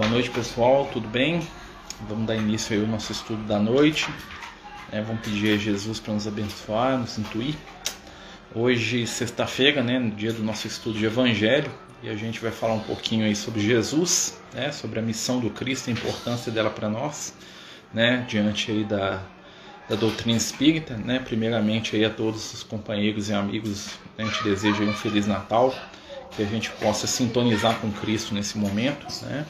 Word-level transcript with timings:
Boa 0.00 0.08
noite, 0.08 0.30
pessoal, 0.30 0.88
tudo 0.90 1.06
bem? 1.06 1.46
Vamos 2.08 2.26
dar 2.26 2.34
início 2.34 2.74
aí 2.74 2.80
ao 2.80 2.88
nosso 2.88 3.12
estudo 3.12 3.42
da 3.42 3.58
noite. 3.58 4.08
É, 4.90 5.02
vamos 5.02 5.20
pedir 5.20 5.52
a 5.52 5.58
Jesus 5.58 6.00
para 6.00 6.14
nos 6.14 6.26
abençoar, 6.26 6.96
nos 6.96 7.18
intuir. 7.18 7.54
Hoje, 8.54 9.06
sexta-feira, 9.06 9.82
né, 9.82 9.98
no 9.98 10.10
dia 10.12 10.32
do 10.32 10.42
nosso 10.42 10.66
estudo 10.66 10.98
de 10.98 11.04
Evangelho, 11.04 11.70
e 12.02 12.08
a 12.08 12.16
gente 12.16 12.40
vai 12.40 12.50
falar 12.50 12.72
um 12.72 12.80
pouquinho 12.80 13.26
aí 13.26 13.36
sobre 13.36 13.60
Jesus, 13.60 14.40
né, 14.54 14.72
sobre 14.72 14.98
a 14.98 15.02
missão 15.02 15.38
do 15.38 15.50
Cristo, 15.50 15.90
a 15.90 15.92
importância 15.92 16.50
dela 16.50 16.70
para 16.70 16.88
nós, 16.88 17.34
né, 17.92 18.24
diante 18.26 18.70
aí 18.70 18.84
da, 18.84 19.22
da 19.86 19.96
doutrina 19.96 20.34
espírita, 20.34 20.96
né, 20.96 21.18
primeiramente 21.18 21.94
aí 21.94 22.06
a 22.06 22.10
todos 22.10 22.54
os 22.54 22.62
companheiros 22.62 23.28
e 23.28 23.34
amigos, 23.34 23.90
a 24.16 24.22
gente 24.22 24.42
deseja 24.44 24.82
um 24.82 24.94
feliz 24.94 25.26
Natal, 25.26 25.74
que 26.30 26.42
a 26.42 26.46
gente 26.46 26.70
possa 26.70 27.06
sintonizar 27.06 27.78
com 27.80 27.92
Cristo 27.92 28.32
nesse 28.32 28.56
momento, 28.56 29.06
né, 29.26 29.44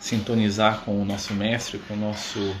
sintonizar 0.00 0.80
com 0.80 1.00
o 1.00 1.04
nosso 1.04 1.34
mestre, 1.34 1.78
com 1.86 1.94
o 1.94 1.96
nosso 1.96 2.56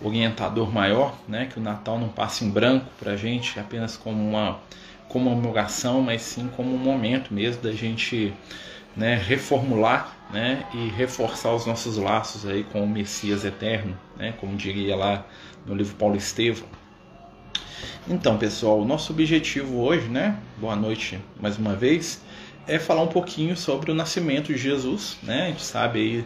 orientador 0.00 0.70
maior, 0.70 1.18
né? 1.26 1.46
Que 1.46 1.58
o 1.58 1.62
Natal 1.62 1.98
não 1.98 2.08
passe 2.08 2.44
em 2.44 2.50
branco 2.50 2.86
para 3.00 3.12
a 3.12 3.16
gente, 3.16 3.58
apenas 3.58 3.96
como 3.96 4.22
uma 4.22 4.60
comemoração, 5.08 6.02
mas 6.02 6.22
sim 6.22 6.48
como 6.54 6.74
um 6.74 6.78
momento 6.78 7.32
mesmo 7.32 7.62
da 7.62 7.72
gente 7.72 8.34
né, 8.96 9.16
reformular 9.16 10.16
né, 10.32 10.66
e 10.72 10.88
reforçar 10.88 11.52
os 11.54 11.66
nossos 11.66 11.96
laços 11.96 12.46
aí 12.46 12.64
com 12.64 12.82
o 12.82 12.88
Messias 12.88 13.44
eterno, 13.44 13.96
né, 14.16 14.34
como 14.38 14.56
diria 14.56 14.96
lá 14.96 15.26
no 15.66 15.74
livro 15.74 15.94
Paulo 15.96 16.16
Estevão. 16.16 16.68
Então, 18.08 18.36
pessoal, 18.36 18.80
o 18.80 18.84
nosso 18.84 19.12
objetivo 19.12 19.80
hoje, 19.80 20.08
né, 20.08 20.38
boa 20.58 20.76
noite 20.76 21.18
mais 21.40 21.58
uma 21.58 21.74
vez, 21.74 22.22
é 22.66 22.78
falar 22.78 23.02
um 23.02 23.08
pouquinho 23.08 23.56
sobre 23.56 23.90
o 23.90 23.94
nascimento 23.94 24.52
de 24.52 24.58
Jesus. 24.58 25.16
Né? 25.22 25.44
A 25.44 25.46
gente 25.48 25.62
sabe 25.62 25.98
aí 25.98 26.24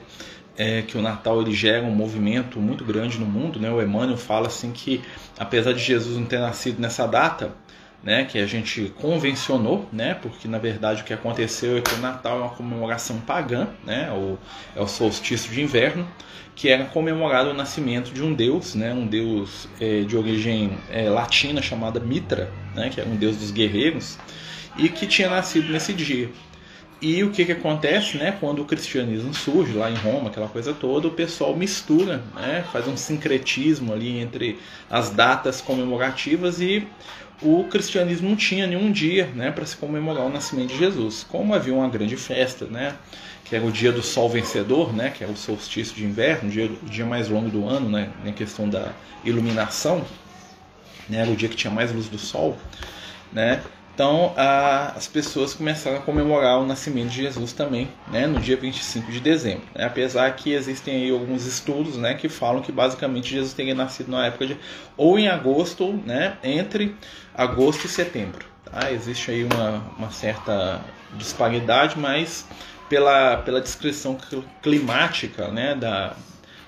é, 0.59 0.83
que 0.83 0.99
o 0.99 1.01
Natal 1.01 1.41
ele 1.41 1.55
gera 1.55 1.87
um 1.87 1.95
movimento 1.95 2.59
muito 2.59 2.85
grande 2.85 3.16
no 3.16 3.24
mundo, 3.24 3.60
né? 3.60 3.71
O 3.71 3.80
Emmanuel 3.80 4.19
fala 4.19 4.49
assim 4.49 4.73
que 4.73 5.01
apesar 5.38 5.73
de 5.73 5.79
Jesus 5.79 6.19
não 6.19 6.27
ter 6.27 6.41
nascido 6.41 6.80
nessa 6.80 7.07
data, 7.07 7.55
né, 8.02 8.24
que 8.24 8.38
a 8.38 8.46
gente 8.46 8.93
convencionou, 9.01 9.88
né, 9.93 10.15
porque 10.15 10.47
na 10.47 10.59
verdade 10.59 11.02
o 11.02 11.05
que 11.05 11.13
aconteceu 11.13 11.79
é 11.79 11.80
que 11.80 11.95
o 11.95 11.99
Natal 11.99 12.38
é 12.38 12.43
uma 12.43 12.51
comemoração 12.51 13.19
pagã, 13.19 13.69
né, 13.85 14.10
o, 14.13 14.38
é 14.77 14.80
o 14.80 14.87
solstício 14.87 15.52
de 15.52 15.60
inverno, 15.60 16.07
que 16.55 16.69
era 16.69 16.85
comemorado 16.85 17.51
o 17.51 17.54
nascimento 17.54 18.13
de 18.13 18.23
um 18.23 18.32
deus, 18.32 18.75
né, 18.75 18.93
um 18.93 19.07
deus 19.07 19.69
é, 19.80 20.02
de 20.02 20.16
origem 20.16 20.79
é, 20.91 21.09
latina 21.09 21.60
chamada 21.60 21.99
Mitra, 21.99 22.51
né, 22.75 22.88
que 22.88 23.01
era 23.01 23.09
um 23.09 23.16
deus 23.16 23.37
dos 23.37 23.51
guerreiros, 23.51 24.16
e 24.77 24.88
que 24.88 25.07
tinha 25.07 25.29
nascido 25.29 25.73
nesse 25.73 25.93
dia. 25.93 26.30
E 27.01 27.23
o 27.23 27.30
que, 27.30 27.45
que 27.45 27.52
acontece, 27.52 28.16
né? 28.16 28.37
Quando 28.41 28.60
o 28.60 28.65
cristianismo 28.65 29.32
surge 29.32 29.73
lá 29.73 29.88
em 29.88 29.95
Roma, 29.95 30.30
aquela 30.30 30.49
coisa 30.49 30.74
toda, 30.74 31.07
o 31.07 31.13
pessoal 31.13 31.54
mistura, 31.54 32.23
né? 32.35 32.65
Faz 32.73 32.88
um 32.88 32.96
sincretismo 32.96 33.93
ali 33.93 34.18
entre 34.18 34.59
as 34.91 35.10
datas 35.10 35.60
comemorativas 35.60 36.60
e 36.60 36.87
o 37.41 37.65
cristianismo 37.65 38.29
não 38.29 38.37
tinha 38.37 38.66
nenhum 38.66 38.91
dia, 38.91 39.26
né, 39.35 39.52
para 39.52 39.65
se 39.65 39.76
comemorar 39.76 40.26
o 40.26 40.29
nascimento 40.29 40.71
de 40.71 40.79
Jesus. 40.79 41.24
Como 41.30 41.54
havia 41.54 41.73
uma 41.73 41.88
grande 41.88 42.16
festa, 42.16 42.65
né? 42.66 42.96
Que 43.45 43.54
era 43.54 43.65
o 43.65 43.71
dia 43.71 43.93
do 43.93 44.02
sol 44.02 44.29
vencedor, 44.29 44.93
né? 44.93 45.10
Que 45.10 45.23
é 45.23 45.26
o 45.26 45.37
solstício 45.37 45.95
de 45.95 46.04
inverno, 46.04 46.49
o 46.49 46.52
dia, 46.52 46.66
o 46.66 46.87
dia 46.87 47.07
mais 47.07 47.29
longo 47.29 47.49
do 47.49 47.66
ano, 47.66 47.88
né? 47.88 48.10
Na 48.24 48.32
questão 48.32 48.69
da 48.69 48.93
iluminação, 49.24 50.04
né? 51.09 51.19
Era 51.19 51.30
o 51.30 51.37
dia 51.37 51.49
que 51.49 51.57
tinha 51.57 51.73
mais 51.73 51.93
luz 51.93 52.09
do 52.09 52.19
sol, 52.19 52.59
né? 53.32 53.63
Então 53.99 54.32
a, 54.37 54.93
as 54.96 55.09
pessoas 55.09 55.54
começaram 55.54 55.96
a 55.96 56.01
comemorar 56.01 56.60
o 56.60 56.65
nascimento 56.65 57.09
de 57.09 57.16
Jesus 57.16 57.52
também, 57.52 57.88
né, 58.07 58.29
no 58.29 58.38
dia 58.38 58.57
25 58.57 59.10
de 59.10 59.18
dezembro. 59.18 59.65
Né, 59.74 59.87
apesar 59.87 60.30
que 60.37 60.52
existem 60.52 61.02
aí 61.02 61.10
alguns 61.10 61.45
estudos 61.45 61.96
né, 61.96 62.15
que 62.15 62.29
falam 62.29 62.63
que 62.63 62.71
basicamente 62.71 63.29
Jesus 63.29 63.54
teria 63.54 63.74
nascido 63.74 64.12
na 64.12 64.26
época 64.26 64.47
de 64.47 64.56
ou 64.97 65.19
em 65.19 65.26
agosto, 65.26 65.92
né, 66.06 66.38
entre 66.44 66.94
agosto 67.34 67.86
e 67.86 67.88
setembro. 67.88 68.47
Tá? 68.64 68.92
Existe 68.92 69.32
aí 69.32 69.42
uma, 69.42 69.82
uma 69.98 70.12
certa 70.12 70.80
disparidade, 71.15 71.98
mas 71.98 72.47
pela, 72.88 73.38
pela 73.38 73.60
descrição 73.60 74.16
climática 74.62 75.48
né, 75.48 75.75
da, 75.75 76.15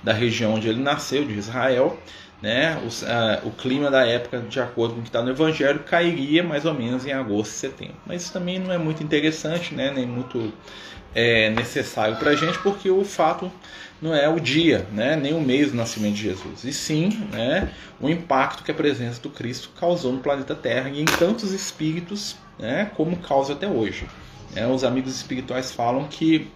da 0.03 0.13
região 0.13 0.55
onde 0.55 0.69
ele 0.69 0.83
nasceu, 0.83 1.25
de 1.25 1.35
Israel, 1.35 1.97
né, 2.43 2.81
o, 3.45 3.51
clima 3.51 3.91
da 3.91 4.07
época, 4.07 4.41
de 4.41 4.61
acordo 4.61 4.95
com 4.95 5.01
o 5.01 5.03
que 5.03 5.09
está 5.09 5.23
no 5.23 5.31
Evangelho, 5.31 5.81
cairia 5.81 6.43
mais 6.43 6.65
ou 6.65 6.73
menos 6.73 7.07
em 7.07 7.13
agosto 7.13 7.53
e 7.53 7.57
setembro. 7.57 7.97
Mas 8.07 8.23
isso 8.23 8.33
também 8.33 8.59
não 8.59 8.73
é 8.73 8.79
muito 8.79 9.03
interessante, 9.03 9.75
né, 9.75 9.93
nem 9.95 10.07
muito 10.07 10.53
é, 11.15 11.51
necessário 11.51 12.17
para 12.17 12.31
a 12.31 12.35
gente, 12.35 12.59
porque 12.61 12.91
o 12.91 13.05
fato 13.05 13.51
não 14.01 14.15
é 14.15 14.29
o 14.29 14.41
dia, 14.41 14.87
né, 14.93 15.17
nem 15.17 15.35
o 15.35 15.41
mês 15.41 15.71
do 15.71 15.77
nascimento 15.77 16.15
de 16.15 16.23
Jesus, 16.23 16.65
e 16.65 16.73
sim 16.73 17.11
né, 17.31 17.71
o 18.01 18.09
impacto 18.09 18.63
que 18.63 18.71
a 18.71 18.75
presença 18.75 19.21
do 19.21 19.29
Cristo 19.29 19.71
causou 19.79 20.13
no 20.13 20.21
planeta 20.21 20.55
Terra 20.55 20.89
e 20.89 21.01
em 21.01 21.05
tantos 21.05 21.53
espíritos, 21.53 22.37
né, 22.59 22.91
como 22.97 23.17
causa 23.19 23.53
até 23.53 23.69
hoje. 23.69 24.07
É, 24.57 24.67
os 24.67 24.83
amigos 24.83 25.15
espirituais 25.15 25.71
falam 25.71 26.09
que 26.09 26.51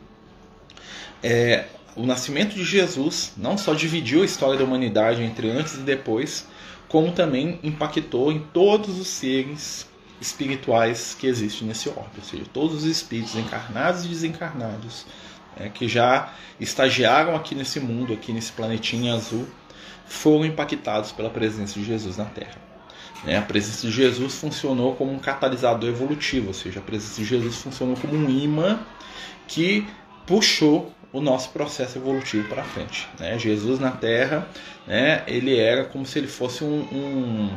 é, 1.22 1.64
o 1.96 2.04
nascimento 2.04 2.54
de 2.54 2.64
Jesus 2.64 3.32
não 3.36 3.56
só 3.56 3.74
dividiu 3.74 4.22
a 4.22 4.24
história 4.24 4.58
da 4.58 4.64
humanidade 4.64 5.22
entre 5.22 5.50
antes 5.50 5.74
e 5.74 5.78
depois, 5.78 6.46
como 6.88 7.12
também 7.12 7.58
impactou 7.62 8.32
em 8.32 8.40
todos 8.40 8.98
os 8.98 9.08
seres 9.08 9.86
espirituais 10.20 11.16
que 11.18 11.26
existem 11.26 11.68
nesse 11.68 11.88
orbe, 11.88 12.18
ou 12.18 12.24
seja, 12.24 12.44
todos 12.52 12.76
os 12.76 12.84
espíritos 12.84 13.34
encarnados 13.34 14.04
e 14.04 14.08
desencarnados 14.08 15.06
é, 15.56 15.68
que 15.68 15.86
já 15.86 16.32
estagiaram 16.58 17.36
aqui 17.36 17.54
nesse 17.54 17.78
mundo, 17.80 18.12
aqui 18.12 18.32
nesse 18.32 18.52
planetinha 18.52 19.14
azul, 19.14 19.46
foram 20.06 20.44
impactados 20.44 21.12
pela 21.12 21.30
presença 21.30 21.78
de 21.78 21.84
Jesus 21.84 22.16
na 22.16 22.24
Terra. 22.26 22.62
É, 23.26 23.36
a 23.36 23.42
presença 23.42 23.86
de 23.86 23.92
Jesus 23.92 24.34
funcionou 24.34 24.94
como 24.94 25.12
um 25.12 25.18
catalisador 25.18 25.88
evolutivo, 25.88 26.48
ou 26.48 26.54
seja, 26.54 26.80
a 26.80 26.82
presença 26.82 27.20
de 27.20 27.24
Jesus 27.24 27.56
funcionou 27.56 27.96
como 27.96 28.14
um 28.14 28.28
imã 28.28 28.80
que 29.48 29.86
puxou 30.26 30.93
o 31.14 31.20
nosso 31.20 31.50
processo 31.50 31.96
evolutivo 31.96 32.48
para 32.48 32.64
frente. 32.64 33.08
Né? 33.20 33.38
Jesus 33.38 33.78
na 33.78 33.92
Terra, 33.92 34.48
né, 34.84 35.22
ele 35.28 35.56
era 35.56 35.84
como 35.84 36.04
se 36.04 36.18
ele 36.18 36.26
fosse 36.26 36.64
um, 36.64 36.80
um, 36.92 37.50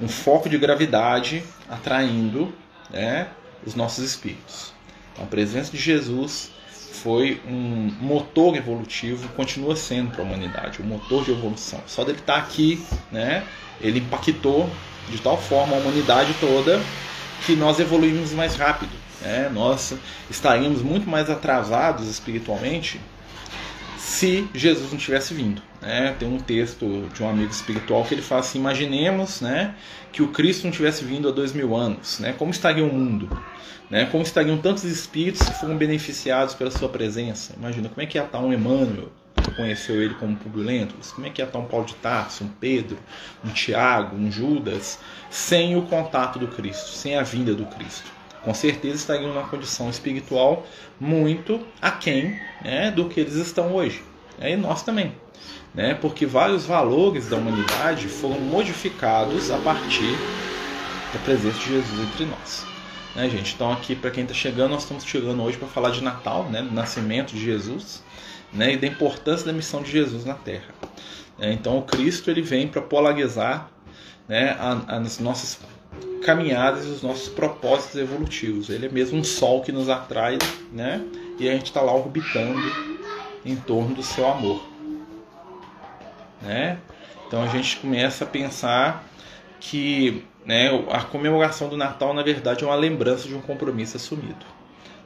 um 0.00 0.08
foco 0.08 0.48
de 0.48 0.56
gravidade 0.56 1.44
atraindo 1.68 2.50
né, 2.90 3.28
os 3.66 3.74
nossos 3.74 4.02
espíritos. 4.02 4.72
Então, 5.12 5.26
a 5.26 5.28
presença 5.28 5.70
de 5.70 5.76
Jesus 5.76 6.50
foi 6.70 7.38
um 7.46 7.92
motor 8.00 8.56
evolutivo, 8.56 9.28
continua 9.36 9.76
sendo 9.76 10.10
para 10.10 10.22
a 10.22 10.24
humanidade, 10.24 10.80
um 10.80 10.86
motor 10.86 11.22
de 11.22 11.32
evolução. 11.32 11.82
Só 11.86 12.04
dele 12.04 12.18
estar 12.18 12.36
tá 12.36 12.38
aqui, 12.40 12.82
né, 13.10 13.44
ele 13.78 13.98
impactou 13.98 14.70
de 15.10 15.20
tal 15.20 15.36
forma 15.36 15.76
a 15.76 15.78
humanidade 15.78 16.34
toda 16.40 16.80
que 17.44 17.54
nós 17.54 17.78
evoluímos 17.78 18.32
mais 18.32 18.56
rápido. 18.56 19.01
É, 19.24 19.48
nós 19.48 19.94
estaríamos 20.30 20.82
muito 20.82 21.08
mais 21.08 21.30
atrasados 21.30 22.08
espiritualmente 22.08 23.00
se 23.96 24.48
Jesus 24.52 24.90
não 24.90 24.98
tivesse 24.98 25.32
vindo. 25.32 25.62
Né? 25.80 26.14
Tem 26.18 26.28
um 26.28 26.38
texto 26.38 27.08
de 27.14 27.22
um 27.22 27.28
amigo 27.28 27.50
espiritual 27.50 28.04
que 28.04 28.14
ele 28.14 28.22
fala 28.22 28.40
assim: 28.40 28.58
imaginemos 28.58 29.40
né, 29.40 29.74
que 30.12 30.22
o 30.22 30.28
Cristo 30.28 30.64
não 30.64 30.72
tivesse 30.72 31.04
vindo 31.04 31.28
há 31.28 31.32
dois 31.32 31.52
mil 31.52 31.74
anos. 31.74 32.18
Né? 32.18 32.34
Como 32.36 32.50
estaria 32.50 32.84
o 32.84 32.92
mundo? 32.92 33.28
Né? 33.88 34.06
Como 34.06 34.22
estariam 34.22 34.58
tantos 34.58 34.84
espíritos 34.84 35.48
que 35.48 35.54
foram 35.60 35.76
beneficiados 35.76 36.54
pela 36.54 36.70
sua 36.70 36.88
presença? 36.88 37.54
Imagina 37.56 37.88
como 37.88 38.02
é 38.02 38.06
que 38.06 38.18
ia 38.18 38.24
estar 38.24 38.40
um 38.40 38.52
Emmanuel, 38.52 39.12
que 39.36 39.54
conheceu 39.54 40.02
ele 40.02 40.14
como 40.14 40.36
Publio 40.36 40.88
como 41.14 41.26
é 41.26 41.30
que 41.30 41.40
ia 41.40 41.46
estar 41.46 41.58
um 41.58 41.66
Paulo 41.66 41.86
de 41.86 41.94
Tarso, 41.94 42.44
um 42.44 42.48
Pedro, 42.48 42.98
um 43.44 43.50
Tiago, 43.50 44.16
um 44.16 44.30
Judas, 44.30 44.98
sem 45.30 45.76
o 45.76 45.82
contato 45.82 46.38
do 46.38 46.48
Cristo, 46.48 46.90
sem 46.90 47.16
a 47.16 47.22
vinda 47.22 47.54
do 47.54 47.66
Cristo 47.66 48.21
com 48.44 48.52
certeza 48.52 48.96
estariam 48.96 49.32
numa 49.32 49.48
condição 49.48 49.88
espiritual 49.88 50.66
muito 50.98 51.60
aquém 51.80 52.38
né, 52.62 52.90
do 52.90 53.08
que 53.08 53.20
eles 53.20 53.34
estão 53.34 53.74
hoje. 53.74 54.02
E 54.40 54.56
nós 54.56 54.82
também. 54.82 55.14
Né, 55.74 55.94
porque 55.94 56.26
vários 56.26 56.66
valores 56.66 57.28
da 57.28 57.36
humanidade 57.36 58.06
foram 58.06 58.38
modificados 58.40 59.50
a 59.50 59.56
partir 59.58 60.16
da 61.12 61.18
presença 61.20 61.58
de 61.58 61.66
Jesus 61.66 62.00
entre 62.00 62.26
nós. 62.26 62.66
Né, 63.14 63.28
gente? 63.28 63.54
Então, 63.54 63.72
aqui, 63.72 63.94
para 63.94 64.10
quem 64.10 64.22
está 64.24 64.34
chegando, 64.34 64.72
nós 64.72 64.82
estamos 64.82 65.04
chegando 65.04 65.42
hoje 65.42 65.56
para 65.56 65.68
falar 65.68 65.90
de 65.90 66.02
Natal, 66.02 66.44
né, 66.44 66.62
do 66.62 66.72
nascimento 66.72 67.32
de 67.32 67.42
Jesus 67.42 68.02
né, 68.52 68.74
e 68.74 68.76
da 68.76 68.86
importância 68.86 69.46
da 69.46 69.52
missão 69.52 69.82
de 69.82 69.90
Jesus 69.90 70.24
na 70.24 70.34
Terra. 70.34 70.74
É, 71.38 71.52
então, 71.52 71.78
o 71.78 71.82
Cristo 71.82 72.30
ele 72.30 72.42
vem 72.42 72.68
para 72.68 72.82
polarizar 72.82 73.70
né, 74.28 74.56
as 74.86 75.18
nossas 75.18 75.58
caminhadas 76.24 76.86
e 76.86 76.88
os 76.88 77.02
nossos 77.02 77.28
propósitos 77.28 77.96
evolutivos. 77.96 78.70
Ele 78.70 78.86
é 78.86 78.88
mesmo 78.88 79.18
um 79.18 79.24
sol 79.24 79.62
que 79.62 79.72
nos 79.72 79.88
atrai, 79.88 80.38
né? 80.72 81.04
E 81.38 81.48
a 81.48 81.52
gente 81.52 81.66
está 81.66 81.80
lá 81.80 81.94
orbitando 81.94 82.60
em 83.44 83.56
torno 83.56 83.94
do 83.94 84.02
seu 84.02 84.28
amor, 84.28 84.62
né? 86.40 86.78
Então 87.26 87.42
a 87.42 87.46
gente 87.46 87.78
começa 87.78 88.24
a 88.24 88.26
pensar 88.26 89.04
que 89.58 90.24
né, 90.44 90.68
a 90.90 91.02
comemoração 91.02 91.68
do 91.68 91.76
Natal, 91.76 92.12
na 92.12 92.22
verdade, 92.22 92.64
é 92.64 92.66
uma 92.66 92.76
lembrança 92.76 93.28
de 93.28 93.34
um 93.34 93.40
compromisso 93.40 93.96
assumido. 93.96 94.44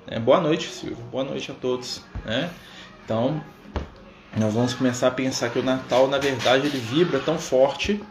É, 0.06 0.18
boa 0.18 0.40
noite, 0.40 0.68
Silvio. 0.68 1.04
Boa 1.10 1.24
noite 1.24 1.50
a 1.50 1.54
todos. 1.54 2.02
Né? 2.24 2.50
Então, 3.04 3.42
nós 4.36 4.54
vamos 4.54 4.72
começar 4.74 5.08
a 5.08 5.10
pensar 5.10 5.50
que 5.50 5.58
o 5.58 5.62
Natal, 5.62 6.08
na 6.08 6.18
verdade, 6.18 6.66
ele 6.66 6.78
vibra 6.78 7.18
tão 7.18 7.38
forte 7.38 8.02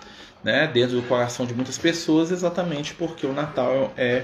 né, 0.45 0.68
dentro 0.68 1.01
do 1.01 1.07
coração 1.07 1.44
de 1.44 1.56
muitas 1.56 1.75
pessoas, 1.75 2.30
exatamente 2.30 2.94
porque 2.94 3.25
o 3.25 3.33
Natal 3.33 3.92
é 3.97 4.24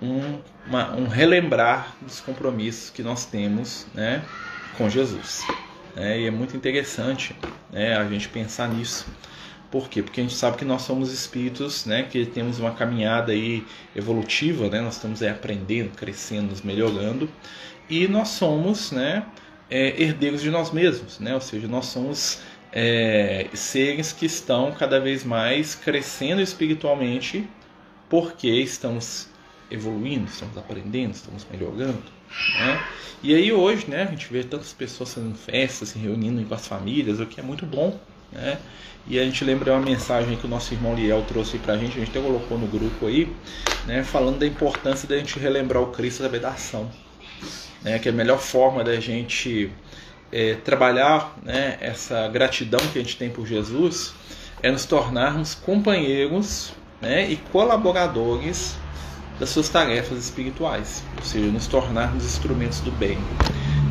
um, 0.00 0.38
uma, 0.66 0.96
um 0.96 1.06
relembrar 1.06 1.94
dos 2.00 2.20
compromissos 2.20 2.88
que 2.88 3.02
nós 3.02 3.26
temos 3.26 3.86
né, 3.94 4.24
com 4.78 4.88
Jesus. 4.88 5.46
É, 5.94 6.18
e 6.18 6.26
é 6.26 6.30
muito 6.30 6.56
interessante 6.56 7.36
né, 7.70 7.94
a 7.94 8.08
gente 8.08 8.30
pensar 8.30 8.66
nisso. 8.70 9.06
Por 9.70 9.90
quê? 9.90 10.02
Porque 10.02 10.22
a 10.22 10.24
gente 10.24 10.34
sabe 10.34 10.56
que 10.56 10.64
nós 10.64 10.80
somos 10.82 11.12
espíritos, 11.12 11.84
né, 11.84 12.04
que 12.04 12.24
temos 12.24 12.58
uma 12.58 12.70
caminhada 12.70 13.32
aí 13.32 13.62
evolutiva, 13.94 14.70
né, 14.70 14.80
nós 14.80 14.94
estamos 14.94 15.22
aí 15.22 15.28
aprendendo, 15.28 15.90
crescendo, 15.90 16.48
nos 16.48 16.62
melhorando, 16.62 17.28
e 17.90 18.08
nós 18.08 18.28
somos, 18.28 18.90
né, 18.90 19.26
é, 19.68 20.02
herdeiros 20.02 20.40
de 20.40 20.50
nós 20.50 20.70
mesmos, 20.70 21.18
né, 21.18 21.34
ou 21.34 21.42
seja, 21.42 21.68
nós 21.68 21.84
somos 21.86 22.40
é, 22.72 23.46
seres 23.54 24.12
que 24.12 24.26
estão 24.26 24.72
cada 24.72 25.00
vez 25.00 25.24
mais 25.24 25.74
crescendo 25.74 26.40
espiritualmente, 26.40 27.48
porque 28.08 28.48
estamos 28.48 29.28
evoluindo, 29.70 30.26
estamos 30.26 30.56
aprendendo, 30.56 31.12
estamos 31.12 31.46
melhorando. 31.50 32.02
Né? 32.58 32.84
E 33.22 33.34
aí 33.34 33.52
hoje, 33.52 33.86
né, 33.88 34.02
a 34.02 34.06
gente 34.06 34.32
vê 34.32 34.44
tantas 34.44 34.72
pessoas 34.72 35.14
fazendo 35.14 35.36
festas, 35.36 35.90
se 35.90 35.98
reunindo 35.98 36.42
com 36.44 36.54
as 36.54 36.66
famílias, 36.66 37.20
o 37.20 37.26
que 37.26 37.40
é 37.40 37.42
muito 37.42 37.66
bom. 37.66 37.98
Né? 38.32 38.58
E 39.06 39.18
a 39.18 39.24
gente 39.24 39.42
lembra 39.44 39.72
uma 39.72 39.80
mensagem 39.80 40.36
que 40.36 40.46
o 40.46 40.48
nosso 40.48 40.74
irmão 40.74 40.94
Liel 40.94 41.24
trouxe 41.26 41.58
para 41.58 41.74
a 41.74 41.78
gente, 41.78 41.96
a 41.96 42.00
gente 42.00 42.10
até 42.10 42.20
colocou 42.20 42.58
no 42.58 42.66
grupo 42.66 43.06
aí, 43.06 43.32
né, 43.86 44.04
falando 44.04 44.38
da 44.38 44.46
importância 44.46 45.08
da 45.08 45.16
gente 45.16 45.38
relembrar 45.38 45.82
o 45.82 45.86
Cristo 45.86 46.28
da 46.28 46.48
ação. 46.50 46.90
Né, 47.82 47.98
que 47.98 48.08
é 48.08 48.12
a 48.12 48.14
melhor 48.14 48.38
forma 48.38 48.84
da 48.84 48.98
gente 49.00 49.70
é, 50.32 50.54
trabalhar 50.54 51.36
né, 51.42 51.78
essa 51.80 52.28
gratidão 52.28 52.80
que 52.92 52.98
a 52.98 53.02
gente 53.02 53.16
tem 53.16 53.30
por 53.30 53.46
Jesus 53.46 54.14
é 54.62 54.70
nos 54.70 54.84
tornarmos 54.84 55.54
companheiros 55.54 56.72
né, 57.00 57.30
e 57.30 57.36
colaboradores 57.36 58.76
das 59.38 59.50
suas 59.50 59.68
tarefas 59.68 60.18
espirituais, 60.18 61.04
ou 61.16 61.24
seja, 61.24 61.46
nos 61.46 61.66
tornarmos 61.68 62.24
instrumentos 62.24 62.80
do 62.80 62.90
bem, 62.90 63.18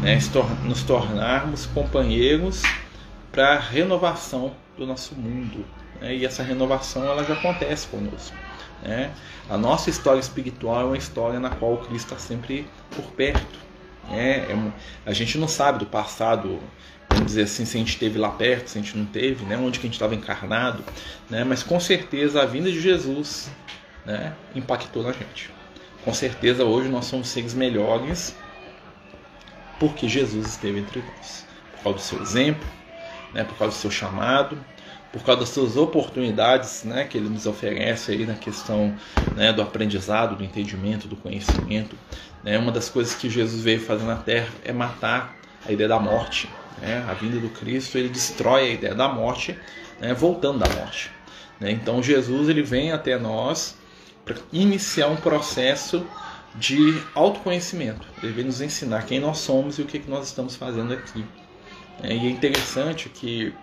né, 0.02 0.20
nos 0.64 0.84
tornarmos 0.84 1.66
companheiros 1.68 2.62
para 3.32 3.54
a 3.54 3.60
renovação 3.60 4.54
do 4.78 4.86
nosso 4.86 5.16
mundo. 5.16 5.66
Né, 6.02 6.16
e 6.16 6.26
essa 6.26 6.44
renovação 6.44 7.06
ela 7.06 7.24
já 7.24 7.34
acontece 7.34 7.88
conosco. 7.88 8.36
Né? 8.84 9.12
A 9.50 9.58
nossa 9.58 9.90
história 9.90 10.20
espiritual 10.20 10.82
é 10.82 10.86
uma 10.86 10.98
história 10.98 11.40
na 11.40 11.50
qual 11.50 11.74
o 11.74 11.78
Cristo 11.78 12.14
está 12.14 12.18
sempre 12.18 12.68
por 12.96 13.06
perto. 13.14 13.67
É, 14.12 14.52
é 14.52 14.72
a 15.06 15.14
gente 15.14 15.38
não 15.38 15.48
sabe 15.48 15.80
do 15.80 15.86
passado, 15.86 16.60
vamos 17.10 17.28
dizer 17.28 17.44
assim, 17.44 17.66
se 17.66 17.78
a 17.78 17.80
gente 17.80 17.90
esteve 17.90 18.18
lá 18.18 18.30
perto, 18.30 18.70
se 18.70 18.78
a 18.78 18.82
gente 18.82 18.98
não 18.98 19.06
teve, 19.06 19.46
né, 19.46 19.58
onde 19.58 19.80
que 19.80 19.86
a 19.86 19.88
gente 19.88 19.96
estava 19.96 20.16
encarnado, 20.16 20.84
né, 21.30 21.44
mas 21.44 21.64
com 21.64 21.80
certeza 21.80 22.42
a 22.42 22.46
vinda 22.46 22.72
de 22.72 22.80
Jesus 22.80 23.50
né, 24.06 24.34
impactou 24.56 25.04
na 25.04 25.12
gente. 25.12 25.50
Com 26.04 26.14
certeza 26.14 26.64
hoje 26.64 26.88
nós 26.88 27.06
somos 27.06 27.28
seres 27.28 27.54
melhores 27.54 28.36
porque 29.80 30.08
Jesus 30.08 30.48
esteve 30.48 30.80
entre 30.80 31.02
nós. 31.02 31.46
Por 31.76 31.84
causa 31.84 31.98
do 32.00 32.02
seu 32.02 32.22
exemplo, 32.22 32.68
né, 33.34 33.44
por 33.44 33.58
causa 33.58 33.76
do 33.76 33.80
seu 33.80 33.92
chamado, 33.92 34.58
por 35.12 35.24
causa 35.24 35.42
das 35.42 35.50
suas 35.50 35.78
oportunidades 35.78 36.84
né, 36.84 37.06
que 37.06 37.18
ele 37.18 37.30
nos 37.30 37.46
oferece 37.46 38.12
aí 38.12 38.26
na 38.26 38.34
questão 38.34 38.96
né, 39.36 39.54
do 39.54 39.62
aprendizado, 39.62 40.36
do 40.36 40.44
entendimento, 40.44 41.08
do 41.08 41.16
conhecimento. 41.16 41.98
Né? 42.44 42.58
Uma 42.58 42.72
das 42.72 42.90
coisas 42.90 43.16
que 43.16 43.30
Jesus 43.30 43.64
veio 43.64 43.80
fazer 43.80 44.06
na 44.06 44.18
Terra 44.18 44.50
é 44.64 44.74
matar 44.74 45.36
a 45.66 45.72
ideia 45.72 45.88
da 45.88 46.00
morte. 46.00 46.50
Né? 46.82 47.04
A 47.08 47.14
vinda 47.14 47.40
do 47.40 47.50
Cristo 47.50 47.98
ele 47.98 48.10
destrói 48.10 48.70
a 48.70 48.74
ideia 48.74 48.96
da 48.96 49.08
morte, 49.08 49.58
né? 50.00 50.14
voltando 50.14 50.60
da 50.60 50.70
morte. 50.70 51.12
Né? 51.60 51.72
Então 51.72 52.04
Jesus 52.04 52.50
ele 52.50 52.62
vem 52.62 52.92
até 52.92 53.18
nós 53.18 53.78
para 54.26 54.36
iniciar 54.52 55.08
um 55.08 55.16
processo 55.16 56.06
de 56.56 57.02
autoconhecimento. 57.14 58.06
Ele 58.22 58.34
vem 58.34 58.46
nos 58.46 58.62
ensinar 58.62 59.06
quem 59.06 59.20
nós 59.20 59.38
somos 59.38 59.78
e 59.78 59.82
o 59.82 59.86
que, 59.86 60.00
que 60.00 60.10
nós 60.10 60.28
estamos 60.28 60.56
fazendo 60.56 60.94
aqui. 60.94 61.24
É, 62.04 62.14
e 62.14 62.28
é 62.28 62.30
interessante 62.30 63.10
que 63.10 63.54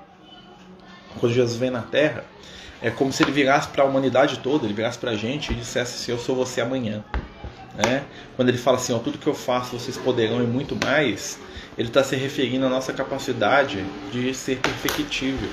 quando 1.19 1.32
Jesus 1.32 1.58
vem 1.58 1.70
na 1.70 1.82
Terra, 1.82 2.25
é 2.82 2.90
como 2.90 3.12
se 3.12 3.22
ele 3.22 3.32
virasse 3.32 3.69
para 3.69 3.82
a 3.82 3.87
humanidade 3.87 4.40
toda, 4.40 4.66
ele 4.66 4.75
virasse 4.75 4.99
para 4.99 5.12
a 5.12 5.16
gente 5.16 5.52
e 5.52 5.55
dissesse 5.55 5.94
assim: 5.94 6.12
Eu 6.12 6.19
sou 6.19 6.37
você 6.37 6.61
amanhã. 6.61 7.02
Né? 7.75 8.05
Quando 8.37 8.49
ele 8.49 8.58
fala 8.58 8.76
assim: 8.76 8.93
ó, 8.93 8.99
Tudo 8.99 9.19
que 9.19 9.26
eu 9.26 9.34
faço 9.34 9.78
vocês 9.78 9.96
poderão 9.96 10.43
e 10.43 10.46
muito 10.46 10.76
mais, 10.84 11.38
ele 11.78 11.88
está 11.88 12.05
se 12.05 12.14
referindo 12.16 12.66
à 12.66 12.69
nossa 12.69 12.93
capacidade 12.93 13.84
de 14.12 14.34
ser 14.34 14.58
perfectível. 14.58 15.49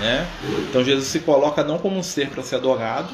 Né? 0.00 0.26
Então 0.68 0.84
Jesus 0.84 1.06
se 1.08 1.20
coloca 1.20 1.64
não 1.64 1.78
como 1.78 1.96
um 1.98 2.02
ser 2.02 2.28
para 2.28 2.42
ser 2.42 2.56
adorado, 2.56 3.12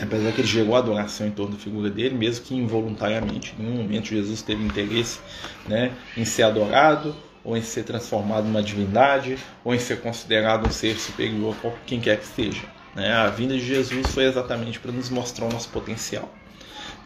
apesar 0.00 0.32
que 0.32 0.40
ele 0.40 0.48
gerou 0.48 0.76
adoração 0.76 1.26
em 1.26 1.30
torno 1.30 1.52
da 1.52 1.58
figura 1.58 1.90
dele, 1.90 2.14
mesmo 2.14 2.44
que 2.44 2.54
involuntariamente, 2.54 3.54
em 3.58 3.62
nenhum 3.64 3.82
momento 3.82 4.06
Jesus 4.06 4.42
teve 4.42 4.64
interesse 4.64 5.18
né, 5.66 5.92
em 6.16 6.24
ser 6.24 6.44
adorado, 6.44 7.14
ou 7.48 7.56
em 7.56 7.62
ser 7.62 7.82
transformado 7.82 8.44
numa 8.44 8.62
divindade, 8.62 9.38
ou 9.64 9.74
em 9.74 9.78
ser 9.78 10.02
considerado 10.02 10.68
um 10.68 10.70
ser 10.70 10.98
superior 10.98 11.56
a 11.64 11.70
quem 11.86 11.98
quer 11.98 12.18
que 12.18 12.26
seja. 12.26 12.60
Né? 12.94 13.10
A 13.10 13.28
vinda 13.28 13.54
de 13.54 13.64
Jesus 13.64 14.06
foi 14.08 14.24
exatamente 14.24 14.78
para 14.78 14.92
nos 14.92 15.08
mostrar 15.08 15.46
o 15.46 15.48
nosso 15.50 15.70
potencial. 15.70 16.30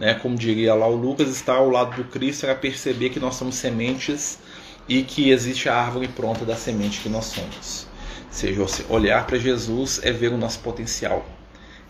Né? 0.01 0.15
Como 0.15 0.37
diria 0.37 0.75
lá 0.75 0.89
o 0.89 0.97
Lucas, 0.97 1.29
estar 1.29 1.55
ao 1.55 1.71
lado 1.71 1.95
do 1.95 2.11
Cristo 2.11 2.45
era 2.45 2.57
perceber 2.57 3.11
que 3.11 3.21
nós 3.21 3.37
somos 3.37 3.55
sementes 3.55 4.41
e 4.89 5.05
que 5.05 5.31
existe 5.31 5.69
a 5.69 5.77
árvore 5.77 6.09
pronta 6.09 6.45
da 6.45 6.57
semente 6.57 6.99
que 6.99 7.09
nós 7.09 7.27
somos. 7.27 7.87
Ou 8.27 8.33
seja, 8.33 8.67
olhar 8.89 9.25
para 9.25 9.39
Jesus 9.39 10.01
é 10.03 10.11
ver 10.11 10.33
o 10.33 10.37
nosso 10.37 10.59
potencial, 10.59 11.25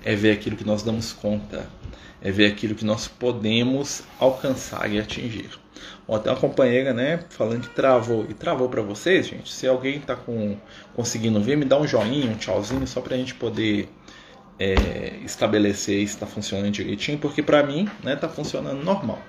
é 0.04 0.14
ver 0.14 0.32
aquilo 0.32 0.56
que 0.56 0.66
nós 0.66 0.82
damos 0.82 1.10
conta, 1.10 1.66
é 2.20 2.30
ver 2.30 2.52
aquilo 2.52 2.74
que 2.74 2.84
nós 2.84 3.08
podemos 3.08 4.02
alcançar 4.20 4.92
e 4.92 5.00
atingir. 5.00 5.61
Ó, 6.12 6.18
tem 6.18 6.30
uma 6.30 6.38
companheira, 6.38 6.92
né, 6.92 7.24
falando 7.30 7.62
que 7.62 7.74
travou. 7.74 8.26
E 8.28 8.34
travou 8.34 8.68
para 8.68 8.82
vocês, 8.82 9.26
gente? 9.28 9.50
Se 9.50 9.66
alguém 9.66 9.98
tá 9.98 10.14
com, 10.14 10.58
conseguindo 10.94 11.40
ver, 11.40 11.56
me 11.56 11.64
dá 11.64 11.80
um 11.80 11.86
joinha, 11.86 12.30
um 12.30 12.34
tchauzinho, 12.34 12.86
só 12.86 13.00
pra 13.00 13.16
gente 13.16 13.34
poder 13.34 13.88
é, 14.58 15.16
estabelecer 15.24 16.06
se 16.06 16.12
está 16.12 16.26
funcionando 16.26 16.70
direitinho, 16.70 17.16
porque 17.16 17.42
para 17.42 17.62
mim, 17.62 17.88
né, 18.02 18.14
tá 18.14 18.28
funcionando 18.28 18.84
normal, 18.84 19.20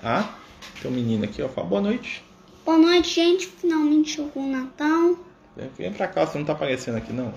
tá? 0.00 0.38
Tem 0.80 0.88
um 0.88 0.94
menino 0.94 1.24
aqui, 1.24 1.42
ó, 1.42 1.48
fala 1.48 1.66
boa 1.66 1.80
noite. 1.80 2.24
Boa 2.64 2.78
noite, 2.78 3.16
gente. 3.16 3.48
Finalmente 3.48 4.10
chegou 4.10 4.44
o 4.44 4.46
Natal. 4.46 5.16
Vem 5.76 5.92
pra 5.92 6.06
cá, 6.06 6.24
você 6.24 6.38
não 6.38 6.44
tá 6.44 6.52
aparecendo 6.52 6.98
aqui, 6.98 7.12
não. 7.12 7.34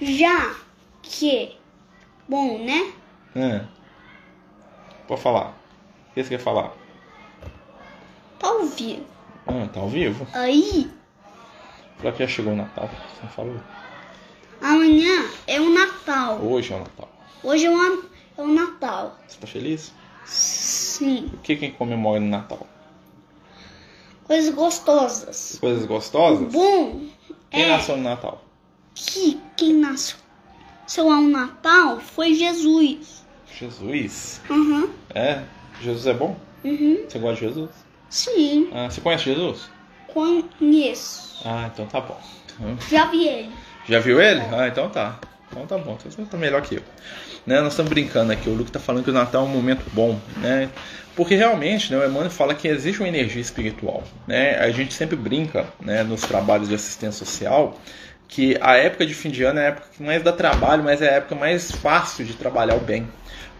Já 0.00 0.54
que, 1.02 1.56
bom, 2.28 2.64
né? 2.64 2.92
É. 3.34 3.64
Pode 5.08 5.20
falar. 5.20 5.58
O 6.10 6.14
que 6.14 6.22
você 6.22 6.28
quer 6.28 6.38
falar? 6.38 6.81
Tá 8.42 8.48
ao 8.48 8.64
vivo. 8.66 9.04
Ah, 9.46 9.68
tá 9.72 9.80
ao 9.80 9.88
vivo? 9.88 10.26
Aí. 10.34 10.90
Pra 11.98 12.10
que 12.10 12.26
chegou 12.26 12.52
o 12.52 12.56
Natal? 12.56 12.88
Você 12.88 13.22
não 13.22 13.30
falou? 13.30 13.56
Amanhã 14.60 15.30
é 15.46 15.60
o 15.60 15.70
Natal. 15.70 16.40
Hoje 16.42 16.72
é 16.72 16.76
o 16.76 16.80
Natal. 16.80 17.08
Hoje 17.44 17.66
é 17.66 17.70
o, 17.70 18.04
é 18.38 18.42
o 18.42 18.48
Natal. 18.48 19.16
Você 19.28 19.38
tá 19.38 19.46
feliz? 19.46 19.92
Sim. 20.24 21.30
O 21.32 21.38
que 21.38 21.54
quem 21.56 21.70
comemora 21.70 22.18
no 22.18 22.26
Natal? 22.28 22.66
Coisas 24.24 24.52
gostosas. 24.54 25.58
Coisas 25.60 25.84
gostosas? 25.86 26.52
Bom 26.52 27.06
Quem 27.50 27.62
é 27.62 27.68
nasceu 27.68 27.96
no 27.96 28.02
Natal? 28.02 28.42
que 28.94 29.40
quem 29.56 29.72
nasceu 29.74 30.18
ao 30.96 31.22
Natal 31.22 32.00
foi 32.00 32.34
Jesus. 32.34 33.24
Jesus. 33.58 34.40
Uhum. 34.50 34.90
É? 35.14 35.42
Jesus 35.80 36.06
é 36.06 36.14
bom? 36.14 36.36
Uhum. 36.64 37.04
Você 37.08 37.18
gosta 37.18 37.34
de 37.40 37.48
Jesus? 37.48 37.70
Sim. 38.12 38.68
Ah, 38.74 38.90
você 38.90 39.00
conhece 39.00 39.24
Jesus? 39.24 39.70
Conheço. 40.06 41.40
Ah, 41.46 41.70
então 41.72 41.86
tá 41.86 41.98
bom. 41.98 42.20
Já 42.90 43.06
vi 43.06 43.26
ele. 43.26 43.50
Já 43.88 44.00
viu 44.00 44.20
ele? 44.20 44.42
Ah, 44.52 44.68
então 44.68 44.90
tá. 44.90 45.18
Então 45.50 45.66
tá 45.66 45.78
bom. 45.78 45.96
Então 45.98 46.12
você 46.12 46.22
tá 46.30 46.36
melhor 46.36 46.60
que 46.60 46.74
eu. 46.74 46.82
Né? 47.46 47.58
Nós 47.62 47.72
estamos 47.72 47.88
brincando 47.88 48.30
aqui. 48.30 48.50
O 48.50 48.54
Luke 48.54 48.70
tá 48.70 48.78
falando 48.78 49.02
que 49.02 49.10
o 49.10 49.14
Natal 49.14 49.44
é 49.44 49.48
um 49.48 49.50
momento 49.50 49.82
bom, 49.94 50.20
né? 50.36 50.68
Porque 51.16 51.34
realmente, 51.34 51.90
né, 51.90 51.98
o 51.98 52.04
Emmanuel 52.04 52.30
fala 52.30 52.54
que 52.54 52.68
existe 52.68 53.00
uma 53.00 53.08
energia 53.08 53.40
espiritual, 53.40 54.04
né? 54.26 54.58
A 54.58 54.70
gente 54.70 54.92
sempre 54.92 55.16
brinca, 55.16 55.66
né, 55.80 56.02
nos 56.02 56.20
trabalhos 56.20 56.68
de 56.68 56.74
assistência 56.74 57.24
social, 57.24 57.78
que 58.28 58.58
a 58.60 58.76
época 58.76 59.06
de 59.06 59.14
fim 59.14 59.30
de 59.30 59.42
ano 59.42 59.58
é 59.58 59.64
a 59.64 59.68
época 59.68 59.88
que 59.96 60.02
mais 60.02 60.22
dá 60.22 60.32
trabalho, 60.32 60.82
mas 60.84 61.00
é 61.00 61.08
a 61.08 61.12
época 61.14 61.34
mais 61.34 61.72
fácil 61.72 62.26
de 62.26 62.34
trabalhar 62.34 62.76
o 62.76 62.80
bem. 62.80 63.08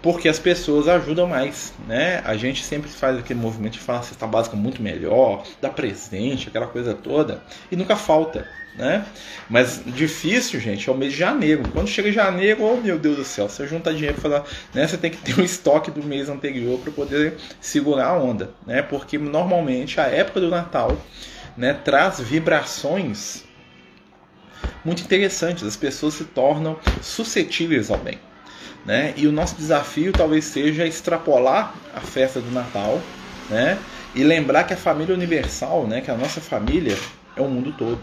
Porque 0.03 0.29
as 0.29 0.39
pessoas 0.39 0.89
ajudam 0.89 1.29
mais, 1.29 1.73
né? 1.87 2.21
A 2.25 2.37
gente 2.37 2.65
sempre 2.65 2.91
faz 2.91 3.19
aquele 3.19 3.39
movimento 3.39 3.75
de 3.75 3.79
falar 3.79 4.01
a 4.01 4.03
cesta 4.03 4.27
básica 4.27 4.57
muito 4.57 4.83
melhor, 4.83 5.45
dá 5.61 5.71
presente, 5.71 6.49
aquela 6.49 6.67
coisa 6.67 6.93
toda, 6.93 7.41
e 7.71 7.77
nunca 7.77 7.95
falta, 7.95 8.49
né? 8.77 9.07
Mas 9.49 9.81
difícil, 9.87 10.59
gente, 10.59 10.89
é 10.89 10.93
o 10.93 10.97
mês 10.97 11.13
de 11.13 11.19
janeiro. 11.21 11.63
Quando 11.73 11.89
chega 11.89 12.11
janeiro, 12.11 12.65
oh 12.65 12.77
meu 12.77 12.99
Deus 12.99 13.17
do 13.17 13.25
céu, 13.25 13.49
você 13.49 13.67
junta 13.67 13.95
dinheiro 13.95 14.21
para 14.21 14.45
né? 14.75 14.89
Você 14.89 14.97
tem 14.97 15.11
que 15.11 15.19
ter 15.19 15.39
um 15.39 15.45
estoque 15.45 15.91
do 15.91 16.03
mês 16.03 16.29
anterior 16.29 16.81
para 16.81 16.91
poder 16.91 17.37
segurar 17.61 18.09
a 18.09 18.19
onda, 18.19 18.51
né? 18.67 18.83
Porque 18.83 19.17
normalmente 19.19 20.01
a 20.01 20.05
época 20.05 20.41
do 20.41 20.49
Natal 20.49 20.99
né, 21.57 21.75
traz 21.75 22.19
vibrações 22.19 23.45
muito 24.85 25.03
interessantes. 25.03 25.63
As 25.65 25.77
pessoas 25.77 26.15
se 26.15 26.25
tornam 26.25 26.79
suscetíveis 27.01 27.91
ao 27.91 27.99
bem. 27.99 28.19
Né? 28.85 29.15
E 29.17 29.27
o 29.27 29.33
nosso 29.33 29.55
desafio 29.57 30.13
talvez 30.13 30.45
seja 30.45 30.87
extrapolar 30.87 31.75
a 31.95 32.01
festa 32.01 32.41
do 32.41 32.51
Natal 32.51 33.01
né? 33.49 33.79
e 34.15 34.25
lembrar 34.25 34.65
que 34.65 34.75
a 34.75 34.77
família 34.77 35.15
universal, 35.15 35.87
né, 35.87 36.01
que 36.01 36.11
a 36.11 36.17
nossa 36.17 36.41
família 36.41 36.97
é 37.37 37.41
o 37.41 37.49
mundo 37.49 37.73
todo. 37.73 38.03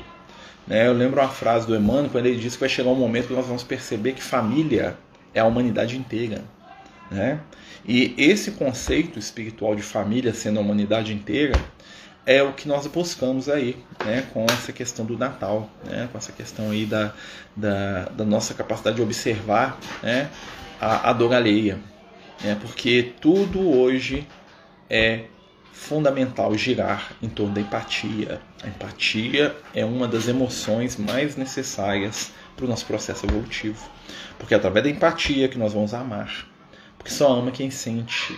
Né? 0.65 0.87
Eu 0.87 0.93
lembro 0.93 1.19
uma 1.19 1.29
frase 1.29 1.67
do 1.67 1.75
Emmanuel 1.75 2.09
quando 2.11 2.25
ele 2.25 2.37
disse 2.37 2.55
que 2.55 2.61
vai 2.61 2.69
chegar 2.69 2.89
um 2.89 2.95
momento 2.95 3.27
que 3.27 3.33
nós 3.33 3.45
vamos 3.45 3.63
perceber 3.63 4.13
que 4.13 4.23
família 4.23 4.97
é 5.33 5.39
a 5.39 5.45
humanidade 5.45 5.97
inteira. 5.97 6.43
Né? 7.11 7.39
E 7.85 8.13
esse 8.17 8.51
conceito 8.51 9.17
espiritual 9.17 9.75
de 9.75 9.81
família 9.81 10.33
sendo 10.33 10.59
a 10.59 10.61
humanidade 10.61 11.13
inteira 11.13 11.59
é 12.29 12.43
o 12.43 12.53
que 12.53 12.67
nós 12.67 12.85
buscamos 12.85 13.49
aí, 13.49 13.75
né, 14.05 14.23
com 14.31 14.45
essa 14.45 14.71
questão 14.71 15.03
do 15.03 15.17
Natal, 15.17 15.67
né, 15.83 16.07
com 16.11 16.17
essa 16.19 16.31
questão 16.31 16.69
aí 16.69 16.85
da, 16.85 17.11
da, 17.55 18.03
da 18.09 18.23
nossa 18.23 18.53
capacidade 18.53 18.97
de 18.97 19.01
observar 19.01 19.79
né, 20.03 20.29
a, 20.79 21.09
a 21.09 21.13
dor 21.13 21.33
alheia, 21.33 21.79
né, 22.43 22.55
porque 22.61 23.13
tudo 23.19 23.67
hoje 23.75 24.27
é 24.87 25.23
fundamental 25.73 26.55
girar 26.55 27.13
em 27.19 27.27
torno 27.27 27.55
da 27.55 27.61
empatia. 27.61 28.39
A 28.61 28.67
empatia 28.67 29.57
é 29.73 29.83
uma 29.83 30.07
das 30.07 30.27
emoções 30.27 30.97
mais 30.97 31.35
necessárias 31.35 32.31
para 32.55 32.63
o 32.63 32.69
nosso 32.69 32.85
processo 32.85 33.25
evolutivo, 33.25 33.89
porque 34.37 34.53
é 34.53 34.57
através 34.57 34.83
da 34.83 34.91
empatia 34.91 35.49
que 35.49 35.57
nós 35.57 35.73
vamos 35.73 35.95
amar, 35.95 36.45
porque 36.95 37.09
só 37.09 37.33
ama 37.33 37.49
quem 37.49 37.71
sente, 37.71 38.37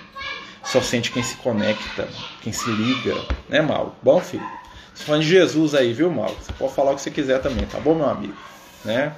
só 0.63 0.81
sente 0.81 1.11
quem 1.11 1.23
se 1.23 1.35
conecta, 1.37 2.07
quem 2.41 2.53
se 2.53 2.69
liga, 2.69 3.15
né, 3.49 3.61
Mal? 3.61 3.95
Bom, 4.01 4.19
filho? 4.19 4.45
Você 4.93 5.03
falando 5.03 5.23
de 5.23 5.29
Jesus 5.29 5.73
aí, 5.73 5.93
viu, 5.93 6.11
Mal? 6.11 6.35
Você 6.39 6.51
pode 6.53 6.73
falar 6.73 6.91
o 6.91 6.95
que 6.95 7.01
você 7.01 7.11
quiser 7.11 7.41
também, 7.41 7.65
tá 7.65 7.79
bom, 7.79 7.95
meu 7.95 8.09
amigo? 8.09 8.35
Né? 8.85 9.13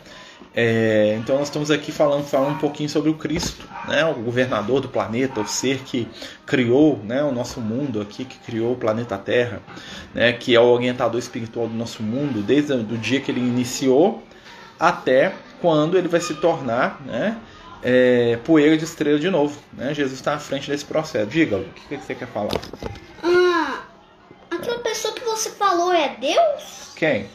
É, 0.56 1.16
então 1.20 1.38
nós 1.38 1.48
estamos 1.48 1.72
aqui 1.72 1.92
falando, 1.92 2.26
falando 2.26 2.56
um 2.56 2.60
pouquinho 2.60 2.88
sobre 2.88 3.10
o 3.10 3.16
Cristo, 3.16 3.68
né, 3.88 4.06
o 4.06 4.14
governador 4.14 4.82
do 4.82 4.88
planeta, 4.88 5.42
o 5.42 5.48
ser 5.48 5.80
que 5.80 6.08
criou 6.46 7.00
né, 7.04 7.24
o 7.24 7.32
nosso 7.32 7.60
mundo 7.60 8.00
aqui, 8.00 8.24
que 8.24 8.38
criou 8.38 8.74
o 8.74 8.76
planeta 8.76 9.18
Terra, 9.18 9.62
né, 10.14 10.32
que 10.32 10.54
é 10.54 10.60
o 10.60 10.66
orientador 10.66 11.20
espiritual 11.20 11.68
do 11.68 11.74
nosso 11.74 12.04
mundo, 12.04 12.44
desde 12.44 12.72
o 12.74 12.98
dia 12.98 13.20
que 13.20 13.32
ele 13.32 13.40
iniciou 13.40 14.22
até 14.80 15.34
quando 15.60 15.98
ele 15.98 16.08
vai 16.08 16.20
se 16.20 16.36
tornar 16.36 17.02
né, 17.04 17.36
é, 17.84 18.38
poeira 18.44 18.78
de 18.78 18.84
estrela 18.84 19.20
de 19.20 19.30
novo. 19.30 19.60
Né? 19.74 19.94
Jesus 19.94 20.14
está 20.14 20.36
à 20.36 20.40
frente 20.40 20.70
desse 20.70 20.86
processo. 20.86 21.28
Diga, 21.28 21.58
o 21.58 21.64
que, 21.66 21.98
que 21.98 22.04
você 22.04 22.16
quer 22.16 22.28
falar? 22.28 22.52
Ah, 23.22 23.84
aquela 24.52 24.80
pessoa 24.80 25.14
que 25.14 25.24
você 25.24 25.50
falou 25.52 25.92
é 25.94 26.16
Deus? 26.20 26.94
Quem? 26.96 27.28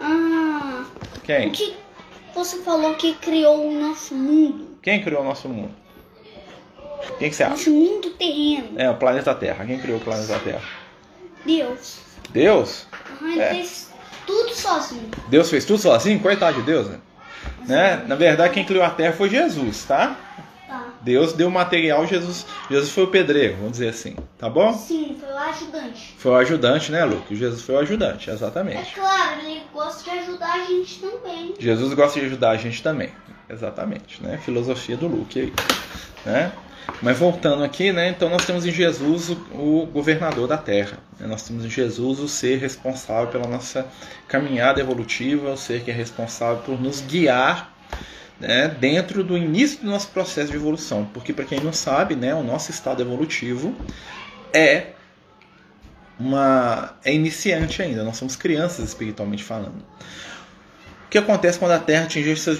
Ah, 0.00 0.84
Quem? 1.22 1.48
o 1.48 1.52
que 1.52 1.76
você 2.34 2.58
falou 2.62 2.94
que 2.94 3.14
criou 3.14 3.68
o 3.68 3.72
nosso 3.80 4.14
mundo? 4.14 4.76
Quem 4.82 5.02
criou 5.02 5.22
o 5.22 5.24
nosso 5.24 5.48
mundo? 5.48 5.74
Quem 7.18 7.30
que 7.30 7.36
você 7.36 7.44
acha? 7.44 7.52
Nosso 7.52 7.70
mundo 7.70 8.10
terreno. 8.10 8.70
É, 8.76 8.90
o 8.90 8.96
planeta 8.96 9.34
Terra. 9.34 9.64
Quem 9.64 9.78
criou 9.78 9.98
o 9.98 10.00
planeta 10.00 10.38
Terra? 10.40 10.62
Deus. 11.44 11.98
Deus? 12.30 12.86
Aham, 12.92 13.30
ele 13.32 13.40
É. 13.40 13.50
fez 13.50 13.90
tudo 14.26 14.54
sozinho. 14.54 15.10
Deus 15.28 15.50
fez 15.50 15.64
tudo 15.64 15.78
sozinho? 15.78 16.18
Coitado 16.20 16.56
de 16.56 16.62
Deus, 16.62 16.88
né? 16.88 16.98
Né? 17.66 18.04
Na 18.06 18.14
verdade, 18.14 18.54
quem 18.54 18.64
criou 18.64 18.84
a 18.84 18.90
Terra 18.90 19.12
foi 19.12 19.28
Jesus, 19.30 19.84
tá? 19.84 20.16
Tá. 20.66 20.86
Deus 21.02 21.32
deu 21.34 21.48
o 21.48 21.50
material, 21.50 22.06
Jesus, 22.06 22.46
Jesus 22.70 22.90
foi 22.90 23.04
o 23.04 23.08
pedreiro, 23.08 23.56
vamos 23.56 23.72
dizer 23.72 23.88
assim, 23.88 24.16
tá 24.38 24.48
bom? 24.48 24.72
Sim, 24.72 25.16
foi 25.20 25.30
o 25.30 25.36
ajudante. 25.38 26.14
Foi 26.18 26.32
o 26.32 26.36
ajudante, 26.36 26.90
né, 26.90 27.04
Luke? 27.04 27.36
Jesus 27.36 27.62
foi 27.62 27.74
o 27.74 27.78
ajudante, 27.78 28.30
É 28.30 28.32
exatamente. 28.32 28.94
claro, 28.94 29.40
ele 29.40 29.62
gosta 29.72 30.02
de 30.10 30.18
ajudar 30.18 30.52
a 30.52 30.64
gente 30.64 31.00
também. 31.00 31.54
Jesus 31.58 31.94
gosta 31.94 32.18
de 32.18 32.26
ajudar 32.26 32.50
a 32.50 32.56
gente 32.56 32.82
também, 32.82 33.10
exatamente, 33.48 34.22
né? 34.22 34.38
Filosofia 34.42 34.96
do 34.96 35.06
Luke 35.06 35.38
aí, 35.38 35.52
né? 36.24 36.52
Mas 37.00 37.18
voltando 37.18 37.62
aqui, 37.64 37.92
né? 37.92 38.08
Então 38.08 38.28
nós 38.28 38.44
temos 38.44 38.64
em 38.64 38.70
Jesus 38.70 39.30
o, 39.30 39.34
o 39.52 39.86
governador 39.86 40.46
da 40.46 40.56
Terra. 40.56 40.98
né? 41.18 41.26
Nós 41.26 41.42
temos 41.42 41.64
em 41.64 41.70
Jesus 41.70 42.18
o 42.18 42.28
ser 42.28 42.58
responsável 42.58 43.28
pela 43.28 43.46
nossa 43.46 43.86
caminhada 44.28 44.80
evolutiva, 44.80 45.52
o 45.52 45.56
ser 45.56 45.82
que 45.82 45.90
é 45.90 45.94
responsável 45.94 46.62
por 46.62 46.80
nos 46.80 47.00
guiar 47.00 47.74
né, 48.40 48.68
dentro 48.68 49.22
do 49.22 49.36
início 49.36 49.80
do 49.80 49.90
nosso 49.90 50.08
processo 50.08 50.50
de 50.50 50.56
evolução. 50.56 51.08
Porque, 51.12 51.32
para 51.32 51.44
quem 51.44 51.60
não 51.60 51.72
sabe, 51.72 52.14
né, 52.14 52.34
o 52.34 52.42
nosso 52.42 52.70
estado 52.70 53.02
evolutivo 53.02 53.74
é 54.52 54.88
uma 56.18 56.96
é 57.04 57.12
iniciante 57.12 57.82
ainda. 57.82 58.04
Nós 58.04 58.16
somos 58.16 58.36
crianças 58.36 58.84
espiritualmente 58.88 59.42
falando. 59.42 59.84
O 61.06 61.08
que 61.10 61.18
acontece 61.18 61.58
quando 61.58 61.72
a 61.72 61.78
Terra 61.78 62.04
atingir 62.04 62.36
seu 62.36 62.54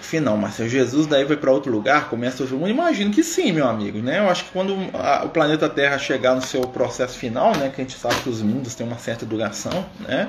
final? 0.00 0.36
Mas 0.36 0.54
se 0.54 0.68
Jesus 0.68 1.06
daí 1.06 1.24
vai 1.24 1.36
para 1.36 1.50
outro 1.50 1.70
lugar, 1.70 2.08
começa 2.08 2.42
outro 2.42 2.56
mundo? 2.58 2.70
Imagino 2.70 3.10
que 3.12 3.22
sim, 3.22 3.52
meu 3.52 3.66
amigo. 3.66 3.98
Né? 3.98 4.18
Eu 4.18 4.28
acho 4.28 4.44
que 4.44 4.50
quando 4.50 4.76
a- 4.94 5.24
o 5.24 5.28
planeta 5.30 5.68
Terra 5.68 5.98
chegar 5.98 6.34
no 6.34 6.42
seu 6.42 6.62
processo 6.62 7.18
final, 7.18 7.56
né, 7.56 7.70
que 7.74 7.80
a 7.80 7.84
gente 7.84 7.98
sabe 7.98 8.14
que 8.22 8.28
os 8.28 8.40
mundos 8.42 8.74
têm 8.74 8.86
uma 8.86 8.98
certa 8.98 9.24
duração, 9.26 9.84
né? 10.00 10.28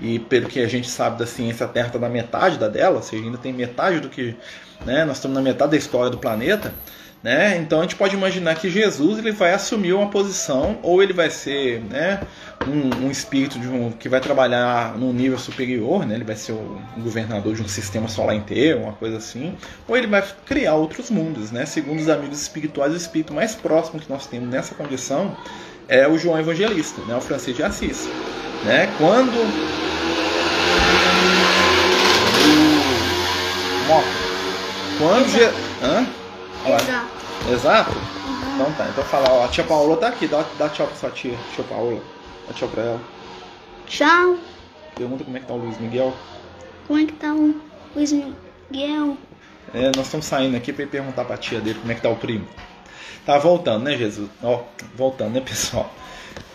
E 0.00 0.18
pelo 0.20 0.46
que 0.48 0.60
a 0.60 0.68
gente 0.68 0.88
sabe 0.88 1.18
da 1.18 1.26
ciência, 1.26 1.66
a 1.66 1.68
Terra 1.68 1.88
está 1.88 1.98
na 1.98 2.08
metade 2.08 2.56
da 2.56 2.68
dela, 2.68 2.96
ou 2.96 3.02
seja, 3.02 3.24
ainda 3.24 3.38
tem 3.38 3.52
metade 3.52 3.98
do 4.00 4.08
que. 4.08 4.36
Né, 4.86 5.04
nós 5.04 5.16
estamos 5.16 5.34
na 5.34 5.42
metade 5.42 5.72
da 5.72 5.76
história 5.76 6.08
do 6.10 6.18
planeta. 6.18 6.72
Né? 7.20 7.56
Então 7.58 7.80
a 7.80 7.82
gente 7.82 7.96
pode 7.96 8.14
imaginar 8.14 8.54
que 8.54 8.70
Jesus 8.70 9.18
ele 9.18 9.32
vai 9.32 9.52
assumir 9.52 9.92
uma 9.92 10.08
posição, 10.08 10.78
ou 10.84 11.02
ele 11.02 11.12
vai 11.12 11.28
ser 11.30 11.80
né, 11.80 12.20
um, 12.66 13.06
um 13.06 13.10
espírito 13.10 13.58
de 13.58 13.68
um, 13.68 13.90
que 13.92 14.08
vai 14.08 14.20
trabalhar 14.20 14.96
num 14.96 15.12
nível 15.12 15.38
superior, 15.38 16.04
né? 16.06 16.14
ele 16.14 16.24
vai 16.24 16.36
ser 16.36 16.52
o, 16.52 16.80
um 16.96 17.02
governador 17.02 17.54
de 17.54 17.62
um 17.62 17.68
sistema 17.68 18.08
solar 18.08 18.34
inteiro, 18.34 18.80
uma 18.80 18.92
coisa 18.92 19.18
assim, 19.18 19.56
ou 19.86 19.96
ele 19.96 20.06
vai 20.06 20.24
criar 20.44 20.74
outros 20.74 21.10
mundos. 21.10 21.50
Né? 21.50 21.64
Segundo 21.66 22.00
os 22.00 22.08
amigos 22.08 22.40
espirituais, 22.40 22.92
o 22.92 22.96
espírito 22.96 23.32
mais 23.32 23.54
próximo 23.54 24.00
que 24.00 24.10
nós 24.10 24.26
temos 24.26 24.48
nessa 24.48 24.74
condição 24.74 25.36
é 25.88 26.06
o 26.06 26.18
João 26.18 26.38
Evangelista, 26.38 27.00
né? 27.02 27.16
o 27.16 27.20
Francisco 27.20 27.58
de 27.58 27.62
Assis. 27.62 28.08
Né? 28.64 28.92
Quando. 28.98 29.32
Quando 34.98 35.28
Je... 35.28 35.44
Hã? 35.82 36.06
Exato. 36.66 37.18
Exato? 37.50 37.92
Então 38.54 38.72
tá, 38.72 38.88
então 38.90 39.04
fala, 39.04 39.30
ó, 39.30 39.44
a 39.44 39.48
tia 39.48 39.62
Paola 39.62 39.96
tá 39.96 40.08
aqui, 40.08 40.26
dá, 40.26 40.44
dá 40.58 40.68
tchau 40.68 40.88
pra 40.88 40.96
sua 40.96 41.10
tia, 41.10 41.38
tia 41.54 41.64
Paola. 41.64 42.00
Dá 42.48 42.54
tchau 42.54 42.68
pra 42.68 42.82
ela. 42.82 43.00
Tchau. 43.86 44.38
Pergunta 44.96 45.24
como 45.24 45.36
é 45.36 45.40
que 45.40 45.46
tá 45.46 45.54
o 45.54 45.58
Luiz 45.58 45.78
Miguel. 45.78 46.14
Como 46.86 46.98
é 46.98 47.06
que 47.06 47.12
tá 47.12 47.32
o 47.34 47.54
Luiz 47.94 48.12
Miguel? 48.12 49.16
É, 49.74 49.90
nós 49.94 50.06
estamos 50.06 50.26
saindo 50.26 50.56
aqui 50.56 50.72
pra 50.72 50.86
perguntar 50.86 51.24
pra 51.24 51.36
tia 51.36 51.60
dele 51.60 51.78
como 51.78 51.92
é 51.92 51.94
que 51.94 52.00
tá 52.02 52.08
o 52.08 52.16
primo. 52.16 52.46
Tá 53.26 53.38
voltando, 53.38 53.84
né, 53.84 53.96
Jesus? 53.96 54.30
Ó, 54.42 54.62
voltando, 54.96 55.34
né, 55.34 55.40
pessoal? 55.46 55.92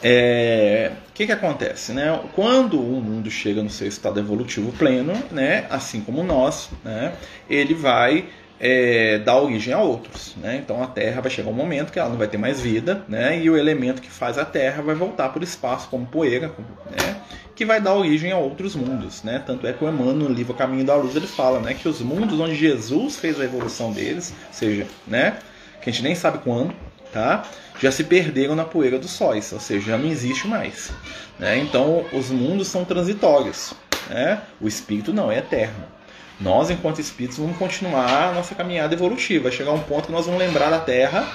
É, 0.01 0.91
O 1.09 1.13
que 1.13 1.25
que 1.25 1.31
acontece, 1.31 1.93
né? 1.93 2.19
Quando 2.35 2.79
o 2.79 3.01
mundo 3.01 3.29
chega 3.29 3.61
no 3.61 3.69
seu 3.69 3.87
estado 3.87 4.19
evolutivo 4.19 4.71
pleno, 4.73 5.13
né, 5.31 5.65
assim 5.69 6.01
como 6.01 6.23
nós, 6.23 6.69
né, 6.83 7.13
ele 7.49 7.73
vai 7.73 8.25
é, 8.65 9.17
dar 9.19 9.35
origem 9.39 9.73
a 9.73 9.79
outros, 9.79 10.35
né? 10.37 10.55
Então 10.63 10.81
a 10.81 10.87
Terra 10.87 11.19
vai 11.19 11.29
chegar 11.29 11.49
um 11.49 11.53
momento 11.53 11.91
que 11.91 11.99
ela 11.99 12.07
não 12.07 12.15
vai 12.15 12.29
ter 12.29 12.37
mais 12.37 12.61
vida, 12.61 13.03
né? 13.09 13.37
E 13.37 13.49
o 13.49 13.57
elemento 13.57 14.01
que 14.01 14.09
faz 14.09 14.37
a 14.37 14.45
Terra 14.45 14.81
vai 14.81 14.95
voltar 14.95 15.27
para 15.29 15.41
o 15.41 15.43
espaço 15.43 15.89
como 15.89 16.05
poeira, 16.05 16.47
como- 16.47 16.65
né? 16.89 17.17
Que 17.53 17.65
vai 17.65 17.81
dar 17.81 17.93
origem 17.93 18.31
a 18.31 18.37
outros 18.37 18.73
mundos, 18.73 19.21
né? 19.21 19.43
Tanto 19.45 19.67
é 19.67 19.73
que 19.73 19.83
o 19.83 19.89
Emmanuel 19.89 20.15
no 20.15 20.29
livro 20.29 20.53
Caminho 20.53 20.85
da 20.85 20.95
Luz 20.95 21.13
ele 21.13 21.27
fala, 21.27 21.59
né? 21.59 21.73
Que 21.73 21.89
os 21.89 21.99
mundos 21.99 22.39
onde 22.39 22.55
Jesus 22.55 23.17
fez 23.17 23.37
a 23.37 23.43
evolução 23.43 23.91
deles, 23.91 24.33
ou 24.47 24.53
seja, 24.53 24.87
né? 25.05 25.35
Que 25.81 25.89
a 25.89 25.91
gente 25.93 26.01
nem 26.03 26.15
sabe 26.15 26.37
quando, 26.37 26.73
tá? 27.11 27.43
Já 27.81 27.91
se 27.91 28.05
perderam 28.05 28.55
na 28.55 28.63
poeira 28.63 28.97
dos 28.97 29.11
sóis, 29.11 29.51
ou 29.51 29.59
seja, 29.59 29.87
já 29.91 29.97
não 29.97 30.07
existe 30.09 30.47
mais. 30.47 30.93
Né? 31.37 31.57
Então 31.57 32.05
os 32.13 32.29
mundos 32.29 32.69
são 32.69 32.85
transitórios, 32.85 33.73
né? 34.09 34.39
O 34.61 34.69
espírito 34.69 35.11
não 35.11 35.29
é 35.29 35.39
eterno. 35.39 35.91
Nós, 36.39 36.69
enquanto 36.69 36.99
espíritos, 36.99 37.37
vamos 37.37 37.57
continuar 37.57 38.29
a 38.29 38.31
nossa 38.33 38.55
caminhada 38.55 38.93
evolutiva. 38.93 39.43
Vai 39.43 39.51
chegar 39.51 39.71
um 39.71 39.79
ponto 39.79 40.07
que 40.07 40.11
nós 40.11 40.25
vamos 40.25 40.39
lembrar 40.39 40.69
da 40.69 40.79
Terra, 40.79 41.27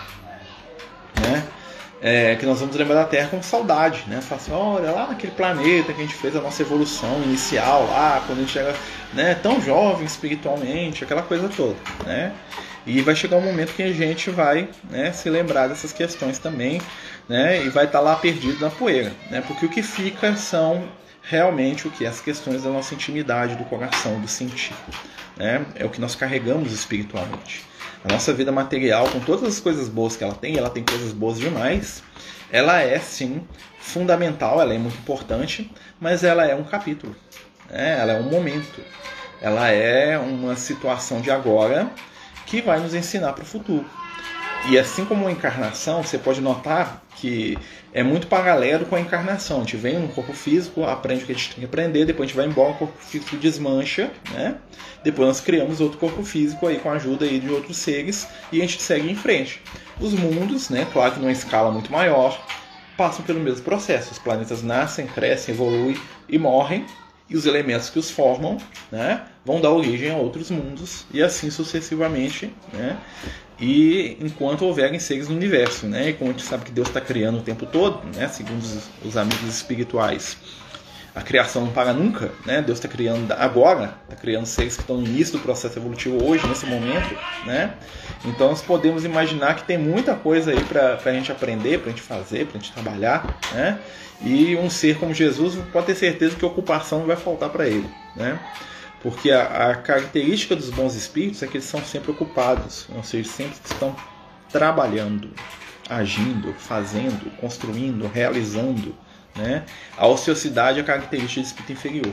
né? 1.21 1.45
É, 2.01 2.37
que 2.37 2.47
nós 2.47 2.61
vamos 2.61 2.77
lembrar 2.77 2.95
da 2.95 3.05
Terra 3.05 3.29
com 3.29 3.43
saudade, 3.43 4.05
né? 4.07 4.21
Falar 4.21 4.41
assim, 4.41 4.53
olha 4.53 4.91
lá 4.91 5.07
naquele 5.09 5.33
planeta 5.33 5.93
que 5.93 6.01
a 6.01 6.05
gente 6.05 6.15
fez 6.15 6.37
a 6.37 6.41
nossa 6.41 6.63
evolução 6.63 7.23
inicial, 7.25 7.87
lá 7.89 8.23
quando 8.27 8.39
a 8.39 8.41
gente 8.43 8.53
chega, 8.53 8.75
né, 9.13 9.35
tão 9.35 9.61
jovem 9.61 10.07
espiritualmente, 10.07 11.03
aquela 11.03 11.23
coisa 11.23 11.49
toda, 11.49 11.77
né? 12.07 12.33
E 12.87 13.01
vai 13.03 13.15
chegar 13.17 13.37
um 13.37 13.43
momento 13.43 13.75
que 13.75 13.83
a 13.83 13.93
gente 13.93 14.31
vai 14.31 14.69
né, 14.89 15.13
se 15.13 15.29
lembrar 15.29 15.69
dessas 15.69 15.93
questões 15.93 16.39
também, 16.39 16.81
né? 17.29 17.65
E 17.65 17.69
vai 17.69 17.85
estar 17.85 18.01
lá 18.01 18.15
perdido 18.17 18.61
na 18.61 18.71
poeira, 18.71 19.13
né? 19.31 19.43
Porque 19.47 19.67
o 19.67 19.69
que 19.69 19.83
fica 19.83 20.37
são 20.37 20.89
realmente 21.29 21.87
o 21.87 21.91
que? 21.91 22.07
As 22.07 22.21
questões 22.21 22.63
da 22.63 22.71
nossa 22.71 22.95
intimidade, 22.95 23.55
do 23.55 23.65
coração, 23.65 24.19
do 24.21 24.27
sentir. 24.27 24.75
Né? 25.37 25.65
É 25.75 25.85
o 25.85 25.91
que 25.91 26.01
nós 26.01 26.15
carregamos 26.15 26.73
espiritualmente. 26.73 27.65
A 28.05 28.13
nossa 28.13 28.33
vida 28.33 28.51
material, 28.51 29.09
com 29.11 29.21
todas 29.21 29.45
as 29.45 29.61
coisas 29.61 29.89
boas 29.89 30.17
que 30.17 30.25
ela 30.25 30.35
tem, 30.35 30.57
ela 30.57 30.71
tem 30.71 30.85
coisas 30.85 31.13
boas 31.13 31.39
demais, 31.39 32.03
ela 32.51 32.81
é 32.81 32.99
sim 32.99 33.47
fundamental, 33.79 34.61
ela 34.61 34.73
é 34.73 34.79
muito 34.79 34.97
importante, 34.99 35.71
mas 36.01 36.25
ela 36.25 36.47
é 36.47 36.55
um 36.55 36.65
capítulo, 36.65 37.15
né? 37.69 37.99
ela 37.99 38.13
é 38.13 38.21
um 38.21 38.31
momento, 38.31 38.81
ela 39.41 39.69
é 39.69 40.19
uma 40.19 40.57
situação 40.57 41.21
de 41.21 41.31
agora 41.31 41.91
que 42.47 42.63
vai 42.63 42.79
nos 42.81 42.95
ensinar 42.95 43.33
para 43.33 43.43
o 43.43 43.47
futuro. 43.47 43.85
E 44.67 44.79
assim 44.79 45.05
como 45.05 45.27
a 45.27 45.33
encarnação, 45.33 46.03
você 46.03 46.19
pode 46.19 46.41
notar 46.41 47.03
que 47.17 47.57
é 47.93 48.03
muito 48.03 48.27
paralelo 48.27 48.85
com 48.87 48.97
a 48.97 49.01
encarnação. 49.01 49.59
A 49.59 49.61
gente 49.61 49.77
vem 49.77 49.99
no 49.99 50.09
corpo 50.09 50.33
físico, 50.33 50.85
aprende 50.85 51.23
o 51.23 51.27
que 51.27 51.33
a 51.33 51.35
gente 51.35 51.51
tem 51.51 51.61
que 51.61 51.65
aprender, 51.65 52.05
depois 52.05 52.27
a 52.27 52.29
gente 52.29 52.37
vai 52.37 52.47
embora, 52.47 52.73
o 52.73 52.75
corpo 52.75 52.99
físico 53.03 53.37
desmancha, 53.37 54.11
né? 54.33 54.57
Depois 55.03 55.27
nós 55.27 55.41
criamos 55.41 55.81
outro 55.81 55.99
corpo 55.99 56.23
físico 56.23 56.67
aí 56.67 56.79
com 56.79 56.91
a 56.91 56.95
ajuda 56.95 57.25
aí 57.25 57.39
de 57.41 57.49
outros 57.49 57.77
seres 57.77 58.29
e 58.53 58.59
a 58.59 58.67
gente 58.67 58.83
segue 58.83 59.11
em 59.11 59.17
frente. 59.17 59.63
Os 60.01 60.13
mundos, 60.13 60.69
né, 60.69 60.87
claro 60.93 61.15
que 61.15 61.21
numa 61.21 61.33
escala 61.33 61.71
muito 61.71 61.91
maior, 61.91 62.39
passam 62.97 63.25
pelo 63.25 63.41
mesmo 63.41 63.65
processo. 63.65 64.13
Os 64.13 64.19
planetas 64.19 64.63
nascem, 64.63 65.07
crescem, 65.07 65.55
evoluem 65.55 65.97
e 66.29 66.39
morrem, 66.39 66.85
e 67.31 67.37
os 67.37 67.47
elementos 67.47 67.91
que 67.91 67.99
os 67.99 68.11
formam 68.11 68.57
né, 68.91 69.23
vão 69.49 69.63
dar 69.63 69.71
origem 69.71 70.11
a 70.11 70.17
outros 70.17 70.51
mundos 70.51 71.07
e 71.11 71.23
assim 71.23 71.51
sucessivamente. 71.51 72.53
Né, 72.71 72.99
e 73.59 74.19
enquanto 74.21 74.63
houverem 74.67 75.01
seres 75.01 75.29
no 75.29 75.35
universo, 75.35 75.87
né, 75.87 76.11
e 76.11 76.13
como 76.13 76.31
a 76.31 76.33
gente 76.35 76.45
sabe 76.45 76.67
que 76.67 76.71
Deus 76.71 76.89
está 76.89 77.01
criando 77.01 77.39
o 77.39 77.43
tempo 77.43 77.65
todo, 77.65 78.07
né, 78.15 78.29
segundo 78.29 78.61
os, 78.61 78.89
os 79.03 79.17
amigos 79.17 79.49
espirituais, 79.49 80.37
a 81.15 81.23
criação 81.23 81.65
não 81.65 81.73
para 81.73 81.93
nunca, 81.93 82.31
né? 82.47 82.63
Deus 82.63 82.79
está 82.79 82.87
criando 82.87 83.33
agora, 83.33 83.97
está 84.05 84.15
criando 84.15 84.47
seres 84.47 84.77
que 84.77 84.83
estão 84.83 84.99
no 84.99 85.05
início 85.05 85.37
do 85.37 85.41
processo 85.41 85.77
evolutivo 85.77 86.25
hoje, 86.25 86.47
nesse 86.47 86.65
momento, 86.65 87.13
né? 87.45 87.75
Então 88.25 88.51
nós 88.51 88.63
podemos 88.63 89.05
imaginar 89.05 89.57
que 89.57 89.65
tem 89.65 89.77
muita 89.77 90.15
coisa 90.15 90.53
aí 90.53 90.63
para 90.63 90.97
a 91.05 91.13
gente 91.13 91.33
aprender, 91.33 91.81
para 91.81 91.89
a 91.89 91.91
gente 91.91 92.03
fazer, 92.03 92.47
para 92.47 92.59
a 92.59 92.61
gente 92.61 92.73
trabalhar, 92.73 93.37
né? 93.53 93.81
E 94.23 94.55
um 94.57 94.71
ser 94.71 94.99
como 94.99 95.13
Jesus 95.13 95.59
pode 95.73 95.87
ter 95.87 95.97
certeza 95.97 96.37
que 96.37 96.45
ocupação 96.45 97.01
não 97.01 97.07
vai 97.07 97.17
faltar 97.17 97.51
para 97.51 97.67
ele, 97.67 97.89
né? 98.15 98.39
Porque 99.03 99.31
a, 99.31 99.71
a, 99.71 99.75
característica 99.77 100.57
dos 100.57 100.71
bons 100.71 100.95
espíritos 100.95 101.43
é 101.43 101.47
que 101.47 101.57
eles 101.57 101.67
são 101.67 101.83
sempre 101.83 102.11
ocupados, 102.11 102.89
ou 102.95 103.03
seja, 103.03 103.31
sempre 103.31 103.59
estão 103.65 103.95
trabalhando, 104.51 105.31
agindo, 105.89 106.53
fazendo, 106.55 107.31
construindo, 107.37 108.09
realizando, 108.09 108.95
né? 109.37 109.65
A 109.97 110.07
ociosidade 110.07 110.79
é 110.79 110.83
a 110.83 110.85
característica 110.85 111.41
do 111.41 111.47
espírito 111.47 111.73
inferior. 111.73 112.13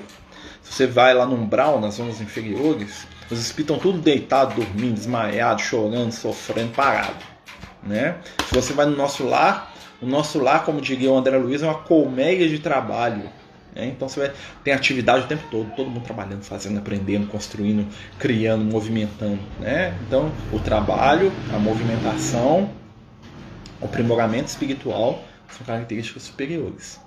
Se 0.62 0.74
você 0.74 0.88
vai 0.88 1.14
lá 1.14 1.26
no 1.26 1.36
umbral, 1.36 1.80
nas 1.80 1.96
zonas 1.96 2.22
inferiores, 2.22 3.08
os 3.32 3.40
espíritos 3.40 3.76
estão 3.76 3.80
tudo 3.80 4.02
deitados, 4.02 4.56
dormindo, 4.56 4.94
desmaiados, 4.94 5.64
chorando, 5.64 6.12
sofrendo, 6.12 6.72
parado. 6.74 7.24
Né? 7.82 8.18
Se 8.48 8.54
você 8.54 8.74
vai 8.74 8.86
no 8.86 8.96
nosso 8.96 9.26
lar, 9.26 9.74
o 10.02 10.06
nosso 10.06 10.40
lar, 10.40 10.64
como 10.66 10.82
diria 10.82 11.12
o 11.12 11.18
André 11.18 11.38
Luiz, 11.38 11.64
é 11.64 11.68
uma 11.68 11.80
colmeia 11.80 12.48
de 12.48 12.60
trabalho. 12.60 13.30
Né? 13.76 13.88
Então 13.88 14.08
você 14.08 14.22
vai, 14.22 14.34
tem 14.64 14.74
atividade 14.74 15.26
o 15.26 15.28
tempo 15.28 15.44
todo, 15.52 15.70
todo 15.76 15.90
mundo 15.90 16.04
trabalhando, 16.04 16.44
fazendo, 16.44 16.80
aprendendo, 16.80 17.28
construindo, 17.28 17.86
criando, 18.18 18.64
movimentando. 18.64 19.40
Né? 19.60 19.94
Então 20.08 20.32
o 20.52 20.60
trabalho, 20.60 21.32
a 21.54 21.60
movimentação, 21.60 22.72
o 23.82 23.86
aprimoramento 23.86 24.48
espiritual 24.48 25.24
são 25.50 25.66
características 25.66 26.24
superiores. 26.24 27.00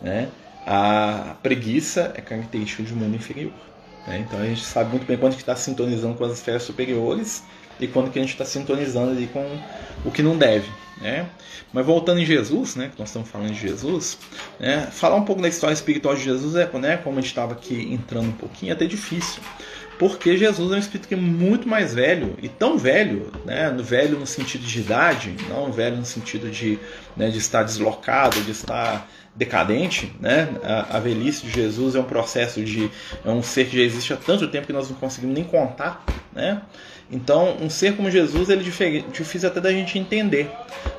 Né? 0.00 0.28
A 0.66 1.36
preguiça 1.42 2.12
é 2.14 2.20
característica 2.20 2.82
de 2.84 2.94
um 2.94 2.96
mundo 2.96 3.16
inferior. 3.16 3.52
Né? 4.06 4.24
Então 4.26 4.40
a 4.40 4.46
gente 4.46 4.64
sabe 4.64 4.90
muito 4.90 5.06
bem 5.06 5.16
quando 5.16 5.28
a 5.28 5.32
gente 5.32 5.40
está 5.40 5.56
sintonizando 5.56 6.14
com 6.14 6.24
as 6.24 6.32
esferas 6.32 6.62
superiores 6.62 7.42
e 7.80 7.88
quando 7.88 8.10
que 8.10 8.18
a 8.18 8.22
gente 8.22 8.32
está 8.32 8.44
sintonizando 8.44 9.10
ali 9.10 9.26
com 9.26 9.44
o 10.04 10.10
que 10.12 10.22
não 10.22 10.38
deve. 10.38 10.68
Né? 11.00 11.28
Mas 11.72 11.84
voltando 11.84 12.20
em 12.20 12.24
Jesus, 12.24 12.76
né, 12.76 12.90
que 12.92 12.98
nós 12.98 13.08
estamos 13.08 13.28
falando 13.28 13.52
de 13.52 13.60
Jesus, 13.60 14.16
né, 14.60 14.88
falar 14.92 15.16
um 15.16 15.24
pouco 15.24 15.42
da 15.42 15.48
história 15.48 15.74
espiritual 15.74 16.14
de 16.14 16.22
Jesus 16.22 16.54
é, 16.54 16.70
né, 16.78 16.96
como 16.98 17.18
a 17.18 17.20
gente 17.20 17.30
estava 17.30 17.52
aqui 17.52 17.92
entrando 17.92 18.28
um 18.28 18.32
pouquinho, 18.32 18.70
é 18.70 18.74
até 18.74 18.86
difícil. 18.86 19.42
Porque 19.98 20.36
Jesus 20.36 20.72
é 20.72 20.74
um 20.74 20.78
espírito 20.78 21.06
que 21.06 21.14
é 21.14 21.16
muito 21.16 21.68
mais 21.68 21.94
velho, 21.94 22.36
e 22.42 22.48
tão 22.48 22.76
velho, 22.76 23.30
né, 23.44 23.74
velho 23.78 24.18
no 24.18 24.26
sentido 24.26 24.64
de 24.64 24.80
idade, 24.80 25.36
não 25.48 25.70
velho 25.72 25.96
no 25.96 26.04
sentido 26.04 26.50
de, 26.50 26.78
né, 27.16 27.30
de 27.30 27.38
estar 27.38 27.62
deslocado, 27.62 28.40
de 28.42 28.50
estar 28.50 29.08
decadente, 29.34 30.14
né? 30.20 30.48
A, 30.62 30.96
a, 30.96 31.00
velhice 31.00 31.46
de 31.46 31.52
Jesus 31.52 31.96
é 31.96 32.00
um 32.00 32.04
processo 32.04 32.62
de 32.62 32.90
é 33.24 33.30
um 33.30 33.42
ser 33.42 33.66
que 33.66 33.76
já 33.76 33.82
existe 33.82 34.12
há 34.12 34.16
tanto 34.16 34.46
tempo 34.48 34.66
que 34.66 34.72
nós 34.72 34.88
não 34.88 34.96
conseguimos 34.96 35.34
nem 35.34 35.44
contar, 35.44 36.04
né? 36.32 36.62
Então, 37.10 37.56
um 37.60 37.68
ser 37.68 37.96
como 37.96 38.10
Jesus 38.10 38.48
ele 38.48 38.62
é 38.62 39.10
difícil 39.12 39.48
até 39.48 39.60
da 39.60 39.70
gente 39.70 39.98
entender, 39.98 40.50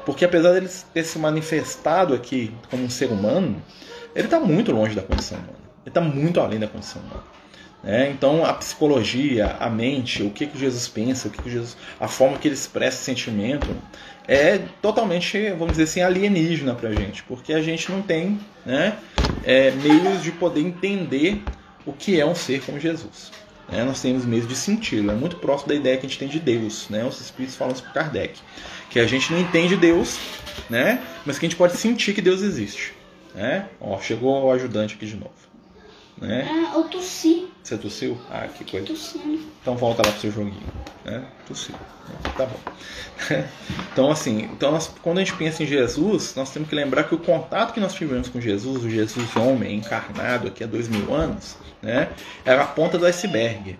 porque 0.05 0.23
apesar 0.23 0.53
dele 0.53 0.69
ter 0.93 1.03
se 1.03 1.17
manifestado 1.17 2.13
aqui 2.13 2.53
como 2.69 2.83
um 2.83 2.89
ser 2.89 3.11
humano, 3.11 3.61
ele 4.15 4.25
está 4.25 4.39
muito 4.39 4.71
longe 4.71 4.95
da 4.95 5.01
condição 5.01 5.37
humana. 5.37 5.65
Ele 5.85 5.89
está 5.89 6.01
muito 6.01 6.39
além 6.39 6.59
da 6.59 6.67
condição 6.67 7.01
humana. 7.01 7.23
Né? 7.83 8.09
Então 8.09 8.43
a 8.43 8.53
psicologia, 8.53 9.57
a 9.59 9.69
mente, 9.69 10.23
o 10.23 10.31
que, 10.31 10.47
que 10.47 10.57
Jesus 10.57 10.87
pensa, 10.87 11.27
o 11.27 11.31
que, 11.31 11.41
que 11.41 11.51
Jesus, 11.51 11.77
a 11.99 12.07
forma 12.07 12.37
que 12.37 12.47
ele 12.47 12.55
expressa 12.55 13.03
sentimento 13.03 13.67
é 14.27 14.59
totalmente, 14.81 15.51
vamos 15.51 15.73
dizer 15.73 15.83
assim, 15.83 16.01
alienígena 16.01 16.73
para 16.73 16.89
a 16.89 16.93
gente, 16.93 17.23
porque 17.23 17.53
a 17.53 17.61
gente 17.61 17.91
não 17.91 18.01
tem 18.01 18.39
né, 18.65 18.97
é, 19.43 19.69
meios 19.71 20.23
de 20.23 20.31
poder 20.31 20.61
entender 20.61 21.43
o 21.85 21.93
que 21.93 22.19
é 22.19 22.25
um 22.25 22.33
ser 22.33 22.61
como 22.63 22.79
Jesus. 22.79 23.31
Né? 23.69 23.83
Nós 23.83 24.01
temos 24.01 24.25
meios 24.25 24.47
de 24.47 24.55
senti-lo, 24.55 25.11
é 25.11 25.15
muito 25.15 25.37
próximo 25.37 25.69
da 25.69 25.75
ideia 25.75 25.97
que 25.97 26.05
a 26.05 26.09
gente 26.09 26.19
tem 26.19 26.27
de 26.27 26.39
Deus. 26.39 26.87
Né? 26.89 27.03
Os 27.05 27.19
espíritos 27.19 27.55
falam 27.55 27.73
isso 27.73 27.83
para 27.83 28.03
Kardec, 28.03 28.39
que 28.89 28.99
a 28.99 29.07
gente 29.07 29.31
não 29.31 29.39
entende 29.39 29.75
Deus, 29.75 30.19
né? 30.69 31.01
mas 31.25 31.39
que 31.39 31.45
a 31.45 31.49
gente 31.49 31.57
pode 31.57 31.75
sentir 31.77 32.13
que 32.13 32.21
Deus 32.21 32.41
existe. 32.41 32.93
Né? 33.33 33.67
Ó, 33.79 33.99
chegou 33.99 34.45
o 34.45 34.51
ajudante 34.51 34.95
aqui 34.95 35.05
de 35.05 35.15
novo. 35.15 35.33
Né? 36.17 36.47
Ah, 36.49 36.77
eu 36.77 36.83
tossi. 36.85 37.47
Você 37.65 37.79
tossiu? 37.79 38.15
Ah, 38.29 38.47
que 38.47 38.63
coisa. 38.63 38.85
Tossindo. 38.85 39.43
Então 39.59 39.75
volta 39.75 40.05
lá 40.05 40.11
pro 40.11 40.21
seu 40.21 40.31
joguinho. 40.31 40.71
Né? 41.03 41.25
Tossiu. 41.47 41.73
Tá 42.37 42.45
bom. 42.45 42.59
então, 43.91 44.11
assim, 44.11 44.43
então 44.53 44.71
nós, 44.71 44.93
quando 45.01 45.17
a 45.17 45.23
gente 45.23 45.35
pensa 45.35 45.63
em 45.63 45.65
Jesus, 45.65 46.35
nós 46.35 46.51
temos 46.51 46.69
que 46.69 46.75
lembrar 46.75 47.05
que 47.05 47.15
o 47.15 47.17
contato 47.17 47.73
que 47.73 47.79
nós 47.79 47.95
tivemos 47.95 48.29
com 48.29 48.39
Jesus, 48.39 48.83
o 48.83 48.89
Jesus 48.89 49.35
homem 49.35 49.77
encarnado 49.77 50.47
aqui 50.47 50.63
há 50.63 50.67
dois 50.67 50.87
mil 50.87 51.11
anos, 51.11 51.57
né, 51.81 52.09
era 52.45 52.61
a 52.61 52.67
ponta 52.67 52.99
do 52.99 53.05
iceberg. 53.07 53.79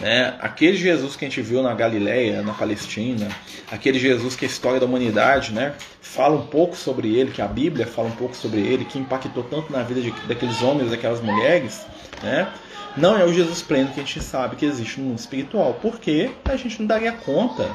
Né? 0.00 0.36
Aquele 0.40 0.76
Jesus 0.76 1.14
que 1.14 1.24
a 1.24 1.28
gente 1.28 1.40
viu 1.40 1.62
na 1.62 1.72
Galileia, 1.72 2.42
na 2.42 2.52
Palestina, 2.52 3.28
aquele 3.70 4.00
Jesus 4.00 4.34
que 4.34 4.44
a 4.44 4.48
história 4.48 4.80
da 4.80 4.86
humanidade 4.86 5.52
né, 5.52 5.76
fala 6.02 6.34
um 6.34 6.46
pouco 6.48 6.74
sobre 6.74 7.14
ele, 7.16 7.30
que 7.30 7.42
a 7.42 7.46
Bíblia 7.46 7.86
fala 7.86 8.08
um 8.08 8.16
pouco 8.16 8.34
sobre 8.34 8.60
ele, 8.60 8.84
que 8.84 8.98
impactou 8.98 9.44
tanto 9.44 9.72
na 9.72 9.84
vida 9.84 10.00
de, 10.00 10.10
daqueles 10.26 10.60
homens, 10.62 10.90
daquelas 10.90 11.20
mulheres, 11.20 11.86
né? 12.24 12.52
Não 12.96 13.16
é 13.16 13.24
o 13.24 13.32
Jesus 13.32 13.62
pleno 13.62 13.92
que 13.92 14.00
a 14.00 14.04
gente 14.04 14.22
sabe 14.22 14.56
que 14.56 14.64
existe 14.64 15.00
no 15.00 15.08
mundo 15.08 15.18
espiritual, 15.18 15.74
porque 15.80 16.30
a 16.44 16.56
gente 16.56 16.80
não 16.80 16.86
daria 16.86 17.12
conta 17.12 17.70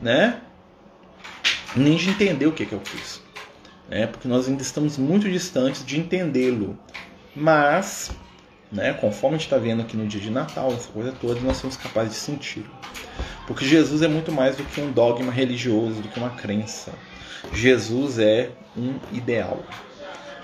né, 0.00 0.40
nem 1.74 1.96
de 1.96 2.10
entender 2.10 2.46
o 2.46 2.52
que 2.52 2.62
é 2.62 2.76
o 2.76 2.80
Cristo. 2.80 3.22
Né? 3.88 4.06
Porque 4.06 4.28
nós 4.28 4.48
ainda 4.48 4.62
estamos 4.62 4.96
muito 4.96 5.28
distantes 5.28 5.84
de 5.84 5.98
entendê-lo. 5.98 6.78
Mas 7.34 8.10
né? 8.72 8.94
Conforme 8.94 9.36
a 9.36 9.38
gente 9.38 9.46
está 9.46 9.58
vendo 9.58 9.82
aqui 9.82 9.96
no 9.96 10.06
dia 10.06 10.20
de 10.20 10.30
Natal, 10.30 10.72
essa 10.72 10.88
coisa 10.88 11.12
toda, 11.12 11.38
nós 11.40 11.58
somos 11.58 11.76
capazes 11.76 12.14
de 12.14 12.18
sentir. 12.18 12.64
Porque 13.46 13.66
Jesus 13.66 14.00
é 14.00 14.08
muito 14.08 14.32
mais 14.32 14.56
do 14.56 14.64
que 14.64 14.80
um 14.80 14.90
dogma 14.90 15.30
religioso, 15.30 16.00
do 16.00 16.08
que 16.08 16.18
uma 16.18 16.30
crença. 16.30 16.92
Jesus 17.52 18.18
é 18.18 18.50
um 18.76 18.94
ideal. 19.12 19.62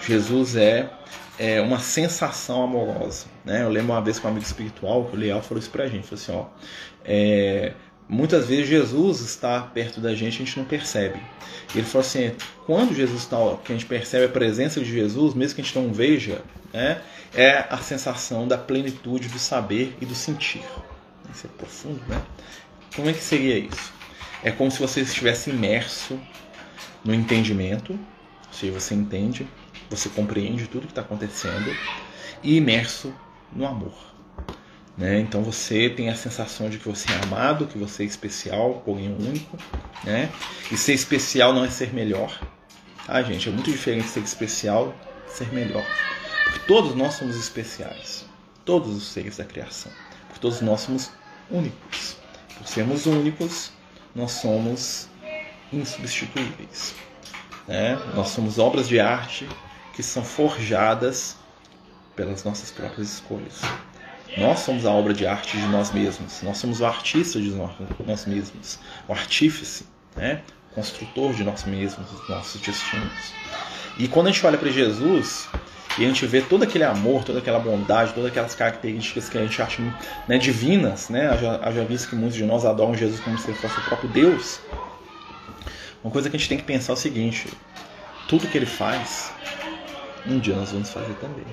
Jesus 0.07 0.57
é, 0.57 0.91
é 1.39 1.61
uma 1.61 1.79
sensação 1.79 2.63
amorosa. 2.63 3.27
Né? 3.45 3.63
Eu 3.63 3.69
lembro 3.69 3.93
uma 3.93 4.03
vez 4.03 4.19
com 4.19 4.27
um 4.27 4.31
amigo 4.31 4.45
espiritual, 4.45 5.05
que 5.05 5.17
o 5.17 5.19
Leal 5.19 5.41
falou 5.41 5.61
isso 5.61 5.71
pra 5.71 5.87
gente, 5.87 6.07
falou 6.07 6.23
assim, 6.23 6.33
ó, 6.33 6.47
é, 7.05 7.75
muitas 8.09 8.47
vezes 8.47 8.69
Jesus 8.69 9.21
está 9.21 9.61
perto 9.61 10.01
da 10.01 10.15
gente, 10.15 10.43
a 10.43 10.45
gente 10.45 10.59
não 10.59 10.65
percebe. 10.65 11.21
Ele 11.75 11.85
falou 11.85 12.07
assim, 12.07 12.33
quando 12.67 12.95
Jesus 12.95 13.23
está, 13.23 13.37
que 13.65 13.73
a 13.73 13.75
gente 13.77 13.87
percebe 13.87 14.25
a 14.25 14.29
presença 14.29 14.81
de 14.81 14.91
Jesus, 14.91 15.35
mesmo 15.35 15.55
que 15.55 15.61
a 15.61 15.65
gente 15.65 15.79
não 15.79 15.93
veja, 15.93 16.43
né, 16.73 17.01
é 17.35 17.67
a 17.71 17.79
sensação 17.79 18.49
da 18.49 18.59
plenitude 18.59 19.29
do 19.29 19.39
saber 19.39 19.97
e 20.01 20.07
do 20.07 20.15
sentir. 20.15 20.63
Isso 21.33 21.47
é 21.47 21.51
profundo, 21.57 22.01
né? 22.09 22.21
Como 22.97 23.09
é 23.09 23.13
que 23.13 23.23
seria 23.23 23.59
isso? 23.59 23.93
É 24.43 24.51
como 24.51 24.71
se 24.71 24.79
você 24.79 25.03
estivesse 25.03 25.51
imerso 25.51 26.19
no 27.05 27.15
entendimento, 27.15 27.93
ou 27.93 28.53
seja, 28.53 28.73
você 28.73 28.95
entende, 28.95 29.47
você 29.91 30.09
compreende 30.09 30.67
tudo 30.67 30.87
que 30.87 30.93
está 30.93 31.03
acontecendo, 31.03 31.75
e 32.43 32.57
imerso 32.57 33.13
no 33.53 33.67
amor. 33.67 33.95
Né? 34.97 35.21
Então 35.21 35.43
você 35.43 35.89
tem 35.89 36.09
a 36.09 36.17
sensação 36.17 36.69
de 36.69 36.79
que 36.79 36.89
você 36.89 37.11
é 37.13 37.25
amado, 37.25 37.67
que 37.67 37.79
você 37.79 38.03
é 38.03 38.07
especial, 38.07 38.83
porém 38.85 39.15
único. 39.15 39.57
Né? 40.03 40.29
E 40.73 40.77
ser 40.77 40.93
especial 40.93 41.53
não 41.53 41.65
é 41.65 41.71
ser 41.71 41.95
melhor. 41.95 42.41
Tá, 43.07 43.23
gente? 43.23 43.49
É 43.49 43.53
muito 43.53 43.71
diferente 43.71 44.09
ser 44.09 44.21
especial 44.21 44.95
ser 45.29 45.53
melhor. 45.53 45.85
Porque 46.45 46.59
todos 46.67 46.95
nós 46.97 47.15
somos 47.15 47.37
especiais. 47.37 48.27
Todos 48.65 48.97
os 48.97 49.07
seres 49.07 49.37
da 49.37 49.45
criação. 49.45 49.93
Porque 50.27 50.41
todos 50.41 50.61
nós 50.61 50.81
somos 50.81 51.11
únicos. 51.49 52.17
Por 52.59 52.67
sermos 52.67 53.07
únicos, 53.07 53.71
nós 54.15 54.33
somos 54.33 55.09
insubstituíveis. 55.73 56.95
Né? 57.69 57.97
Nós 58.15 58.29
somos 58.29 58.59
obras 58.59 58.89
de 58.89 58.99
arte 58.99 59.47
que 59.99 60.03
são 60.05 60.23
forjadas 60.23 61.35
pelas 62.15 62.45
nossas 62.45 62.71
próprias 62.71 63.15
escolhas. 63.15 63.61
Nós 64.37 64.61
somos 64.61 64.87
a 64.87 64.93
obra 64.93 65.13
de 65.13 65.27
arte 65.27 65.57
de 65.57 65.67
nós 65.67 65.91
mesmos. 65.91 66.41
Nós 66.41 66.57
somos 66.57 66.81
o 66.81 66.87
artista 66.87 67.41
de 67.41 67.51
nós 68.07 68.25
mesmos, 68.25 68.79
o 69.09 69.13
artífice, 69.13 69.87
né? 70.15 70.41
o 70.71 70.77
construtor 70.77 71.35
de 71.35 71.43
nós 71.43 71.65
mesmos, 71.65 72.09
dos 72.13 72.29
nossos 72.29 72.61
destinos. 72.61 73.33
E 73.99 74.07
quando 74.07 74.29
a 74.29 74.31
gente 74.31 74.47
olha 74.47 74.57
para 74.57 74.71
Jesus 74.71 75.49
e 75.99 76.05
a 76.05 76.07
gente 76.07 76.25
vê 76.27 76.43
todo 76.43 76.63
aquele 76.63 76.85
amor, 76.85 77.25
toda 77.25 77.41
aquela 77.41 77.59
bondade, 77.59 78.13
todas 78.13 78.31
aquelas 78.31 78.55
características 78.55 79.29
que 79.29 79.37
a 79.37 79.43
gente 79.43 79.61
acha 79.61 79.83
né, 80.29 80.39
divinas, 80.39 81.09
né? 81.09 81.37
Já 81.39 81.83
visto 81.83 82.11
que 82.11 82.15
muitos 82.15 82.37
de 82.37 82.45
nós 82.45 82.65
adoram 82.65 82.95
Jesus 82.95 83.19
como 83.19 83.37
se 83.37 83.53
fosse 83.53 83.81
o 83.81 83.83
próprio 83.83 84.09
Deus. 84.11 84.61
Uma 86.05 86.13
coisa 86.13 86.31
que 86.31 86.37
a 86.37 86.39
gente 86.39 86.49
tem 86.49 86.59
que 86.59 86.65
pensar 86.65 86.93
é 86.93 86.95
o 86.95 86.97
seguinte: 86.97 87.49
tudo 88.29 88.47
que 88.47 88.57
ele 88.57 88.67
faz, 88.67 89.33
um 90.35 90.39
dia 90.39 90.55
nós 90.55 90.73
vamos 90.73 90.91
fazer 90.91 91.15
também. 91.15 91.45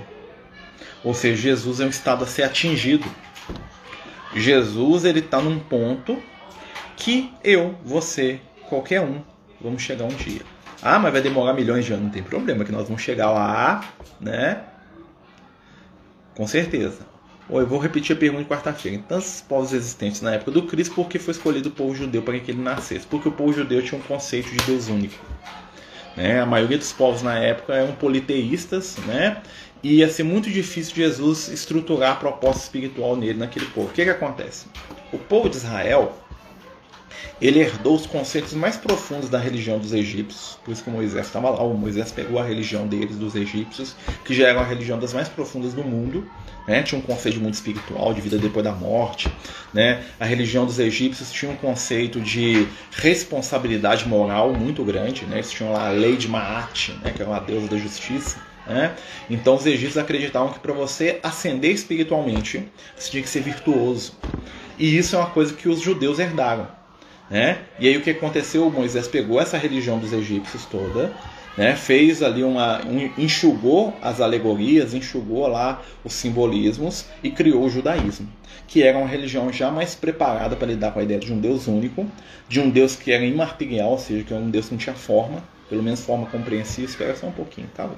Ou 1.04 1.14
seja, 1.14 1.42
Jesus 1.42 1.80
é 1.80 1.86
um 1.86 1.90
estado 1.90 2.24
a 2.24 2.28
ser 2.28 2.44
atingido. 2.44 3.06
Jesus 4.36 5.06
ele 5.06 5.20
está 5.20 5.40
num 5.42 5.60
ponto 5.60 6.22
que 6.98 7.32
eu, 7.44 7.76
você, 7.84 8.40
qualquer 8.68 9.02
um, 9.02 9.22
vamos 9.62 9.82
chegar 9.82 10.06
um 10.06 10.10
dia. 10.10 10.42
Ah, 10.82 11.00
mas 11.00 11.12
vai 11.12 11.22
demorar 11.22 11.54
milhões 11.54 11.86
de 11.86 11.94
anos, 11.94 12.06
não 12.06 12.12
tem 12.12 12.24
problema, 12.24 12.64
que 12.64 12.72
nós 12.72 12.88
vamos 12.88 13.02
chegar 13.02 13.32
lá, 13.32 13.84
né? 14.20 14.64
Com 16.36 16.46
certeza. 16.46 17.00
Ou 17.48 17.60
eu 17.60 17.68
vou 17.68 17.80
repetir 17.80 18.16
a 18.16 18.20
pergunta 18.20 18.44
de 18.44 18.50
quarta-feira. 18.50 18.98
Em 18.98 19.02
tantos 19.02 19.42
povos 19.42 19.72
existentes 19.72 20.22
na 20.22 20.34
época 20.34 20.52
do 20.52 20.64
Cristo, 20.64 20.96
por 20.96 21.08
que 21.08 21.20
foi 21.20 21.32
escolhido 21.32 21.70
o 21.70 21.72
povo 21.72 21.96
judeu 21.96 22.22
para 22.22 22.40
que 22.40 22.52
ele 22.52 22.62
nascesse? 22.62 23.06
Porque 23.06 23.30
o 23.30 23.32
povo 23.32 23.54
judeu 23.54 23.82
tinha 23.84 24.00
um 24.00 24.04
conceito 24.04 24.50
de 24.50 24.58
Deus 24.66 24.88
único. 24.88 25.16
Né? 26.16 26.40
A 26.40 26.46
maioria 26.46 26.78
dos 26.78 26.94
povos 26.94 27.22
na 27.22 27.38
época 27.38 27.74
eram 27.74 27.94
politeístas, 27.94 28.98
né? 29.06 29.42
E 29.84 29.98
ia 29.98 30.10
ser 30.10 30.24
muito 30.24 30.50
difícil 30.50 30.96
Jesus 30.96 31.48
estruturar 31.50 32.14
a 32.14 32.16
proposta 32.16 32.64
espiritual 32.64 33.16
nele, 33.16 33.38
naquele 33.38 33.66
povo. 33.68 33.88
O 33.88 33.92
que, 33.92 34.04
que 34.04 34.10
acontece? 34.10 34.66
O 35.14 35.18
povo 35.18 35.50
de 35.50 35.58
Israel, 35.58 36.18
ele 37.42 37.60
herdou 37.60 37.96
os 37.96 38.06
conceitos 38.06 38.54
mais 38.54 38.78
profundos 38.78 39.30
da 39.30 39.38
religião 39.38 39.78
dos 39.78 39.94
egípcios, 39.94 40.58
por 40.64 40.72
isso 40.72 40.84
que 40.84 40.90
Moisés 40.90 41.26
estava 41.26 41.50
lá. 41.50 41.64
O 41.64 41.74
Moisés 41.74 42.12
pegou 42.12 42.40
a 42.40 42.44
religião 42.44 42.88
deles, 42.88 43.18
dos 43.18 43.36
egípcios, 43.36 43.96
que 44.24 44.34
já 44.34 44.48
era 44.48 44.60
uma 44.60 44.66
religião 44.66 44.98
das 44.98 45.14
mais 45.14 45.28
profundas 45.28 45.74
do 45.74 45.84
mundo, 45.84 46.26
né? 46.68 46.82
tinha 46.84 46.98
um 46.98 47.02
conceito 47.02 47.40
mundo 47.40 47.54
espiritual, 47.54 48.14
de 48.14 48.22
vida 48.22 48.38
depois 48.38 48.64
da 48.64 48.72
morte. 48.72 49.32
Né? 49.74 50.04
A 50.20 50.26
religião 50.26 50.66
dos 50.66 50.80
egípcios 50.80 51.32
tinha 51.32 51.52
um 51.52 51.56
conceito 51.56 52.20
de 52.20 52.68
responsabilidade 52.92 54.08
moral 54.08 54.54
muito 54.54 54.84
grande. 54.84 55.26
Né? 55.26 55.38
Eles 55.38 55.52
tinham 55.52 55.72
lá 55.72 55.88
a 55.88 55.92
lei 55.92 56.18
de 56.18 56.28
Maat, 56.28 56.90
né? 57.04 57.12
que 57.12 57.22
era 57.22 57.30
uma 57.30 57.40
deusa 57.40 57.68
da 57.68 57.78
justiça. 57.78 58.40
Né? 58.68 58.96
Então 59.30 59.56
os 59.56 59.66
egípcios 59.66 59.98
acreditavam 59.98 60.52
que 60.52 60.60
para 60.60 60.74
você 60.74 61.20
ascender 61.22 61.72
espiritualmente, 61.72 62.64
você 62.96 63.12
tinha 63.12 63.24
que 63.24 63.30
ser 63.30 63.42
virtuoso. 63.42 64.14
E 64.78 64.98
isso 64.98 65.16
é 65.16 65.20
uma 65.20 65.30
coisa 65.30 65.54
que 65.54 65.70
os 65.70 65.80
judeus 65.80 66.20
herdaram. 66.20 66.68
Né? 67.30 67.60
E 67.80 67.88
aí 67.88 67.98
o 67.98 68.02
que 68.02 68.12
aconteceu? 68.12 68.70
Moisés 68.70 69.08
pegou 69.08 69.42
essa 69.42 69.58
religião 69.58 69.98
dos 69.98 70.14
egípcios 70.14 70.66
toda, 70.66 71.12
né? 71.58 71.76
fez 71.76 72.22
ali 72.22 72.44
uma. 72.44 72.86
Um, 72.86 73.10
enxugou 73.18 73.96
as 74.02 74.22
alegorias, 74.22 74.94
enxugou 74.94 75.48
lá 75.48 75.82
os 76.04 76.14
simbolismos 76.14 77.06
e 77.24 77.32
criou 77.32 77.64
o 77.64 77.70
judaísmo, 77.70 78.28
que 78.68 78.84
era 78.84 78.98
uma 78.98 79.08
religião 79.08 79.52
já 79.52 79.72
mais 79.72 79.96
preparada 79.96 80.56
para 80.56 80.68
lidar 80.68 80.92
com 80.92 81.00
a 81.00 81.04
ideia 81.04 81.20
de 81.20 81.34
um 81.34 81.40
Deus 81.40 81.68
único, 81.68 82.06
de 82.48 82.60
um 82.60 82.70
Deus 82.70 82.96
que 82.96 83.12
era 83.12 83.26
imaterial, 83.26 83.92
ou 83.92 83.98
seja, 83.98 84.24
que 84.24 84.34
era 84.34 84.44
um 84.44 84.50
Deus 84.50 84.68
que 84.68 84.74
não 84.74 84.80
tinha 84.80 84.96
forma, 84.96 85.44
pelo 85.68 85.82
menos 85.82 86.02
forma 86.02 86.28
compreensível. 86.28 86.90
Espera 86.90 87.16
só 87.16 87.26
um 87.26 87.32
pouquinho, 87.32 87.68
tá? 87.74 87.90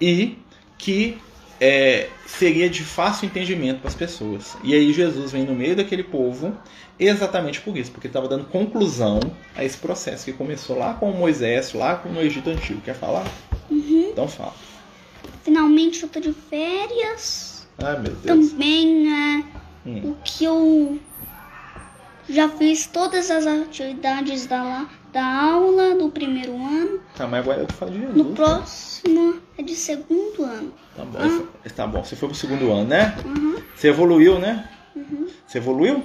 E 0.00 0.38
que 0.78 1.18
é, 1.60 2.08
seria 2.26 2.70
de 2.70 2.82
fácil 2.82 3.26
entendimento 3.26 3.80
para 3.80 3.88
as 3.88 3.94
pessoas. 3.94 4.56
E 4.64 4.74
aí 4.74 4.92
Jesus 4.94 5.30
vem 5.30 5.44
no 5.44 5.54
meio 5.54 5.76
daquele 5.76 6.02
povo 6.02 6.56
exatamente 7.00 7.60
por 7.60 7.76
isso, 7.76 7.90
porque 7.90 8.06
estava 8.06 8.28
dando 8.28 8.44
conclusão 8.44 9.20
a 9.56 9.64
esse 9.64 9.76
processo 9.76 10.24
que 10.24 10.32
começou 10.32 10.78
lá 10.78 10.94
com 10.94 11.10
Moisés, 11.12 11.72
lá 11.72 12.02
no 12.04 12.20
Egito 12.20 12.50
Antigo. 12.50 12.80
Quer 12.80 12.94
falar? 12.94 13.26
Uhum. 13.70 14.10
Então 14.12 14.28
fala. 14.28 14.54
Finalmente 15.42 16.02
eu 16.02 16.08
tô 16.08 16.20
de 16.20 16.32
férias. 16.32 17.66
Ai 17.78 17.98
meu 18.00 18.12
Deus. 18.14 18.50
Também, 18.50 19.04
né? 19.04 19.44
Hum. 19.86 20.10
O 20.10 20.16
que 20.22 20.44
eu 20.44 21.00
já 22.28 22.48
fiz 22.48 22.86
todas 22.86 23.30
as 23.30 23.46
atividades 23.46 24.46
da, 24.46 24.86
da 25.12 25.24
aula 25.24 25.96
do 25.96 26.10
primeiro 26.10 26.54
ano. 26.54 27.00
Tá, 27.16 27.26
mas 27.26 27.40
agora 27.40 27.62
eu 27.62 27.68
falo 27.74 27.90
de 27.90 27.98
Jesus. 27.98 28.16
No 28.16 28.24
né? 28.24 28.36
próximo 28.36 29.40
é 29.58 29.62
de 29.62 29.74
segundo 29.74 30.44
ano. 30.44 30.72
Tá 30.96 31.04
bom, 31.04 31.46
tá 31.74 31.86
bom. 31.86 32.04
Você 32.04 32.14
foi 32.14 32.28
pro 32.28 32.38
segundo 32.38 32.70
ano, 32.70 32.88
né? 32.88 33.16
Uhum. 33.24 33.56
Você 33.74 33.88
evoluiu, 33.88 34.38
né? 34.38 34.68
Uhum. 34.94 35.26
Você 35.46 35.58
evoluiu? 35.58 36.04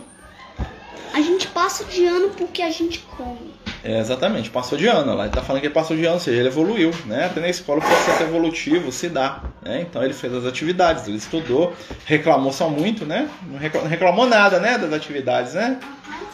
A 1.15 1.21
gente 1.21 1.47
passa 1.47 1.85
de 1.85 2.05
ano 2.05 2.31
porque 2.31 2.61
a 2.61 2.69
gente 2.69 2.99
come. 2.99 3.53
É, 3.81 3.99
exatamente, 3.99 4.49
passou 4.49 4.77
de 4.77 4.85
ano. 4.85 5.15
Lá 5.15 5.23
ele 5.23 5.33
tá 5.33 5.41
falando 5.41 5.61
que 5.61 5.67
ele 5.67 5.73
passou 5.73 5.95
de 5.95 6.03
ano, 6.03 6.15
ou 6.15 6.19
seja, 6.19 6.37
ele 6.37 6.49
evoluiu, 6.49 6.91
né? 7.05 7.27
Até 7.27 7.39
na 7.39 7.47
escola 7.47 7.79
o 7.79 7.81
processo 7.81 8.23
evolutivo 8.23 8.91
se 8.91 9.07
dá, 9.07 9.41
né? 9.61 9.79
Então 9.79 10.03
ele 10.03 10.13
fez 10.13 10.33
as 10.33 10.43
atividades, 10.43 11.07
ele 11.07 11.15
estudou, 11.15 11.73
reclamou 12.05 12.51
só 12.51 12.67
muito, 12.69 13.05
né? 13.05 13.29
Não 13.43 13.57
reclamou, 13.57 13.83
não 13.83 13.89
reclamou 13.89 14.27
nada, 14.27 14.59
né, 14.59 14.77
das 14.77 14.91
atividades, 14.91 15.53
né? 15.53 15.79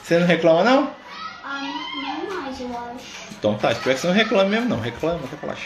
Você 0.02 0.18
não 0.18 0.26
reclama 0.26 0.64
não? 0.64 0.92
Ah, 1.44 1.62
não 2.02 2.42
mais, 2.42 2.60
eu 2.60 2.70
acho. 2.70 3.36
Então 3.38 3.54
tá, 3.60 3.72
espero 3.74 3.94
que 3.94 4.02
você 4.02 4.08
não 4.08 4.16
reclame 4.16 4.50
mesmo 4.50 4.68
não, 4.68 4.80
reclama, 4.80 5.20
quer 5.28 5.38
falar 5.38 5.58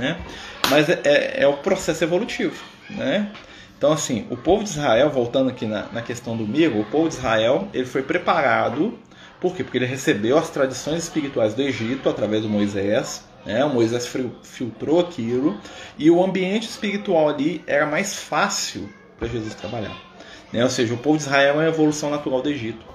né? 0.00 0.18
Mas 0.68 0.88
é, 0.88 1.00
é, 1.04 1.42
é 1.44 1.46
o 1.46 1.58
processo 1.58 2.02
evolutivo, 2.02 2.60
né? 2.90 3.30
Então, 3.76 3.92
assim, 3.92 4.26
o 4.30 4.36
povo 4.36 4.64
de 4.64 4.70
Israel, 4.70 5.10
voltando 5.10 5.50
aqui 5.50 5.66
na, 5.66 5.86
na 5.92 6.02
questão 6.02 6.36
do 6.36 6.46
migo, 6.46 6.80
o 6.80 6.84
povo 6.84 7.08
de 7.08 7.16
Israel 7.16 7.68
ele 7.74 7.86
foi 7.86 8.02
preparado, 8.02 8.98
por 9.40 9.54
quê? 9.54 9.62
Porque 9.62 9.78
ele 9.78 9.86
recebeu 9.86 10.38
as 10.38 10.48
tradições 10.48 11.02
espirituais 11.04 11.54
do 11.54 11.62
Egito 11.62 12.08
através 12.08 12.42
do 12.42 12.48
Moisés, 12.48 13.24
né? 13.44 13.64
o 13.64 13.68
Moisés 13.68 14.10
filtrou 14.42 15.00
aquilo, 15.00 15.58
e 15.98 16.10
o 16.10 16.24
ambiente 16.24 16.68
espiritual 16.68 17.28
ali 17.28 17.62
era 17.66 17.84
mais 17.84 18.14
fácil 18.14 18.88
para 19.18 19.28
Jesus 19.28 19.54
trabalhar. 19.54 19.96
Né? 20.52 20.62
Ou 20.62 20.70
seja, 20.70 20.94
o 20.94 20.96
povo 20.96 21.18
de 21.18 21.24
Israel 21.24 21.60
é 21.60 21.64
uma 21.64 21.68
evolução 21.68 22.10
natural 22.10 22.40
do 22.40 22.48
Egito. 22.48 22.93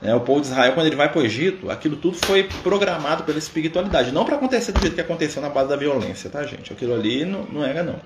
Né? 0.00 0.14
O 0.14 0.20
povo 0.20 0.40
de 0.40 0.46
Israel, 0.46 0.72
quando 0.74 0.86
ele 0.86 0.96
vai 0.96 1.08
para 1.08 1.20
o 1.20 1.24
Egito, 1.24 1.70
aquilo 1.70 1.96
tudo 1.96 2.16
foi 2.16 2.44
programado 2.62 3.24
pela 3.24 3.38
espiritualidade. 3.38 4.12
Não 4.12 4.24
para 4.24 4.36
acontecer 4.36 4.72
do 4.72 4.80
jeito 4.80 4.94
que 4.94 5.00
aconteceu 5.00 5.42
na 5.42 5.48
base 5.48 5.68
da 5.68 5.76
violência, 5.76 6.30
tá, 6.30 6.44
gente? 6.44 6.72
Aquilo 6.72 6.94
ali 6.94 7.24
não, 7.24 7.42
não 7.44 7.64
era, 7.64 7.82
não. 7.82 7.96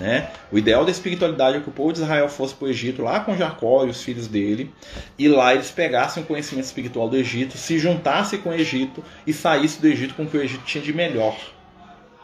Né? 0.00 0.30
O 0.50 0.56
ideal 0.56 0.84
da 0.84 0.90
espiritualidade 0.90 1.58
é 1.58 1.60
que 1.60 1.68
o 1.68 1.72
povo 1.72 1.92
de 1.92 2.00
Israel 2.00 2.28
fosse 2.28 2.54
para 2.54 2.66
o 2.66 2.70
Egito, 2.70 3.02
lá 3.02 3.20
com 3.20 3.36
Jacó 3.36 3.84
e 3.84 3.90
os 3.90 4.02
filhos 4.02 4.26
dele, 4.26 4.72
e 5.18 5.28
lá 5.28 5.54
eles 5.54 5.70
pegassem 5.70 6.22
o 6.22 6.26
conhecimento 6.26 6.64
espiritual 6.64 7.08
do 7.08 7.16
Egito, 7.16 7.58
se 7.58 7.78
juntassem 7.78 8.40
com 8.40 8.48
o 8.48 8.54
Egito 8.54 9.04
e 9.26 9.32
saíssem 9.32 9.80
do 9.80 9.86
Egito 9.88 10.14
com 10.14 10.22
o 10.22 10.26
que 10.26 10.36
o 10.36 10.42
Egito 10.42 10.64
tinha 10.64 10.82
de 10.82 10.92
melhor. 10.92 11.36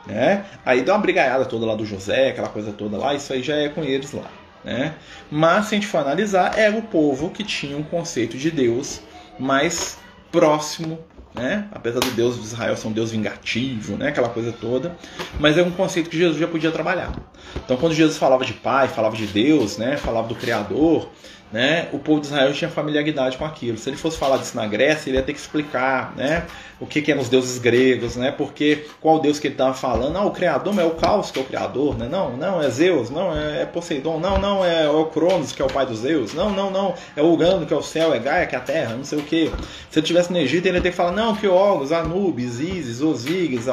Né? 0.07 0.47
Aí 0.65 0.81
deu 0.81 0.95
uma 0.95 1.01
brigaiada 1.01 1.45
toda 1.45 1.67
lá 1.67 1.75
do 1.75 1.85
José, 1.85 2.31
aquela 2.31 2.49
coisa 2.49 2.73
toda 2.73 2.97
lá, 2.97 3.15
isso 3.15 3.31
aí 3.31 3.43
já 3.43 3.57
é 3.57 3.69
com 3.69 3.85
eles 3.85 4.13
lá. 4.13 4.31
Né? 4.65 4.95
Mas 5.31 5.67
se 5.67 5.75
a 5.75 5.79
gente 5.79 5.87
for 5.87 5.99
analisar, 5.99 6.59
era 6.59 6.77
o 6.77 6.83
povo 6.83 7.31
que 7.31 7.45
tinha 7.45 7.77
um 7.77 7.83
conceito 7.83 8.37
de 8.37 8.51
Deus 8.51 9.03
mais 9.39 9.99
próximo, 10.31 10.99
né? 11.35 11.69
Apesar 11.73 12.01
do 12.01 12.11
Deus 12.11 12.37
de 12.37 12.43
Israel 12.43 12.77
ser 12.77 12.89
um 12.89 12.93
Deus 12.93 13.11
vingativo, 13.11 13.97
né? 13.97 14.09
Aquela 14.09 14.29
coisa 14.29 14.53
toda, 14.53 14.97
mas 15.39 15.57
é 15.57 15.63
um 15.63 15.71
conceito 15.71 16.11
que 16.11 16.19
Jesus 16.19 16.39
já 16.39 16.47
podia 16.47 16.71
trabalhar. 16.71 17.13
Então, 17.57 17.77
quando 17.77 17.95
Jesus 17.95 18.19
falava 18.19 18.45
de 18.45 18.53
Pai, 18.53 18.89
falava 18.89 19.17
de 19.17 19.27
Deus, 19.27 19.79
né? 19.79 19.97
Falava 19.97 20.29
do 20.29 20.35
Criador, 20.35 21.09
né? 21.53 21.89
O 21.93 21.99
povo 21.99 22.21
de 22.21 22.27
Israel 22.27 22.53
tinha 22.53 22.71
familiaridade 22.71 23.37
com 23.37 23.45
aquilo. 23.45 23.79
Se 23.79 23.89
ele 23.89 23.97
fosse 23.97 24.19
falar 24.19 24.37
disso 24.37 24.57
na 24.57 24.67
Grécia, 24.67 25.11
ele 25.11 25.17
ia 25.17 25.23
ter 25.23 25.33
que 25.33 25.39
explicar, 25.39 26.15
né? 26.17 26.45
O 26.81 26.87
que, 26.87 27.03
que 27.03 27.11
eram 27.11 27.21
os 27.21 27.29
deuses 27.29 27.59
gregos, 27.59 28.17
né? 28.17 28.31
Porque 28.31 28.87
qual 29.01 29.19
Deus 29.19 29.39
que 29.39 29.49
ele 29.49 29.55
estava 29.55 29.75
falando? 29.75 30.17
Ah, 30.17 30.25
o 30.25 30.31
Criador, 30.31 30.73
mas 30.75 30.85
é 30.85 30.89
o 30.89 30.93
Caos 30.93 31.31
que 31.31 31.39
é 31.39 31.43
o 31.43 31.45
Criador, 31.45 31.97
né? 31.99 32.09
Não, 32.09 32.37
não, 32.37 32.63
é 32.63 32.71
Zeus, 32.71 33.11
não, 33.11 33.37
é 33.37 33.65
Poseidon, 33.67 34.21
não, 34.21 34.39
não, 34.39 34.65
é, 34.65 34.85
é 34.85 34.89
o 34.89 35.07
Cronos 35.07 35.53
que 35.53 35.61
é 35.61 35.65
o 35.65 35.69
pai 35.69 35.87
dos 35.87 35.99
Zeus, 36.01 36.35
não, 36.35 36.51
não, 36.51 36.71
não, 36.71 36.95
é 37.17 37.23
o 37.23 37.27
Urano 37.27 37.67
que 37.67 37.75
é 37.75 37.77
o 37.77 37.83
céu, 37.83 38.15
é 38.15 38.19
Gaia 38.19 38.47
que 38.47 38.55
é 38.55 38.59
a 38.59 38.61
terra, 38.61 38.95
não 38.95 39.05
sei 39.05 39.19
o 39.19 39.23
que. 39.23 39.47
Se 39.91 39.99
ele 39.99 40.05
estivesse 40.05 40.33
no 40.33 40.39
Egito, 40.39 40.67
ele 40.67 40.77
ia 40.77 40.83
ter 40.83 40.91
que 40.91 40.97
falar, 40.97 41.13
não, 41.13 41.35
que 41.35 41.49
Ogos, 41.49 41.91
Anubis, 41.91 42.61
Isis, 42.61 43.01
Osíris, 43.01 43.67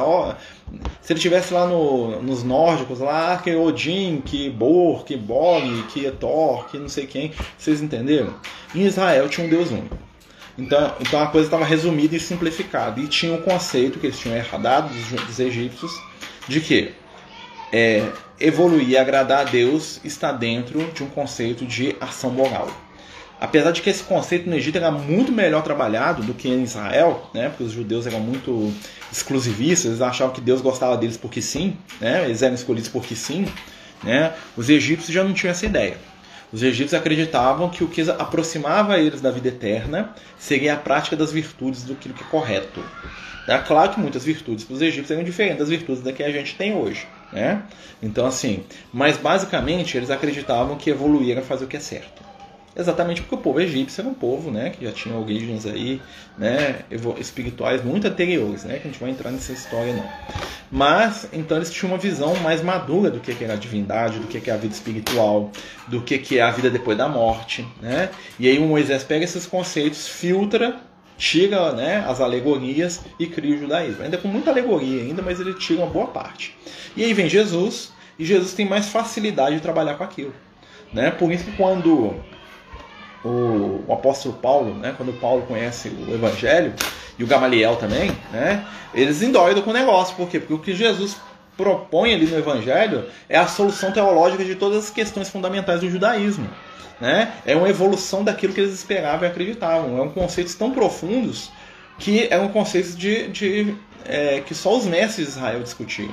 se 1.01 1.13
ele 1.13 1.19
tivesse 1.19 1.53
lá 1.53 1.67
no, 1.67 2.21
nos 2.21 2.43
nórdicos, 2.43 2.99
lá 2.99 3.37
que 3.37 3.53
Odin, 3.55 4.21
que 4.21 4.49
Bor, 4.49 5.05
que 5.05 5.15
Bog, 5.15 5.83
que 5.93 6.09
Thor, 6.11 6.67
que 6.67 6.77
não 6.77 6.89
sei 6.89 7.05
quem, 7.05 7.31
vocês 7.57 7.81
entenderam? 7.81 8.33
Em 8.73 8.81
Israel 8.81 9.29
tinha 9.29 9.45
um 9.45 9.49
Deus 9.49 9.69
único. 9.69 9.97
Então, 10.57 10.93
então 10.99 11.21
a 11.21 11.27
coisa 11.27 11.47
estava 11.47 11.65
resumida 11.65 12.15
e 12.15 12.19
simplificada. 12.19 12.99
E 12.99 13.07
tinha 13.07 13.33
um 13.33 13.41
conceito 13.41 13.99
que 13.99 14.07
eles 14.07 14.17
tinham 14.17 14.35
herdado 14.35 14.89
dos, 14.89 15.25
dos 15.25 15.39
egípcios 15.39 15.91
de 16.47 16.61
que 16.61 16.93
é, 17.71 18.07
evoluir 18.39 18.89
e 18.89 18.97
agradar 18.97 19.41
a 19.41 19.49
Deus 19.49 19.99
está 20.03 20.31
dentro 20.31 20.79
de 20.91 21.03
um 21.03 21.09
conceito 21.09 21.65
de 21.65 21.95
ação 21.99 22.31
moral. 22.31 22.69
Apesar 23.45 23.69
de 23.69 23.83
que 23.83 23.91
esse 23.91 24.01
conceito 24.01 24.49
no 24.49 24.55
Egito 24.55 24.79
era 24.79 24.89
muito 24.89 25.31
melhor 25.31 25.61
trabalhado 25.61 26.23
do 26.23 26.33
que 26.33 26.49
em 26.49 26.63
Israel, 26.63 27.29
né? 27.31 27.47
porque 27.49 27.63
os 27.63 27.71
judeus 27.71 28.07
eram 28.07 28.19
muito 28.19 28.73
exclusivistas, 29.11 29.85
eles 29.85 30.01
achavam 30.01 30.33
que 30.33 30.41
Deus 30.41 30.61
gostava 30.61 30.97
deles 30.97 31.15
porque 31.15 31.43
sim, 31.43 31.77
né? 32.01 32.25
eles 32.25 32.41
eram 32.41 32.55
escolhidos 32.55 32.89
porque 32.89 33.15
sim. 33.15 33.45
Né? 34.03 34.33
Os 34.57 34.67
egípcios 34.67 35.13
já 35.13 35.23
não 35.23 35.31
tinham 35.31 35.51
essa 35.51 35.63
ideia. 35.63 35.95
Os 36.51 36.63
egípcios 36.63 36.99
acreditavam 36.99 37.69
que 37.69 37.83
o 37.83 37.87
que 37.87 38.01
aproximava 38.09 38.97
eles 38.97 39.21
da 39.21 39.29
vida 39.29 39.49
eterna 39.49 40.15
seria 40.39 40.73
a 40.73 40.77
prática 40.77 41.15
das 41.15 41.31
virtudes 41.31 41.83
do 41.83 41.93
que 41.93 42.09
é 42.09 42.27
correto. 42.31 42.83
É 43.47 43.59
claro 43.59 43.91
que 43.91 43.99
muitas 43.99 44.25
virtudes 44.25 44.65
para 44.65 44.73
os 44.73 44.81
egípcios 44.81 45.11
eram 45.11 45.23
diferentes 45.23 45.59
das 45.59 45.69
virtudes 45.69 46.01
da 46.01 46.11
que 46.11 46.23
a 46.23 46.31
gente 46.31 46.55
tem 46.55 46.75
hoje. 46.75 47.05
Né? 47.31 47.61
Então, 48.01 48.25
assim, 48.25 48.63
mas 48.91 49.17
basicamente 49.17 49.95
eles 49.95 50.09
acreditavam 50.09 50.75
que 50.77 50.89
evoluir 50.89 51.33
era 51.33 51.43
fazer 51.43 51.65
o 51.65 51.67
que 51.67 51.77
é 51.77 51.79
certo. 51.79 52.24
Exatamente 52.75 53.21
porque 53.21 53.35
o 53.35 53.37
povo 53.37 53.61
egípcio 53.61 54.01
era 54.01 54.09
um 54.09 54.13
povo 54.13 54.51
né, 54.51 54.69
que 54.69 54.83
já 54.83 54.91
tinha 54.91 55.15
origens 55.15 55.65
aí, 55.65 56.01
né, 56.37 56.79
espirituais 57.17 57.81
muito 57.81 58.05
anteriores, 58.05 58.65
né, 58.65 58.79
que 58.79 58.87
a 58.87 58.91
gente 58.91 58.99
vai 58.99 59.11
entrar 59.11 59.31
nessa 59.31 59.53
história 59.53 59.93
não. 59.93 60.09
Mas, 60.69 61.29
então 61.31 61.55
eles 61.55 61.71
tinham 61.71 61.93
uma 61.93 61.97
visão 61.97 62.35
mais 62.37 62.61
madura 62.61 63.09
do 63.09 63.21
que 63.21 63.41
era 63.41 63.53
a 63.53 63.55
divindade, 63.55 64.19
do 64.19 64.27
que 64.27 64.49
é 64.49 64.53
a 64.53 64.57
vida 64.57 64.73
espiritual, 64.73 65.51
do 65.87 66.01
que 66.01 66.37
é 66.37 66.41
a 66.41 66.51
vida 66.51 66.69
depois 66.69 66.97
da 66.97 67.07
morte. 67.07 67.65
Né? 67.81 68.09
E 68.37 68.49
aí 68.49 68.57
o 68.57 68.63
Moisés 68.63 69.03
pega 69.03 69.23
esses 69.23 69.45
conceitos, 69.45 70.05
filtra, 70.07 70.81
tira 71.17 71.71
né, 71.71 72.03
as 72.05 72.19
alegorias 72.19 73.01
e 73.17 73.25
cria 73.25 73.55
o 73.55 73.59
judaísmo. 73.59 74.03
Ainda 74.03 74.17
com 74.17 74.27
muita 74.27 74.51
alegoria 74.51 75.01
ainda, 75.01 75.21
mas 75.21 75.39
ele 75.39 75.53
tira 75.53 75.81
uma 75.81 75.89
boa 75.89 76.07
parte. 76.07 76.57
E 76.97 77.05
aí 77.05 77.13
vem 77.13 77.29
Jesus, 77.29 77.93
e 78.19 78.25
Jesus 78.25 78.53
tem 78.53 78.67
mais 78.67 78.89
facilidade 78.89 79.55
de 79.55 79.61
trabalhar 79.61 79.95
com 79.95 80.03
aquilo. 80.03 80.33
Né? 80.91 81.11
Por 81.11 81.31
isso 81.31 81.45
que 81.45 81.51
quando 81.53 82.15
o, 83.25 83.83
o, 83.87 83.93
apóstolo 83.93 84.35
Paulo, 84.35 84.73
né, 84.75 84.93
quando 84.95 85.11
Paulo 85.19 85.41
conhece 85.47 85.89
o 85.89 86.13
Evangelho, 86.13 86.73
e 87.17 87.23
o 87.23 87.27
Gamaliel 87.27 87.75
também, 87.77 88.11
né, 88.31 88.65
eles 88.93 89.21
endoidam 89.21 89.63
com 89.63 89.71
o 89.71 89.73
negócio. 89.73 90.15
Por 90.15 90.29
quê? 90.29 90.39
Porque 90.39 90.53
o 90.53 90.59
que 90.59 90.75
Jesus 90.75 91.17
propõe 91.57 92.13
ali 92.13 92.25
no 92.25 92.37
Evangelho 92.37 93.05
é 93.27 93.37
a 93.37 93.47
solução 93.47 93.91
teológica 93.91 94.43
de 94.43 94.55
todas 94.55 94.85
as 94.85 94.89
questões 94.89 95.29
fundamentais 95.29 95.81
do 95.81 95.89
judaísmo. 95.89 96.47
Né? 96.99 97.33
É 97.45 97.55
uma 97.55 97.69
evolução 97.69 98.23
daquilo 98.23 98.53
que 98.53 98.61
eles 98.61 98.73
esperavam 98.73 99.27
e 99.27 99.31
acreditavam. 99.31 99.97
É 99.97 100.01
um 100.01 100.09
conceitos 100.09 100.55
tão 100.55 100.71
profundos 100.71 101.51
que 101.97 102.27
é 102.29 102.37
um 102.37 102.49
conceito 102.49 102.95
de, 102.95 103.27
de 103.29 103.75
é, 104.05 104.41
que 104.41 104.53
só 104.53 104.77
os 104.77 104.85
mestres 104.85 105.27
de 105.27 105.31
Israel 105.33 105.63
discutiam. 105.63 106.11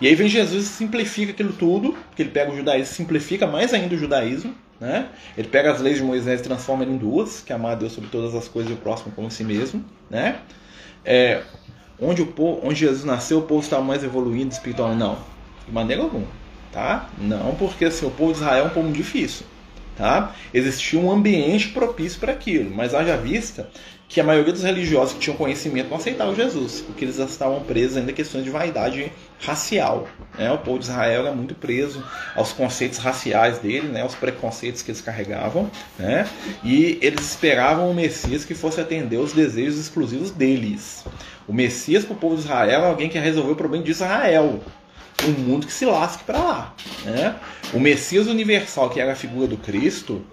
E 0.00 0.06
aí 0.06 0.14
vem 0.14 0.28
Jesus 0.28 0.64
e 0.64 0.68
simplifica 0.68 1.32
aquilo 1.32 1.52
tudo, 1.52 1.96
que 2.14 2.22
ele 2.22 2.30
pega 2.30 2.52
o 2.52 2.56
judaísmo 2.56 2.92
e 2.92 2.96
simplifica 2.96 3.46
mais 3.46 3.72
ainda 3.72 3.94
o 3.94 3.98
judaísmo, 3.98 4.54
né? 4.80 5.08
Ele 5.36 5.48
pega 5.48 5.72
as 5.72 5.80
leis 5.80 5.96
de 5.96 6.02
Moisés 6.02 6.40
e 6.40 6.42
transforma 6.42 6.84
em 6.84 6.96
duas, 6.96 7.40
que 7.40 7.52
é 7.52 7.56
amar 7.56 7.72
a 7.72 7.74
Deus 7.74 7.92
sobre 7.92 8.10
todas 8.10 8.34
as 8.34 8.46
coisas 8.48 8.70
e 8.70 8.74
o 8.74 8.76
próximo 8.76 9.12
como 9.14 9.30
si 9.30 9.44
mesmo. 9.44 9.84
Né? 10.10 10.38
É, 11.04 11.42
onde, 12.00 12.22
o 12.22 12.26
povo, 12.26 12.60
onde 12.66 12.80
Jesus 12.80 13.04
nasceu, 13.04 13.38
o 13.38 13.42
povo 13.42 13.60
estava 13.60 13.82
mais 13.82 14.04
evoluindo 14.04 14.52
espiritualmente. 14.52 15.00
Não, 15.00 15.18
de 15.66 15.72
maneira 15.72 16.02
alguma. 16.02 16.26
Tá? 16.72 17.08
Não, 17.18 17.54
porque 17.54 17.86
assim, 17.86 18.06
o 18.06 18.10
povo 18.10 18.32
de 18.32 18.38
Israel 18.38 18.64
é 18.64 18.66
um 18.66 18.70
povo 18.70 18.92
difícil. 18.92 19.46
Tá? 19.96 20.34
Existia 20.52 21.00
um 21.00 21.10
ambiente 21.10 21.68
propício 21.68 22.20
para 22.20 22.32
aquilo, 22.32 22.70
mas 22.74 22.94
haja 22.94 23.16
vista 23.16 23.70
que 24.08 24.20
a 24.20 24.24
maioria 24.24 24.52
dos 24.52 24.62
religiosos 24.62 25.14
que 25.14 25.20
tinham 25.20 25.36
conhecimento 25.36 25.88
não 25.88 25.96
aceitavam 25.96 26.34
Jesus, 26.34 26.82
porque 26.82 27.04
eles 27.04 27.18
estavam 27.18 27.60
presos 27.60 27.96
ainda 27.96 28.12
a 28.12 28.14
questões 28.14 28.44
de 28.44 28.50
vaidade 28.50 29.10
racial. 29.40 30.08
Né? 30.38 30.50
O 30.50 30.58
povo 30.58 30.78
de 30.78 30.86
Israel 30.86 31.26
era 31.26 31.34
muito 31.34 31.54
preso 31.54 32.02
aos 32.34 32.52
conceitos 32.52 32.98
raciais 32.98 33.58
dele, 33.58 33.88
né? 33.88 34.02
aos 34.02 34.14
preconceitos 34.14 34.82
que 34.82 34.90
eles 34.90 35.00
carregavam, 35.00 35.70
né? 35.98 36.28
e 36.64 36.98
eles 37.02 37.24
esperavam 37.26 37.90
o 37.90 37.94
Messias 37.94 38.44
que 38.44 38.54
fosse 38.54 38.80
atender 38.80 39.18
os 39.18 39.32
desejos 39.32 39.78
exclusivos 39.78 40.30
deles. 40.30 41.04
O 41.46 41.52
Messias 41.52 42.04
para 42.04 42.14
o 42.14 42.18
povo 42.18 42.36
de 42.36 42.42
Israel 42.42 42.82
é 42.82 42.86
alguém 42.86 43.08
que 43.08 43.18
resolveu 43.18 43.52
o 43.52 43.56
problema 43.56 43.84
de 43.84 43.90
Israel. 43.90 44.60
Um 45.24 45.30
mundo 45.30 45.66
que 45.66 45.72
se 45.72 45.86
lasque 45.86 46.24
para 46.24 46.38
lá. 46.38 46.74
Né? 47.04 47.34
O 47.72 47.80
Messias 47.80 48.26
universal, 48.26 48.90
que 48.90 49.00
era 49.00 49.12
a 49.12 49.16
figura 49.16 49.46
do 49.46 49.56
Cristo, 49.56 50.24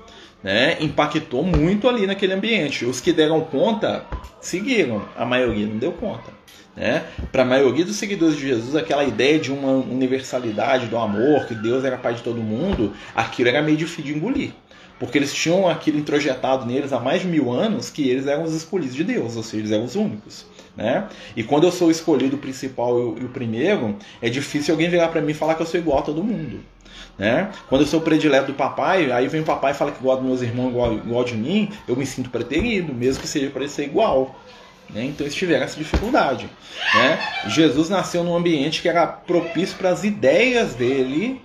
né, 0.44 0.76
impactou 0.82 1.42
muito 1.44 1.88
ali 1.88 2.06
naquele 2.06 2.34
ambiente. 2.34 2.86
Os 2.86 3.00
que 3.00 3.14
deram 3.14 3.40
conta 3.42 4.06
seguiram, 4.42 5.08
a 5.16 5.26
maioria 5.26 5.66
não 5.66 5.78
deu 5.78 5.94
conta. 5.94 6.32
Né? 6.76 7.04
Para 7.32 7.44
a 7.44 7.46
maioria 7.46 7.86
dos 7.86 7.96
seguidores 7.96 8.36
de 8.36 8.48
Jesus, 8.48 8.76
aquela 8.76 9.04
ideia 9.04 9.40
de 9.40 9.52
uma 9.52 9.72
universalidade 9.72 10.88
do 10.88 10.98
amor, 10.98 11.46
que 11.46 11.54
Deus 11.54 11.84
era 11.86 11.98
pai 11.98 12.16
de 12.16 12.24
todo 12.24 12.42
mundo, 12.42 12.94
aquilo 13.16 13.50
era 13.50 13.62
meio 13.62 13.78
difícil 13.78 14.06
de 14.06 14.18
engolir. 14.18 14.52
Porque 15.00 15.18
eles 15.18 15.34
tinham 15.34 15.68
aquilo 15.68 15.98
introjetado 15.98 16.66
neles 16.66 16.94
há 16.94 17.00
mais 17.00 17.22
de 17.22 17.28
mil 17.28 17.52
anos 17.52 17.90
que 17.90 18.08
eles 18.08 18.26
eram 18.26 18.44
os 18.44 18.54
escolhidos 18.54 18.96
de 18.96 19.04
Deus, 19.04 19.36
ou 19.36 19.44
seja, 19.44 19.58
eles 19.58 19.72
eram 19.72 19.84
os 19.84 19.96
únicos. 19.96 20.46
Né? 20.76 21.08
E 21.36 21.44
quando 21.44 21.66
eu 21.66 21.72
sou 21.72 21.90
o 21.90 21.92
escolhido 21.92 22.38
principal 22.38 23.18
e 23.18 23.26
o 23.26 23.30
primeiro, 23.30 23.96
é 24.22 24.30
difícil 24.30 24.74
alguém 24.74 24.90
virar 24.90 25.10
para 25.10 25.22
mim 25.22 25.32
e 25.32 25.36
falar 25.36 25.56
que 25.56 25.62
eu 25.62 25.66
sou 25.66 25.80
igual 25.80 26.00
a 26.00 26.02
todo 26.04 26.24
mundo. 26.24 26.60
Né? 27.18 27.52
Quando 27.70 27.82
eu 27.82 27.88
sou 27.88 28.00
o 28.00 28.04
predileto 28.04 28.48
do 28.48 28.54
papai, 28.54 29.12
aí 29.12 29.28
vem 29.28 29.42
o 29.42 29.46
papai 29.46 29.72
e 29.72 29.76
fala 29.76 29.92
que 29.92 30.02
gosta 30.02 30.22
dos 30.22 30.30
meus 30.30 30.42
irmãos 30.42 30.70
igual, 30.70 30.94
igual 30.94 31.24
de 31.24 31.36
mim, 31.36 31.70
eu 31.88 31.96
me 31.96 32.06
sinto 32.06 32.30
preterido, 32.30 32.94
mesmo 32.94 33.22
que 33.22 33.28
seja 33.28 33.50
para 33.50 33.68
ser 33.68 33.84
igual. 33.84 34.36
Né? 34.90 35.06
Então 35.06 35.26
eles 35.26 35.36
tiveram 35.36 35.64
essa 35.64 35.78
dificuldade. 35.78 36.50
Né? 36.96 37.20
Jesus 37.48 37.90
nasceu 37.90 38.24
num 38.24 38.36
ambiente 38.36 38.82
que 38.82 38.90
era 38.90 39.08
propício 39.08 39.78
para 39.78 39.90
as 39.90 40.04
ideias 40.04 40.74
dele 40.76 41.42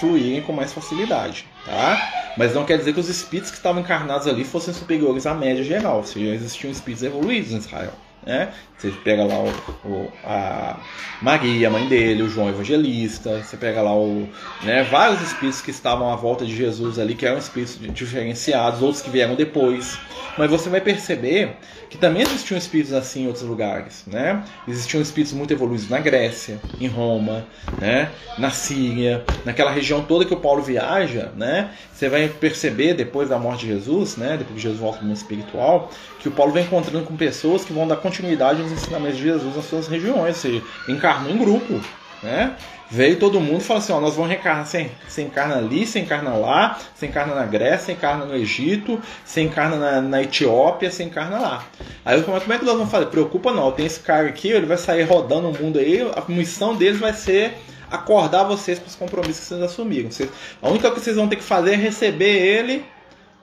fluírem 0.00 0.42
com 0.42 0.52
mais 0.52 0.72
facilidade. 0.72 1.46
Tá? 1.64 2.34
Mas 2.36 2.54
não 2.54 2.64
quer 2.64 2.78
dizer 2.78 2.92
que 2.92 3.00
os 3.00 3.08
espíritos 3.08 3.50
que 3.50 3.56
estavam 3.56 3.80
encarnados 3.80 4.26
ali 4.26 4.44
fossem 4.44 4.72
superiores 4.72 5.26
à 5.26 5.34
média 5.34 5.62
geral, 5.62 5.98
ou 5.98 6.04
seja, 6.04 6.34
existiam 6.34 6.70
espíritos 6.70 7.02
evoluídos 7.02 7.52
em 7.52 7.58
Israel. 7.58 7.92
Né? 8.24 8.52
Você 8.76 8.90
pega 8.90 9.24
lá 9.24 9.38
o, 9.38 9.48
o, 9.88 10.12
a 10.24 10.76
Maria, 11.22 11.68
a 11.68 11.70
mãe 11.70 11.88
dele, 11.88 12.22
o 12.22 12.28
João 12.28 12.48
Evangelista, 12.48 13.42
você 13.42 13.56
pega 13.56 13.80
lá 13.80 13.96
o, 13.96 14.28
né, 14.62 14.82
vários 14.82 15.22
espíritos 15.22 15.60
que 15.60 15.70
estavam 15.70 16.12
à 16.12 16.16
volta 16.16 16.44
de 16.44 16.54
Jesus 16.54 16.98
ali, 16.98 17.14
que 17.14 17.24
eram 17.24 17.38
espíritos 17.38 17.78
diferenciados, 17.94 18.82
outros 18.82 19.02
que 19.02 19.10
vieram 19.10 19.34
depois. 19.34 19.98
Mas 20.36 20.50
você 20.50 20.68
vai 20.68 20.80
perceber 20.80 21.56
que 21.88 21.96
também 21.96 22.22
existiam 22.22 22.58
espíritos 22.58 22.92
assim 22.92 23.24
em 23.24 23.26
outros 23.26 23.44
lugares, 23.44 24.04
né? 24.06 24.44
Existiam 24.66 25.00
espíritos 25.00 25.32
muito 25.32 25.52
evoluídos 25.52 25.88
na 25.88 25.98
Grécia, 25.98 26.60
em 26.80 26.86
Roma, 26.86 27.46
né? 27.80 28.10
Na 28.36 28.50
Síria, 28.50 29.24
naquela 29.44 29.70
região 29.70 30.02
toda 30.02 30.24
que 30.24 30.34
o 30.34 30.40
Paulo 30.40 30.62
viaja, 30.62 31.32
né? 31.36 31.70
Você 31.92 32.08
vai 32.08 32.28
perceber 32.28 32.94
depois 32.94 33.28
da 33.28 33.38
morte 33.38 33.66
de 33.66 33.72
Jesus, 33.72 34.16
né? 34.16 34.36
Depois 34.36 34.56
que 34.56 34.62
Jesus 34.62 34.80
volta 34.80 34.98
para 34.98 35.04
o 35.04 35.08
mundo 35.08 35.16
espiritual, 35.16 35.90
que 36.20 36.28
o 36.28 36.32
Paulo 36.32 36.52
vai 36.52 36.62
encontrando 36.62 37.04
com 37.04 37.16
pessoas 37.16 37.64
que 37.64 37.72
vão 37.72 37.88
dar 37.88 37.96
continuidade 37.96 38.60
aos 38.60 38.70
ensinamentos 38.70 39.16
de 39.16 39.24
Jesus 39.24 39.56
nas 39.56 39.64
suas 39.64 39.88
regiões, 39.88 40.36
ou 40.36 40.42
seja, 40.42 40.62
encarnou 40.88 41.32
em 41.32 41.38
grupo, 41.38 41.80
né? 42.22 42.56
Veio 42.90 43.18
todo 43.18 43.40
mundo 43.40 43.60
e 43.60 43.64
falou 43.64 43.82
assim: 43.82 43.92
ó, 43.92 44.00
nós 44.00 44.14
vamos 44.14 44.30
reencarnar. 44.30 44.66
Você, 44.66 44.90
você 45.06 45.22
encarna 45.22 45.56
ali, 45.56 45.86
você 45.86 45.98
encarna 45.98 46.30
lá, 46.30 46.78
você 46.94 47.06
encarna 47.06 47.34
na 47.34 47.44
Grécia, 47.44 47.78
você 47.86 47.92
encarna 47.92 48.24
no 48.24 48.34
Egito, 48.34 49.00
você 49.24 49.42
encarna 49.42 49.76
na, 49.76 50.00
na 50.00 50.22
Etiópia, 50.22 50.90
você 50.90 51.04
encarna 51.04 51.38
lá. 51.38 51.64
Aí 52.04 52.18
eu 52.18 52.24
falei: 52.24 52.40
como 52.40 52.52
é 52.52 52.58
que 52.58 52.64
nós 52.64 52.76
vamos 52.76 52.90
fazer? 52.90 53.06
Preocupa 53.06 53.52
não, 53.52 53.70
tem 53.72 53.86
esse 53.86 54.00
cara 54.00 54.26
aqui, 54.28 54.48
ele 54.48 54.66
vai 54.66 54.78
sair 54.78 55.02
rodando 55.02 55.50
o 55.50 55.62
mundo 55.62 55.78
aí, 55.78 56.00
a 56.00 56.24
missão 56.30 56.74
deles 56.74 56.98
vai 56.98 57.12
ser 57.12 57.58
acordar 57.90 58.44
vocês 58.44 58.78
para 58.78 58.88
os 58.88 58.94
compromissos 58.94 59.40
que 59.40 59.46
vocês 59.46 59.62
assumiram. 59.62 60.10
Vocês, 60.10 60.30
a 60.62 60.68
única 60.68 60.88
coisa 60.88 61.00
que 61.00 61.04
vocês 61.04 61.16
vão 61.16 61.28
ter 61.28 61.36
que 61.36 61.42
fazer 61.42 61.74
é 61.74 61.76
receber 61.76 62.36
ele 62.36 62.84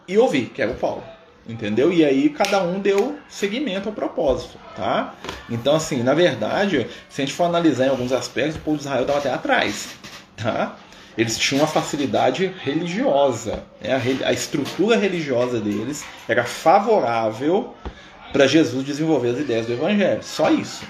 e 0.07 0.17
ouvir, 0.17 0.47
que 0.47 0.61
é 0.61 0.67
o 0.67 0.75
Paulo 0.75 1.14
entendeu? 1.47 1.91
E 1.91 2.03
aí 2.03 2.29
cada 2.29 2.61
um 2.63 2.79
deu 2.79 3.17
seguimento 3.29 3.89
ao 3.89 3.95
propósito, 3.95 4.57
tá? 4.75 5.13
Então, 5.49 5.75
assim, 5.75 6.01
na 6.01 6.13
verdade, 6.13 6.87
se 7.09 7.21
a 7.21 7.25
gente 7.25 7.35
for 7.35 7.45
analisar 7.45 7.85
em 7.85 7.89
alguns 7.89 8.11
aspectos, 8.11 8.55
o 8.55 8.59
povo 8.59 8.77
de 8.77 8.83
Israel 8.83 9.01
estava 9.01 9.19
até 9.19 9.31
atrás, 9.31 9.89
tá? 10.35 10.75
Eles 11.17 11.37
tinham 11.37 11.61
uma 11.61 11.67
facilidade 11.67 12.53
religiosa, 12.61 13.63
né? 13.81 14.01
a, 14.25 14.33
estrutura 14.33 14.97
religiosa 14.97 15.61
deles 15.61 16.03
era 16.27 16.43
favorável 16.43 17.73
para 18.33 18.45
Jesus 18.47 18.83
desenvolver 18.83 19.29
as 19.29 19.39
ideias 19.39 19.65
do 19.65 19.73
Evangelho, 19.73 20.21
só 20.21 20.51
isso. 20.51 20.83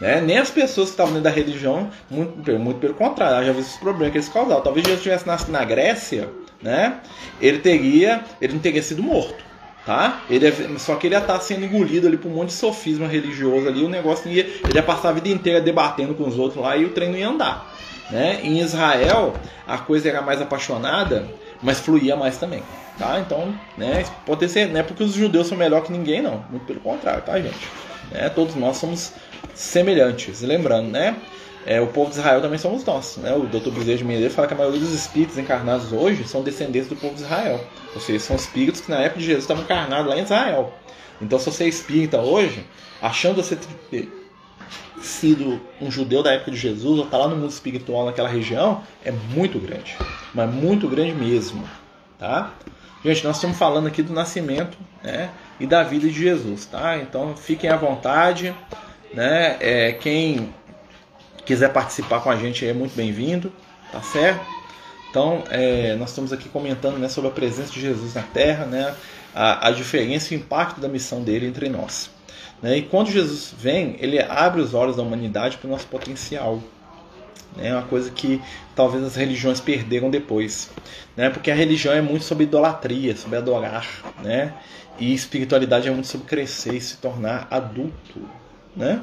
Né? 0.00 0.20
Nem 0.20 0.38
as 0.38 0.50
pessoas 0.50 0.88
que 0.88 0.94
estavam 0.94 1.12
dentro 1.12 1.30
da 1.30 1.30
religião, 1.30 1.88
muito, 2.10 2.58
muito 2.58 2.80
pelo 2.80 2.94
contrário, 2.94 3.46
já 3.46 3.52
viu 3.52 3.60
os 3.60 3.76
problemas 3.76 4.10
que 4.10 4.18
eles 4.18 4.28
causavam. 4.28 4.60
Talvez 4.60 4.84
Jesus 4.84 5.04
tivesse 5.04 5.24
nascido 5.24 5.52
na 5.52 5.64
Grécia, 5.64 6.28
né? 6.60 6.98
ele 7.40 7.60
teria, 7.60 8.24
ele 8.40 8.54
não 8.54 8.60
teria 8.60 8.82
sido 8.82 9.04
morto 9.04 9.49
tá? 9.84 10.22
Ele 10.28 10.46
é, 10.46 10.52
só 10.78 10.96
que 10.96 11.06
ele 11.06 11.14
ia 11.14 11.20
estar 11.20 11.34
tá 11.34 11.40
sendo 11.40 11.64
engolido 11.64 12.06
ali 12.06 12.16
por 12.16 12.28
um 12.28 12.34
monte 12.34 12.48
de 12.48 12.54
sofisma 12.54 13.06
religioso 13.06 13.68
ali, 13.68 13.82
o 13.82 13.88
negócio 13.88 14.30
ia, 14.30 14.42
ele 14.42 14.74
ia 14.74 14.82
passar 14.82 15.10
a 15.10 15.12
vida 15.12 15.28
inteira 15.28 15.60
debatendo 15.60 16.14
com 16.14 16.26
os 16.26 16.38
outros 16.38 16.62
lá 16.62 16.76
e 16.76 16.84
o 16.84 16.90
trem 16.90 17.10
não 17.10 17.18
ia 17.18 17.28
andar, 17.28 17.74
né? 18.10 18.40
Em 18.42 18.60
Israel 18.60 19.34
a 19.66 19.78
coisa 19.78 20.08
era 20.08 20.22
mais 20.22 20.40
apaixonada, 20.40 21.26
mas 21.62 21.80
fluía 21.80 22.16
mais 22.16 22.36
também, 22.36 22.62
tá? 22.98 23.18
Então, 23.20 23.54
né? 23.76 24.04
Pode 24.26 24.48
ser, 24.48 24.68
não 24.68 24.80
é 24.80 24.82
porque 24.82 25.02
os 25.02 25.12
judeus 25.12 25.46
são 25.46 25.56
melhor 25.56 25.82
que 25.82 25.92
ninguém, 25.92 26.22
não, 26.22 26.44
muito 26.50 26.66
pelo 26.66 26.80
contrário, 26.80 27.22
tá, 27.22 27.40
gente? 27.40 27.68
Né? 28.10 28.28
Todos 28.28 28.54
nós 28.54 28.76
somos 28.76 29.12
semelhantes, 29.54 30.42
lembrando, 30.42 30.88
né? 30.90 31.16
é, 31.66 31.80
o 31.80 31.86
povo 31.86 32.10
de 32.10 32.18
Israel 32.18 32.40
também 32.40 32.58
somos 32.58 32.84
nós. 32.84 33.16
Né? 33.18 33.34
O 33.34 33.46
Dr. 33.46 33.70
Bezerra 33.70 33.98
de 33.98 34.30
fala 34.30 34.48
que 34.48 34.54
a 34.54 34.56
maioria 34.56 34.80
dos 34.80 34.92
espíritos 34.92 35.38
encarnados 35.38 35.92
hoje 35.92 36.26
são 36.26 36.42
descendentes 36.42 36.88
do 36.88 36.96
povo 36.96 37.14
de 37.14 37.22
Israel. 37.22 37.60
Seja, 37.98 38.20
são 38.20 38.36
espíritos 38.36 38.80
que 38.80 38.90
na 38.90 39.00
época 39.00 39.20
de 39.20 39.26
Jesus 39.26 39.44
estavam 39.44 39.64
encarnados 39.64 40.06
lá 40.06 40.16
em 40.16 40.22
Israel. 40.22 40.72
Então, 41.20 41.38
se 41.38 41.46
você 41.46 41.64
é 41.64 41.68
espírita 41.68 42.20
hoje, 42.20 42.64
achando 43.02 43.42
você 43.42 43.56
ter 43.90 44.08
sido 45.02 45.60
um 45.80 45.90
judeu 45.90 46.22
da 46.22 46.32
época 46.32 46.50
de 46.50 46.56
Jesus, 46.56 46.98
ou 46.98 47.04
estar 47.04 47.18
tá 47.18 47.24
lá 47.24 47.28
no 47.28 47.36
mundo 47.36 47.50
espiritual 47.50 48.06
naquela 48.06 48.28
região, 48.28 48.82
é 49.04 49.10
muito 49.10 49.58
grande. 49.58 49.96
Mas 50.34 50.52
muito 50.52 50.88
grande 50.88 51.12
mesmo. 51.12 51.68
Tá? 52.18 52.52
Gente, 53.04 53.24
nós 53.24 53.36
estamos 53.36 53.56
falando 53.56 53.86
aqui 53.86 54.02
do 54.02 54.12
nascimento 54.12 54.76
né, 55.02 55.30
e 55.58 55.66
da 55.66 55.82
vida 55.82 56.06
de 56.06 56.14
Jesus. 56.14 56.66
Tá? 56.66 56.98
Então, 56.98 57.36
fiquem 57.36 57.70
à 57.70 57.76
vontade. 57.76 58.54
Né? 59.12 59.56
É, 59.60 59.92
quem 59.92 60.54
quiser 61.44 61.72
participar 61.72 62.20
com 62.20 62.30
a 62.30 62.36
gente 62.36 62.66
é 62.66 62.72
muito 62.72 62.94
bem-vindo, 62.94 63.52
tá 63.90 64.00
certo? 64.02 64.59
Então, 65.10 65.42
é, 65.50 65.96
nós 65.96 66.10
estamos 66.10 66.32
aqui 66.32 66.48
comentando 66.48 66.96
né, 66.96 67.08
sobre 67.08 67.30
a 67.30 67.32
presença 67.32 67.72
de 67.72 67.80
Jesus 67.80 68.14
na 68.14 68.22
Terra, 68.22 68.64
né, 68.64 68.94
a, 69.34 69.66
a 69.68 69.70
diferença 69.72 70.32
e 70.32 70.36
o 70.36 70.40
impacto 70.40 70.80
da 70.80 70.88
missão 70.88 71.22
dele 71.22 71.46
entre 71.46 71.68
nós. 71.68 72.08
Né? 72.62 72.78
E 72.78 72.82
quando 72.82 73.10
Jesus 73.10 73.52
vem, 73.58 73.96
ele 73.98 74.20
abre 74.22 74.60
os 74.60 74.72
olhos 74.72 74.96
da 74.96 75.02
humanidade 75.02 75.58
para 75.58 75.66
o 75.66 75.70
nosso 75.70 75.86
potencial. 75.86 76.62
É 77.58 77.72
uma 77.72 77.82
coisa 77.82 78.10
que 78.10 78.40
talvez 78.76 79.02
as 79.02 79.16
religiões 79.16 79.60
perderam 79.60 80.10
depois. 80.10 80.70
Né? 81.16 81.28
Porque 81.28 81.50
a 81.50 81.54
religião 81.54 81.92
é 81.92 82.00
muito 82.00 82.24
sobre 82.24 82.44
idolatria, 82.44 83.16
sobre 83.16 83.36
adorar. 83.36 83.88
Né? 84.22 84.54
E 84.98 85.12
espiritualidade 85.12 85.88
é 85.88 85.90
muito 85.90 86.06
sobre 86.06 86.28
crescer 86.28 86.74
e 86.74 86.80
se 86.80 86.98
tornar 86.98 87.48
adulto. 87.50 88.20
Né? 88.76 89.02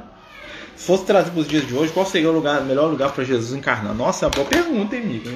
Se 0.77 0.85
fosse 0.85 1.03
trazer 1.05 1.31
para 1.31 1.41
os 1.41 1.47
dias 1.47 1.67
de 1.67 1.73
hoje, 1.73 1.91
qual 1.91 2.05
seria 2.05 2.29
o 2.29 2.33
lugar, 2.33 2.61
melhor 2.61 2.89
lugar 2.89 3.11
para 3.11 3.25
Jesus 3.25 3.57
encarnar? 3.57 3.93
Nossa, 3.93 4.25
é 4.25 4.27
uma 4.27 4.35
boa 4.35 4.47
pergunta, 4.47 4.95
hein, 4.95 5.01
amigo. 5.01 5.29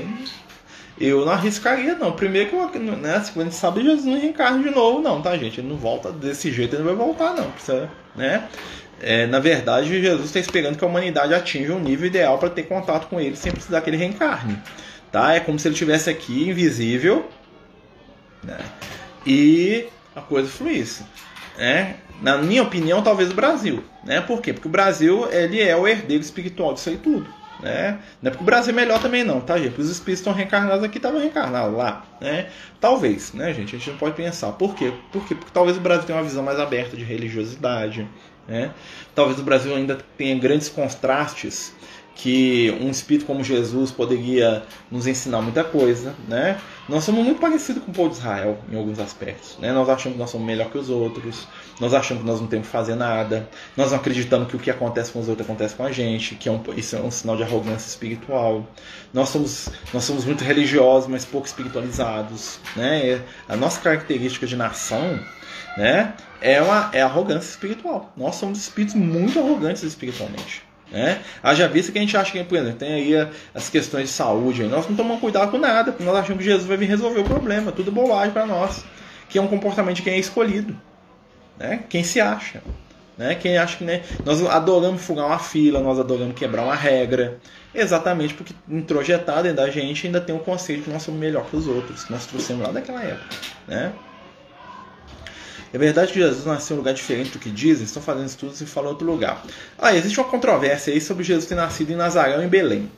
Eu 1.01 1.25
não 1.25 1.33
arriscaria, 1.33 1.95
não. 1.95 2.11
Primeiro 2.11 2.69
que 2.69 2.77
né, 2.77 3.15
a 3.15 3.19
gente 3.19 3.55
sabe 3.55 3.81
Jesus 3.81 4.05
não 4.05 4.19
reencarna 4.19 4.61
de 4.61 4.69
novo, 4.69 5.01
não, 5.01 5.19
tá, 5.19 5.35
gente? 5.35 5.59
Ele 5.59 5.67
não 5.67 5.75
volta 5.75 6.11
desse 6.11 6.51
jeito, 6.51 6.75
ele 6.75 6.83
não 6.83 6.95
vai 6.95 7.05
voltar, 7.07 7.33
não. 7.33 7.49
Precisa, 7.49 7.89
né? 8.15 8.47
É, 9.01 9.25
na 9.25 9.39
verdade, 9.39 9.99
Jesus 9.99 10.25
está 10.25 10.39
esperando 10.39 10.77
que 10.77 10.83
a 10.83 10.87
humanidade 10.87 11.33
atinja 11.33 11.73
um 11.73 11.79
nível 11.79 12.05
ideal 12.05 12.37
para 12.37 12.51
ter 12.51 12.63
contato 12.63 13.07
com 13.07 13.19
ele 13.19 13.35
sem 13.35 13.51
precisar 13.51 13.81
que 13.81 13.89
ele 13.89 13.97
reencarne. 13.97 14.59
Tá? 15.11 15.33
É 15.33 15.39
como 15.39 15.57
se 15.57 15.67
ele 15.67 15.73
estivesse 15.73 16.07
aqui, 16.07 16.47
invisível, 16.47 17.27
né? 18.43 18.59
e 19.25 19.87
a 20.15 20.21
coisa 20.21 20.47
fluísse. 20.47 21.03
Né? 21.57 21.95
Na 22.21 22.37
minha 22.37 22.61
opinião, 22.61 23.01
talvez 23.01 23.31
o 23.31 23.33
Brasil. 23.33 23.83
Né? 24.03 24.21
Por 24.21 24.39
quê? 24.39 24.53
Porque 24.53 24.67
o 24.67 24.71
Brasil 24.71 25.27
ele 25.31 25.59
é 25.59 25.75
o 25.75 25.87
herdeiro 25.87 26.23
espiritual 26.23 26.75
disso 26.75 26.89
aí 26.89 26.97
tudo. 26.97 27.40
Né? 27.61 27.99
Não 28.21 28.29
é 28.29 28.31
porque 28.31 28.43
o 28.43 28.45
Brasil 28.45 28.73
é 28.73 28.75
melhor 28.75 28.99
também 28.99 29.23
não, 29.23 29.39
tá, 29.39 29.57
gente? 29.57 29.69
Porque 29.69 29.83
os 29.83 29.89
espíritos 29.89 30.19
estão 30.21 30.33
reencarnados 30.33 30.83
aqui, 30.83 30.97
estavam 30.97 31.19
reencarnados 31.19 31.77
lá, 31.77 32.03
né? 32.19 32.49
Talvez, 32.79 33.33
né, 33.33 33.53
gente? 33.53 33.75
A 33.75 33.77
gente 33.79 33.91
não 33.91 33.97
pode 33.97 34.15
pensar. 34.15 34.51
Por 34.53 34.73
quê? 34.73 34.91
Por 35.11 35.27
quê? 35.27 35.35
Porque 35.35 35.51
talvez 35.53 35.77
o 35.77 35.79
Brasil 35.79 36.03
tenha 36.03 36.17
uma 36.17 36.23
visão 36.23 36.43
mais 36.43 36.59
aberta 36.59 36.97
de 36.97 37.03
religiosidade, 37.03 38.07
né? 38.47 38.71
Talvez 39.13 39.39
o 39.39 39.43
Brasil 39.43 39.75
ainda 39.75 39.97
tenha 40.17 40.37
grandes 40.39 40.69
contrastes 40.69 41.73
que 42.21 42.77
um 42.79 42.91
espírito 42.91 43.25
como 43.25 43.43
Jesus 43.43 43.89
poderia 43.89 44.61
nos 44.91 45.07
ensinar 45.07 45.41
muita 45.41 45.63
coisa, 45.63 46.13
né? 46.27 46.59
Nós 46.87 47.03
somos 47.03 47.25
muito 47.25 47.41
parecidos 47.41 47.83
com 47.83 47.89
o 47.89 47.93
povo 47.93 48.09
de 48.09 48.17
Israel 48.17 48.59
em 48.71 48.77
alguns 48.77 48.99
aspectos, 48.99 49.57
né? 49.59 49.71
Nós 49.71 49.89
achamos 49.89 50.15
que 50.15 50.19
nós 50.19 50.29
somos 50.29 50.45
melhor 50.45 50.69
que 50.69 50.77
os 50.77 50.87
outros, 50.87 51.47
nós 51.79 51.95
achamos 51.95 52.21
que 52.21 52.29
nós 52.29 52.39
não 52.39 52.45
temos 52.45 52.67
que 52.67 52.71
fazer 52.71 52.93
nada, 52.93 53.49
nós 53.75 53.89
não 53.89 53.97
acreditamos 53.97 54.49
que 54.49 54.55
o 54.55 54.59
que 54.59 54.69
acontece 54.69 55.11
com 55.11 55.19
os 55.19 55.27
outros 55.27 55.47
acontece 55.47 55.73
com 55.73 55.83
a 55.83 55.91
gente, 55.91 56.35
que 56.35 56.47
é 56.47 56.51
um, 56.51 56.61
isso 56.77 56.95
é 56.95 56.99
um 56.99 57.09
sinal 57.09 57.35
de 57.35 57.41
arrogância 57.41 57.89
espiritual. 57.89 58.67
Nós 59.11 59.29
somos, 59.29 59.69
nós 59.91 60.03
somos 60.03 60.23
muito 60.23 60.43
religiosos, 60.43 61.09
mas 61.09 61.25
pouco 61.25 61.47
espiritualizados, 61.47 62.59
né? 62.75 63.23
A 63.49 63.55
nossa 63.55 63.81
característica 63.81 64.45
de 64.45 64.55
nação, 64.55 65.19
né? 65.75 66.13
É 66.39 66.61
uma 66.61 66.91
é 66.93 67.01
arrogância 67.01 67.49
espiritual. 67.49 68.13
Nós 68.15 68.35
somos 68.35 68.59
espíritos 68.59 68.93
muito 68.93 69.39
arrogantes 69.39 69.81
espiritualmente. 69.81 70.69
Né? 70.91 71.21
Haja 71.41 71.67
vista 71.67 71.91
que 71.91 71.97
a 71.97 72.01
gente 72.01 72.15
acha 72.17 72.31
que, 72.31 72.43
por 72.43 72.57
exemplo, 72.57 72.77
tem 72.77 72.93
aí 72.93 73.29
as 73.55 73.69
questões 73.69 74.09
de 74.09 74.13
saúde, 74.13 74.63
aí. 74.63 74.67
nós 74.67 74.87
não 74.87 74.95
tomamos 74.95 75.21
cuidado 75.21 75.49
com 75.49 75.57
nada, 75.57 75.91
porque 75.91 76.03
nós 76.03 76.15
achamos 76.15 76.43
que 76.43 76.49
Jesus 76.49 76.67
vai 76.67 76.75
vir 76.75 76.89
resolver 76.89 77.21
o 77.21 77.23
problema, 77.23 77.71
tudo 77.71 77.91
bobagem 77.91 78.31
para 78.31 78.45
nós, 78.45 78.83
que 79.29 79.37
é 79.37 79.41
um 79.41 79.47
comportamento 79.47 79.97
de 79.97 80.01
quem 80.01 80.13
é 80.13 80.19
escolhido, 80.19 80.75
né? 81.57 81.83
quem 81.89 82.03
se 82.03 82.19
acha. 82.19 82.61
Né? 83.17 83.35
Quem 83.35 83.57
acha 83.57 83.77
que 83.77 83.83
né? 83.83 84.01
nós 84.25 84.43
adoramos 84.45 85.01
furar 85.01 85.27
uma 85.27 85.37
fila, 85.37 85.79
nós 85.79 85.99
adoramos 85.99 86.33
quebrar 86.35 86.63
uma 86.63 86.75
regra, 86.75 87.37
exatamente 87.73 88.33
porque 88.33 88.53
introjetado 88.67 89.43
dentro 89.43 89.57
da 89.57 89.69
gente 89.69 90.07
ainda 90.07 90.19
tem 90.19 90.33
o 90.33 90.39
um 90.39 90.41
conceito 90.41 90.83
que 90.83 90.89
nós 90.89 91.03
somos 91.03 91.19
melhor 91.19 91.45
que 91.45 91.55
os 91.55 91.67
outros, 91.67 92.03
que 92.03 92.11
nós 92.11 92.25
trouxemos 92.25 92.65
lá 92.65 92.71
daquela 92.71 93.03
época. 93.03 93.35
Né? 93.67 93.91
É 95.73 95.77
verdade 95.77 96.11
que 96.11 96.19
Jesus 96.19 96.45
nasceu 96.45 96.75
em 96.75 96.77
um 96.77 96.81
lugar 96.81 96.93
diferente 96.93 97.31
do 97.31 97.39
que 97.39 97.49
dizem? 97.49 97.85
Estão 97.85 98.01
fazendo 98.03 98.27
estudos 98.27 98.59
e 98.59 98.65
falam 98.65 98.89
outro 98.89 99.07
lugar. 99.07 99.43
Ah, 99.77 99.95
existe 99.95 100.19
uma 100.19 100.27
controvérsia 100.27 100.93
aí 100.93 100.99
sobre 100.99 101.23
Jesus 101.23 101.45
ter 101.47 101.55
nascido 101.55 101.91
em 101.91 101.95
Nazaré 101.95 102.35
ou 102.35 102.43
em 102.43 102.47
Belém. 102.47 102.91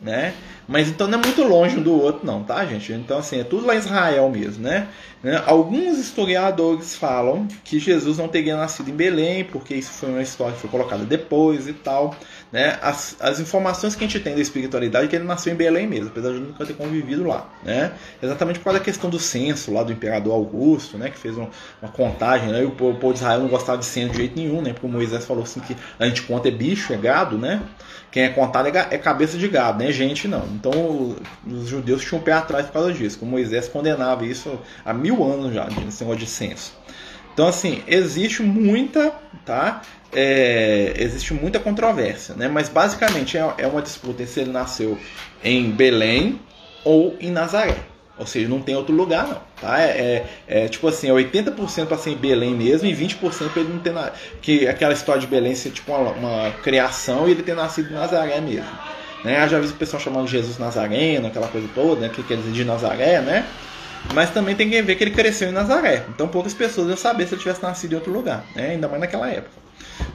Né? 0.00 0.32
Mas 0.66 0.88
então 0.88 1.08
não 1.08 1.18
é 1.18 1.22
muito 1.22 1.42
longe 1.42 1.76
um 1.76 1.82
do 1.82 1.92
outro, 1.92 2.24
não, 2.24 2.44
tá, 2.44 2.64
gente? 2.64 2.92
Então, 2.92 3.18
assim, 3.18 3.40
é 3.40 3.44
tudo 3.44 3.66
lá 3.66 3.74
em 3.74 3.78
Israel 3.78 4.30
mesmo, 4.30 4.62
né? 4.62 4.86
né? 5.22 5.42
Alguns 5.44 5.98
historiadores 5.98 6.94
falam 6.94 7.46
que 7.64 7.78
Jesus 7.78 8.16
não 8.16 8.28
teria 8.28 8.56
nascido 8.56 8.88
em 8.88 8.94
Belém, 8.94 9.44
porque 9.44 9.74
isso 9.74 9.90
foi 9.90 10.08
uma 10.08 10.22
história 10.22 10.54
que 10.54 10.60
foi 10.60 10.70
colocada 10.70 11.04
depois 11.04 11.66
e 11.66 11.72
tal. 11.72 12.14
Né? 12.52 12.78
As, 12.82 13.16
as 13.20 13.38
informações 13.38 13.94
que 13.94 14.04
a 14.04 14.06
gente 14.08 14.18
tem 14.18 14.34
da 14.34 14.40
espiritualidade 14.40 15.06
é 15.06 15.08
que 15.08 15.16
ele 15.16 15.24
nasceu 15.24 15.52
em 15.52 15.56
Belém 15.56 15.86
mesmo, 15.86 16.08
apesar 16.08 16.32
de 16.32 16.40
nunca 16.40 16.66
ter 16.66 16.74
convivido 16.74 17.24
lá. 17.24 17.48
Né? 17.62 17.92
Exatamente 18.20 18.58
por 18.58 18.64
causa 18.64 18.78
da 18.80 18.84
questão 18.84 19.08
do 19.08 19.18
censo 19.18 19.72
lá 19.72 19.82
do 19.84 19.92
imperador 19.92 20.34
Augusto, 20.34 20.98
né? 20.98 21.10
que 21.10 21.18
fez 21.18 21.36
um, 21.38 21.46
uma 21.80 21.90
contagem, 21.92 22.48
né? 22.48 22.62
e 22.62 22.64
o 22.64 22.72
povo 22.72 23.12
de 23.12 23.20
Israel 23.20 23.40
não 23.40 23.48
gostava 23.48 23.78
de 23.78 23.84
censo 23.84 24.10
de 24.10 24.18
jeito 24.18 24.36
nenhum, 24.36 24.60
né? 24.62 24.72
porque 24.72 24.86
o 24.86 24.90
Moisés 24.90 25.24
falou 25.24 25.44
assim 25.44 25.60
que 25.60 25.76
a 25.98 26.06
gente 26.06 26.22
conta 26.22 26.48
é 26.48 26.50
bicho, 26.50 26.92
é 26.92 26.96
gado, 26.96 27.38
né? 27.38 27.62
quem 28.10 28.24
é 28.24 28.28
contado 28.28 28.66
é, 28.66 28.88
é 28.90 28.98
cabeça 28.98 29.38
de 29.38 29.46
gado, 29.46 29.84
né? 29.84 29.92
gente 29.92 30.26
não. 30.26 30.44
Então 30.48 31.16
os 31.46 31.68
judeus 31.68 32.02
tinham 32.02 32.20
um 32.20 32.24
pé 32.24 32.32
atrás 32.32 32.66
por 32.66 32.72
causa 32.72 32.92
disso, 32.92 33.18
o 33.22 33.26
Moisés 33.26 33.68
condenava 33.68 34.26
isso 34.26 34.58
há 34.84 34.92
mil 34.92 35.22
anos 35.22 35.54
já, 35.54 35.66
nesse 35.66 36.02
negócio 36.02 36.18
de 36.18 36.26
censo. 36.26 36.72
Então, 37.32 37.48
assim, 37.48 37.82
existe 37.86 38.42
muita, 38.42 39.12
tá? 39.44 39.82
É, 40.12 40.92
existe 40.96 41.32
muita 41.32 41.58
controvérsia, 41.58 42.34
né? 42.34 42.48
Mas 42.48 42.68
basicamente 42.68 43.38
é, 43.38 43.54
é 43.58 43.66
uma 43.66 43.80
disputa 43.80 44.26
se 44.26 44.40
ele 44.40 44.50
nasceu 44.50 44.98
em 45.42 45.70
Belém 45.70 46.40
ou 46.84 47.16
em 47.20 47.30
Nazaré. 47.30 47.76
Ou 48.18 48.26
seja, 48.26 48.46
não 48.48 48.60
tem 48.60 48.76
outro 48.76 48.94
lugar, 48.94 49.26
não. 49.26 49.40
Tá? 49.58 49.80
É, 49.80 50.26
é, 50.46 50.64
é 50.64 50.68
tipo 50.68 50.86
assim, 50.86 51.08
é 51.08 51.12
80% 51.12 51.86
para 51.86 51.96
ser 51.96 52.10
em 52.10 52.16
Belém 52.16 52.54
mesmo 52.54 52.86
e 52.86 52.94
20% 52.94 53.50
para 53.50 53.62
ele 53.62 53.72
não 53.72 53.78
ter. 53.78 53.94
Que 54.42 54.68
aquela 54.68 54.92
história 54.92 55.20
de 55.20 55.26
Belém 55.26 55.54
ser 55.54 55.70
tipo 55.70 55.90
uma, 55.90 56.10
uma 56.10 56.50
criação 56.62 57.26
e 57.26 57.30
ele 57.30 57.42
ter 57.42 57.54
nascido 57.54 57.90
em 57.90 57.94
Nazaré 57.94 58.38
mesmo. 58.42 58.68
Né? 59.24 59.42
Eu 59.42 59.48
já 59.48 59.58
vi 59.58 59.68
o 59.68 59.72
pessoal 59.72 60.02
chamando 60.02 60.28
Jesus 60.28 60.58
Nazareno, 60.58 61.28
aquela 61.28 61.48
coisa 61.48 61.66
toda, 61.74 62.02
né? 62.02 62.08
Que 62.14 62.22
quer 62.22 62.36
dizer 62.36 62.52
de 62.52 62.64
Nazaré, 62.64 63.22
né? 63.22 63.46
Mas 64.14 64.30
também 64.30 64.56
tem 64.56 64.68
que 64.68 64.82
ver 64.82 64.96
que 64.96 65.04
ele 65.04 65.10
cresceu 65.10 65.48
em 65.48 65.52
Nazaré. 65.52 66.04
Então 66.08 66.28
poucas 66.28 66.54
pessoas 66.54 66.88
iam 66.88 66.96
saber 66.96 67.26
se 67.26 67.34
ele 67.34 67.42
tivesse 67.42 67.62
nascido 67.62 67.92
em 67.92 67.96
outro 67.96 68.12
lugar, 68.12 68.44
né? 68.54 68.70
ainda 68.70 68.88
mais 68.88 69.00
naquela 69.00 69.28
época. 69.28 69.60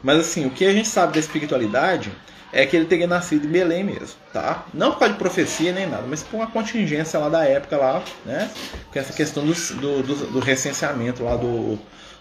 Mas 0.03 0.19
assim, 0.19 0.45
o 0.45 0.49
que 0.49 0.65
a 0.65 0.71
gente 0.71 0.87
sabe 0.87 1.13
da 1.13 1.19
espiritualidade 1.19 2.11
é 2.55 2.65
que 2.65 2.75
ele 2.75 2.85
teria 2.85 3.05
nascido 3.05 3.45
em 3.45 3.49
Belém 3.49 3.83
mesmo, 3.83 4.15
tá? 4.31 4.65
Não 4.73 4.91
por 4.91 4.99
causa 4.99 5.13
de 5.13 5.19
profecia 5.19 5.73
nem 5.73 5.87
nada, 5.87 6.05
mas 6.07 6.23
por 6.23 6.37
uma 6.37 6.47
contingência 6.47 7.19
lá 7.19 7.27
da 7.27 7.43
época 7.43 7.75
lá, 7.75 8.01
né? 8.25 8.49
Com 8.93 8.99
essa 8.99 9.11
questão 9.11 9.45
do, 9.45 9.53
do, 9.53 10.31
do, 10.31 10.39
recenseamento 10.39 11.21
lá 11.21 11.35
do, 11.35 11.77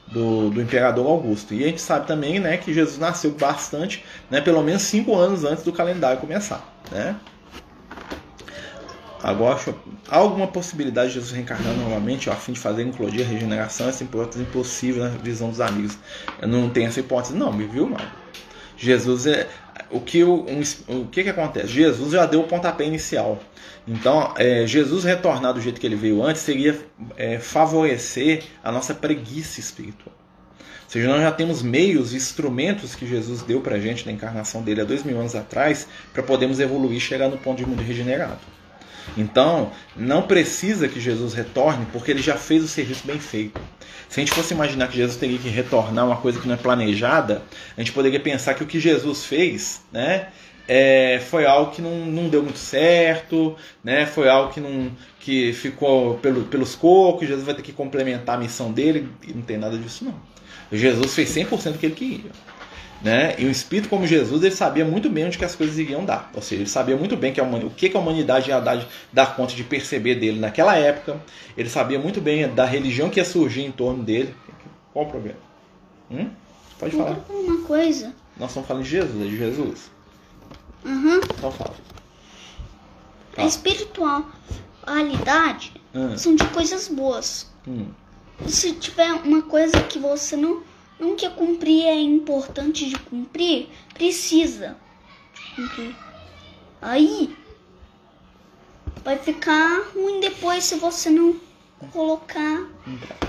do, 0.09 0.51
do, 0.51 0.61
imperador 0.61 1.07
Augusto. 1.07 1.55
E 1.55 1.63
a 1.63 1.69
gente 1.69 1.81
sabe 1.81 2.09
também, 2.09 2.41
né, 2.41 2.57
que 2.57 2.75
Jesus 2.75 2.99
nasceu 2.99 3.31
bastante, 3.31 4.05
né, 4.29 4.41
pelo 4.41 4.61
menos 4.61 4.83
cinco 4.83 5.15
anos 5.15 5.45
antes 5.45 5.63
do 5.63 5.73
calendário 5.73 6.19
começar, 6.21 6.75
né? 6.91 7.15
Agora, 9.25 9.59
há 10.07 10.19
alguma 10.19 10.47
possibilidade 10.47 11.09
de 11.09 11.15
Jesus 11.15 11.33
reencarnar 11.33 11.75
novamente 11.79 12.29
a 12.29 12.37
fim 12.37 12.53
de 12.53 12.61
fazer 12.61 12.83
incluir 12.83 13.23
a 13.23 13.25
regeneração? 13.25 13.89
Essa 13.89 14.05
hipótese 14.05 14.41
é 14.41 14.43
impossível 14.43 15.03
na 15.03 15.09
visão 15.09 15.49
dos 15.49 15.63
amigos. 15.63 15.97
Eu 16.43 16.47
não 16.47 16.69
tenho 16.69 16.89
essa 16.89 17.01
hipótese, 17.01 17.35
não, 17.35 17.51
me 17.51 17.65
viu, 17.65 17.87
mano? 17.87 18.07
Jesus 18.77 19.25
é. 19.25 19.49
O 19.91 19.99
que, 19.99 20.23
um, 20.23 20.45
o 20.89 21.07
que, 21.07 21.23
que 21.23 21.31
acontece? 21.31 21.69
Jesus 21.69 22.13
já 22.13 22.27
deu 22.27 22.43
o 22.43 22.45
pontapé 22.47 22.85
inicial. 22.85 23.41
Então, 23.89 24.35
é, 24.37 24.67
Jesus 24.67 25.05
retornar 25.05 25.55
do 25.55 25.61
jeito 25.61 25.81
que 25.81 25.87
ele 25.87 25.97
veio 25.97 26.23
antes 26.23 26.43
seria 26.43 26.79
é, 27.17 27.39
favorecer 27.39 28.43
a 28.63 28.71
nossa 28.71 28.93
preguiça 28.93 29.59
espiritual. 29.59 30.15
Ou 30.85 30.91
seja, 30.91 31.09
nós 31.09 31.23
já 31.23 31.33
temos 31.33 31.63
meios 31.63 32.13
e 32.13 32.17
instrumentos 32.17 32.95
que 32.95 33.07
Jesus 33.07 33.41
deu 33.41 33.63
para 33.63 33.81
gente 33.81 34.05
na 34.05 34.13
encarnação 34.13 34.61
dele 34.61 34.83
há 34.83 34.85
dois 34.85 35.03
mil 35.03 35.19
anos 35.19 35.35
atrás 35.35 35.89
para 36.13 36.23
podermos 36.23 36.61
evoluir 36.61 36.99
e 36.99 37.01
chegar 37.01 37.31
no 37.31 37.39
ponto 37.39 37.57
de 37.57 37.67
mundo 37.67 37.83
regenerado. 37.83 38.41
Então, 39.17 39.71
não 39.97 40.23
precisa 40.23 40.89
que 40.89 41.01
Jesus 41.01 41.35
retorne, 41.35 41.87
porque 41.93 42.11
ele 42.11 42.23
já 42.23 42.37
fez 42.37 42.65
o 42.65 42.69
serviço 42.69 43.07
bem 43.07 43.19
feito. 43.19 43.61
Se 44.09 44.21
a 44.21 44.25
gente 44.25 44.35
fosse 44.35 44.55
imaginar 44.55 44.89
que 44.89 44.97
Jesus 44.97 45.17
teria 45.17 45.39
que 45.39 45.49
retornar 45.49 46.07
uma 46.07 46.17
coisa 46.17 46.41
que 46.41 46.47
não 46.47 46.55
é 46.55 46.59
planejada, 46.59 47.43
a 47.77 47.81
gente 47.81 47.93
poderia 47.93 48.21
pensar 48.21 48.55
que 48.55 48.63
o 48.63 48.67
que 48.67 48.79
Jesus 48.79 49.25
fez, 49.25 49.83
né, 49.93 50.29
é, 50.69 51.21
foi 51.29 51.47
algo 51.47 51.73
que 51.73 51.83
não, 51.83 52.07
não 52.07 52.29
deu 52.29 52.43
muito 52.43 52.59
certo, 52.59 53.57
né? 53.83 54.07
Foi 54.07 54.29
algo 54.29 54.53
que 54.53 54.61
não 54.61 54.91
que 55.21 55.53
ficou 55.53 56.15
pelo, 56.19 56.45
pelos 56.45 56.75
cocos, 56.75 57.27
Jesus 57.27 57.45
vai 57.45 57.55
ter 57.55 57.63
que 57.63 57.73
complementar 57.73 58.37
a 58.37 58.39
missão 58.39 58.71
dele, 58.71 59.09
e 59.27 59.33
não 59.33 59.43
tem 59.43 59.57
nada 59.57 59.77
disso 59.79 60.05
não. 60.05 60.15
Jesus 60.71 61.15
fez 61.15 61.35
100% 61.35 61.73
do 61.73 61.79
que 61.79 61.87
ele 61.87 61.95
queria. 61.95 62.31
Né? 63.05 63.35
E 63.39 63.45
o 63.45 63.51
espírito 63.51 63.91
como 63.91 64.07
Jesus, 64.07 64.43
ele 64.43 64.55
sabia 64.55 64.83
muito 64.85 65.11
bem 65.11 65.27
onde 65.27 65.37
que 65.37 65.45
as 65.45 65.55
coisas 65.55 65.79
iriam 65.79 66.07
dar. 66.07 66.31
Ou 66.35 66.41
seja, 66.41 66.63
ele 66.63 66.71
sabia 66.71 66.97
muito 66.97 67.15
bem 67.17 67.35
que 67.35 67.41
a, 67.41 67.45
o 67.45 67.69
que, 67.71 67.91
que 67.91 67.97
a 67.97 68.01
humanidade 68.01 68.49
ia 68.49 68.59
dar, 68.61 68.83
dar 69.13 69.37
conta 69.37 69.55
de 69.55 69.63
perceber 69.63 70.15
dele 70.15 70.41
naquela 70.41 70.75
época. 70.75 71.21
Ele 71.55 71.69
sabia 71.69 71.99
muito 71.99 72.23
bem 72.23 72.49
da 72.49 72.65
religião 72.65 73.11
que 73.11 73.21
ia 73.21 73.25
surgir 73.25 73.61
em 73.63 73.71
torno 73.71 74.03
dele. 74.03 74.35
Qual 74.93 75.05
o 75.05 75.09
problema? 75.11 75.37
Hum? 76.11 76.31
Pode 76.79 76.97
falar. 76.97 77.19
Uma 77.29 77.63
coisa. 77.67 78.15
Nós 78.39 78.49
estamos 78.51 78.67
falando 78.67 78.85
de 78.85 78.91
Jesus, 78.91 79.21
é 79.21 79.25
de 79.29 79.37
Jesus. 79.37 79.91
Uhum. 80.85 81.21
Então 81.37 81.53
fala. 81.53 81.75
A 83.37 83.45
espiritualidade 83.45 85.73
Hum. 85.95 86.17
são 86.19 86.35
de 86.35 86.45
coisas 86.49 86.89
boas. 86.89 87.49
Hum. 87.69 87.87
Se 88.49 88.73
tiver 88.73 89.13
uma 89.13 89.43
coisa 89.43 89.81
que 89.85 89.99
você 89.99 90.37
não, 90.37 90.63
não 90.99 91.17
quer 91.17 91.35
cumprir, 91.35 91.85
é 91.85 92.01
importante 92.01 92.89
de 92.89 92.97
cumprir, 92.99 93.69
precisa 93.93 94.77
de 95.35 95.55
cumprir. 95.57 95.97
Aí 96.81 97.37
vai 99.05 99.19
ficar 99.19 99.85
ruim 99.95 100.21
depois 100.21 100.65
se 100.65 100.77
você 100.77 101.11
não 101.11 101.37
colocar 101.93 102.67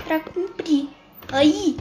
pra 0.06 0.20
cumprir. 0.20 0.88
Aí, 1.32 1.76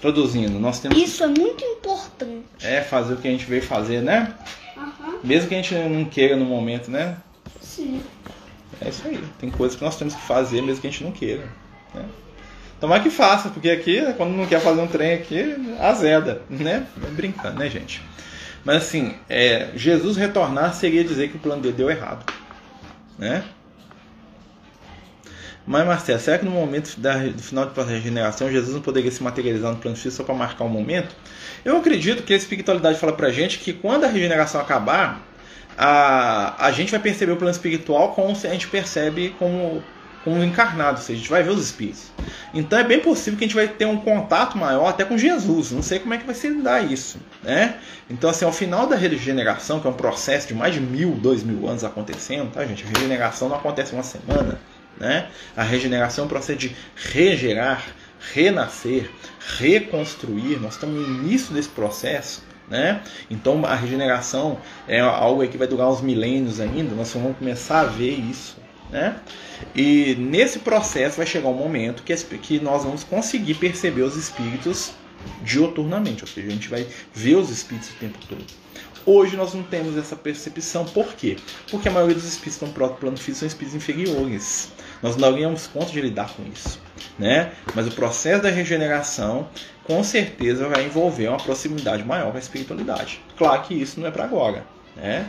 Traduzindo, 0.00 0.58
nós 0.58 0.80
temos 0.80 0.98
isso 0.98 1.22
é 1.22 1.28
muito 1.28 1.62
importante. 1.64 2.44
é 2.66 2.82
fazer 2.82 3.14
o 3.14 3.16
que 3.18 3.28
a 3.28 3.30
gente 3.30 3.44
veio 3.44 3.62
fazer, 3.62 4.02
né? 4.02 4.36
Aham, 4.76 5.20
Mesmo 5.22 5.48
que 5.48 5.54
a 5.54 5.62
gente 5.62 5.74
não 5.74 6.04
queira 6.04 6.34
no 6.36 6.44
momento, 6.44 6.90
né? 6.90 7.18
sim. 7.60 8.02
É 8.80 8.88
isso 8.88 9.06
aí. 9.06 9.22
Tem 9.38 9.48
coisas 9.50 9.78
que 9.78 9.84
nós 9.84 9.96
temos 9.96 10.14
que 10.14 10.22
fazer 10.22 10.60
mesmo 10.60 10.80
que 10.80 10.88
a 10.88 10.90
gente 10.90 11.04
não 11.04 11.12
queira. 11.12 11.48
Né? 11.94 12.04
Tomara 12.82 13.00
que 13.00 13.10
faça, 13.10 13.48
porque 13.48 13.70
aqui, 13.70 14.02
quando 14.16 14.32
não 14.32 14.44
quer 14.44 14.60
fazer 14.60 14.80
um 14.80 14.88
trem 14.88 15.14
aqui, 15.14 15.54
azeda, 15.78 16.42
né? 16.50 16.84
É 17.00 17.10
brincando, 17.12 17.56
né, 17.56 17.70
gente? 17.70 18.02
Mas 18.64 18.78
assim, 18.78 19.14
é, 19.28 19.68
Jesus 19.76 20.16
retornar 20.16 20.74
seria 20.74 21.04
dizer 21.04 21.28
que 21.28 21.36
o 21.36 21.38
plano 21.38 21.62
dele 21.62 21.76
deu 21.76 21.88
errado. 21.88 22.26
Né? 23.16 23.44
Mas, 25.64 25.86
Marcelo, 25.86 26.18
será 26.18 26.40
que 26.40 26.44
no 26.44 26.50
momento 26.50 26.98
da, 26.98 27.18
do 27.18 27.40
final 27.40 27.66
da 27.66 27.84
regeneração 27.84 28.50
Jesus 28.50 28.74
não 28.74 28.82
poderia 28.82 29.12
se 29.12 29.22
materializar 29.22 29.70
no 29.70 29.78
plano 29.78 29.96
físico 29.96 30.16
só 30.16 30.24
para 30.24 30.34
marcar 30.34 30.64
um 30.64 30.68
momento? 30.68 31.14
Eu 31.64 31.76
acredito 31.76 32.24
que 32.24 32.34
a 32.34 32.36
espiritualidade 32.36 32.98
fala 32.98 33.12
pra 33.12 33.30
gente 33.30 33.60
que 33.60 33.72
quando 33.72 34.02
a 34.02 34.08
regeneração 34.08 34.60
acabar, 34.60 35.22
a, 35.78 36.66
a 36.66 36.72
gente 36.72 36.90
vai 36.90 36.98
perceber 36.98 37.30
o 37.30 37.36
plano 37.36 37.52
espiritual 37.52 38.12
como 38.12 38.32
a 38.32 38.34
gente 38.34 38.66
percebe 38.66 39.36
como, 39.38 39.84
como 40.24 40.42
encarnado, 40.42 40.98
ou 40.98 41.04
seja, 41.04 41.12
a 41.12 41.20
gente 41.20 41.30
vai 41.30 41.42
ver 41.42 41.50
os 41.50 41.64
espíritos. 41.64 42.10
Então 42.54 42.78
é 42.78 42.84
bem 42.84 43.00
possível 43.00 43.38
que 43.38 43.44
a 43.44 43.48
gente 43.48 43.56
vai 43.56 43.68
ter 43.68 43.86
um 43.86 43.96
contato 43.96 44.56
maior 44.56 44.88
até 44.88 45.04
com 45.04 45.18
Jesus. 45.18 45.72
Não 45.72 45.82
sei 45.82 45.98
como 45.98 46.14
é 46.14 46.18
que 46.18 46.24
vai 46.24 46.34
se 46.34 46.50
dar 46.62 46.80
isso. 46.80 47.18
Né? 47.42 47.76
Então, 48.08 48.30
assim, 48.30 48.44
ao 48.44 48.52
final 48.52 48.86
da 48.86 48.96
regeneração, 48.96 49.80
que 49.80 49.86
é 49.86 49.90
um 49.90 49.94
processo 49.94 50.48
de 50.48 50.54
mais 50.54 50.74
de 50.74 50.80
mil, 50.80 51.12
dois 51.12 51.42
mil 51.42 51.68
anos 51.68 51.82
acontecendo, 51.82 52.50
tá, 52.52 52.64
gente? 52.64 52.84
A 52.84 52.88
regeneração 52.88 53.48
não 53.48 53.56
acontece 53.56 53.92
uma 53.92 54.02
semana. 54.02 54.60
Né? 54.98 55.28
A 55.56 55.62
regeneração 55.62 56.24
é 56.24 56.26
um 56.26 56.28
processo 56.28 56.58
de 56.58 56.76
regerar, 56.94 57.84
renascer, 58.32 59.10
reconstruir. 59.58 60.60
Nós 60.60 60.74
estamos 60.74 61.08
no 61.08 61.14
início 61.16 61.52
desse 61.52 61.68
processo. 61.68 62.44
Né? 62.68 63.02
Então 63.28 63.64
a 63.66 63.74
regeneração 63.74 64.58
é 64.86 65.00
algo 65.00 65.46
que 65.46 65.58
vai 65.58 65.66
durar 65.66 65.88
uns 65.88 66.00
milênios 66.00 66.60
ainda. 66.60 66.94
Nós 66.94 67.12
vamos 67.12 67.36
começar 67.36 67.80
a 67.80 67.84
ver 67.84 68.12
isso. 68.12 68.61
Né? 68.92 69.16
E 69.74 70.14
nesse 70.16 70.58
processo 70.58 71.16
vai 71.16 71.26
chegar 71.26 71.48
um 71.48 71.54
momento 71.54 72.02
que, 72.02 72.14
que 72.14 72.60
nós 72.60 72.84
vamos 72.84 73.02
conseguir 73.02 73.54
perceber 73.54 74.02
os 74.02 74.16
espíritos 74.16 74.92
dioturnamente, 75.42 76.22
ou 76.22 76.28
seja, 76.28 76.48
a 76.48 76.50
gente 76.50 76.68
vai 76.68 76.86
ver 77.14 77.36
os 77.36 77.48
espíritos 77.48 77.90
o 77.90 77.94
tempo 77.94 78.18
todo. 78.28 78.44
Hoje 79.04 79.36
nós 79.36 79.52
não 79.54 79.62
temos 79.64 79.96
essa 79.96 80.14
percepção, 80.14 80.84
por 80.84 81.14
quê? 81.14 81.36
Porque 81.70 81.88
a 81.88 81.92
maioria 81.92 82.14
dos 82.14 82.24
espíritos 82.24 82.60
no 82.60 82.72
próprio 82.72 82.98
plano 82.98 83.16
físico 83.16 83.38
são 83.38 83.48
espíritos 83.48 83.74
inferiores. 83.74 84.70
Nós 85.02 85.16
não 85.16 85.32
ganhamos 85.32 85.66
conta 85.66 85.90
de 85.90 86.00
lidar 86.00 86.32
com 86.34 86.44
isso. 86.52 86.80
Né? 87.18 87.50
Mas 87.74 87.88
o 87.88 87.90
processo 87.90 88.42
da 88.42 88.50
regeneração 88.50 89.48
com 89.84 90.04
certeza 90.04 90.68
vai 90.68 90.84
envolver 90.84 91.28
uma 91.28 91.38
proximidade 91.38 92.04
maior 92.04 92.30
com 92.30 92.36
a 92.36 92.40
espiritualidade. 92.40 93.20
Claro 93.36 93.62
que 93.62 93.74
isso 93.74 93.98
não 93.98 94.06
é 94.06 94.10
para 94.12 94.24
agora. 94.24 94.64
Né? 94.94 95.28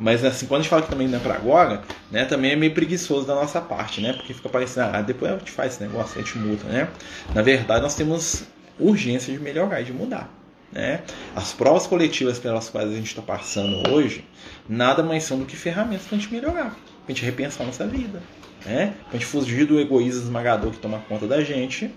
Mas 0.00 0.24
assim, 0.24 0.46
quando 0.46 0.60
a 0.60 0.62
gente 0.62 0.70
fala 0.70 0.82
que 0.82 0.88
também 0.88 1.06
não 1.06 1.18
é 1.18 1.20
para 1.20 1.34
agora, 1.34 1.82
né, 2.10 2.24
também 2.24 2.52
é 2.52 2.56
meio 2.56 2.72
preguiçoso 2.72 3.26
da 3.26 3.34
nossa 3.34 3.60
parte, 3.60 4.00
né? 4.00 4.14
Porque 4.14 4.32
fica 4.32 4.48
parecendo, 4.48 4.96
ah, 4.96 5.02
depois 5.02 5.30
a 5.30 5.36
gente 5.36 5.50
faz 5.50 5.74
esse 5.74 5.82
negócio, 5.82 6.18
a 6.18 6.24
gente 6.24 6.38
muda, 6.38 6.64
né? 6.64 6.88
Na 7.34 7.42
verdade, 7.42 7.82
nós 7.82 7.94
temos 7.94 8.44
urgência 8.78 9.30
de 9.30 9.38
melhorar 9.38 9.82
de 9.82 9.92
mudar. 9.92 10.32
Né? 10.72 11.02
As 11.34 11.52
provas 11.52 11.86
coletivas 11.86 12.38
pelas 12.38 12.70
quais 12.70 12.88
a 12.88 12.94
gente 12.94 13.08
está 13.08 13.20
passando 13.20 13.90
hoje 13.90 14.24
nada 14.68 15.02
mais 15.02 15.24
são 15.24 15.38
do 15.38 15.44
que 15.44 15.56
ferramentas 15.56 16.06
para 16.06 16.16
a 16.16 16.20
gente 16.20 16.32
melhorar, 16.32 16.70
para 16.70 17.08
a 17.08 17.12
gente 17.12 17.24
repensar 17.24 17.66
nossa 17.66 17.86
vida, 17.86 18.22
né? 18.64 18.94
para 19.08 19.16
a 19.16 19.20
gente 19.20 19.26
fugir 19.26 19.66
do 19.66 19.80
egoísmo 19.80 20.22
esmagador 20.22 20.70
que 20.70 20.78
toma 20.78 21.00
conta 21.08 21.26
da 21.26 21.42
gente 21.42 21.90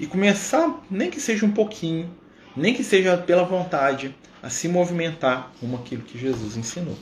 e 0.00 0.06
começar, 0.06 0.82
nem 0.90 1.10
que 1.10 1.20
seja 1.20 1.44
um 1.44 1.52
pouquinho, 1.52 2.10
nem 2.56 2.74
que 2.74 2.82
seja 2.82 3.16
pela 3.18 3.44
vontade, 3.44 4.14
a 4.42 4.48
se 4.48 4.66
movimentar 4.66 5.52
como 5.60 5.76
aquilo 5.76 6.02
que 6.02 6.18
Jesus 6.18 6.56
ensinou. 6.56 6.96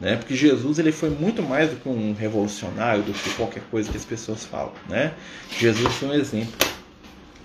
Né? 0.00 0.16
Porque 0.16 0.34
Jesus 0.34 0.78
ele 0.78 0.92
foi 0.92 1.10
muito 1.10 1.42
mais 1.42 1.70
do 1.70 1.76
que 1.76 1.88
um 1.88 2.14
revolucionário, 2.14 3.02
do 3.02 3.12
que 3.12 3.30
qualquer 3.34 3.62
coisa 3.70 3.90
que 3.90 3.96
as 3.96 4.04
pessoas 4.04 4.44
falam. 4.44 4.72
Né? 4.88 5.12
Jesus 5.58 5.94
foi 5.94 6.08
um 6.08 6.14
exemplo. 6.14 6.54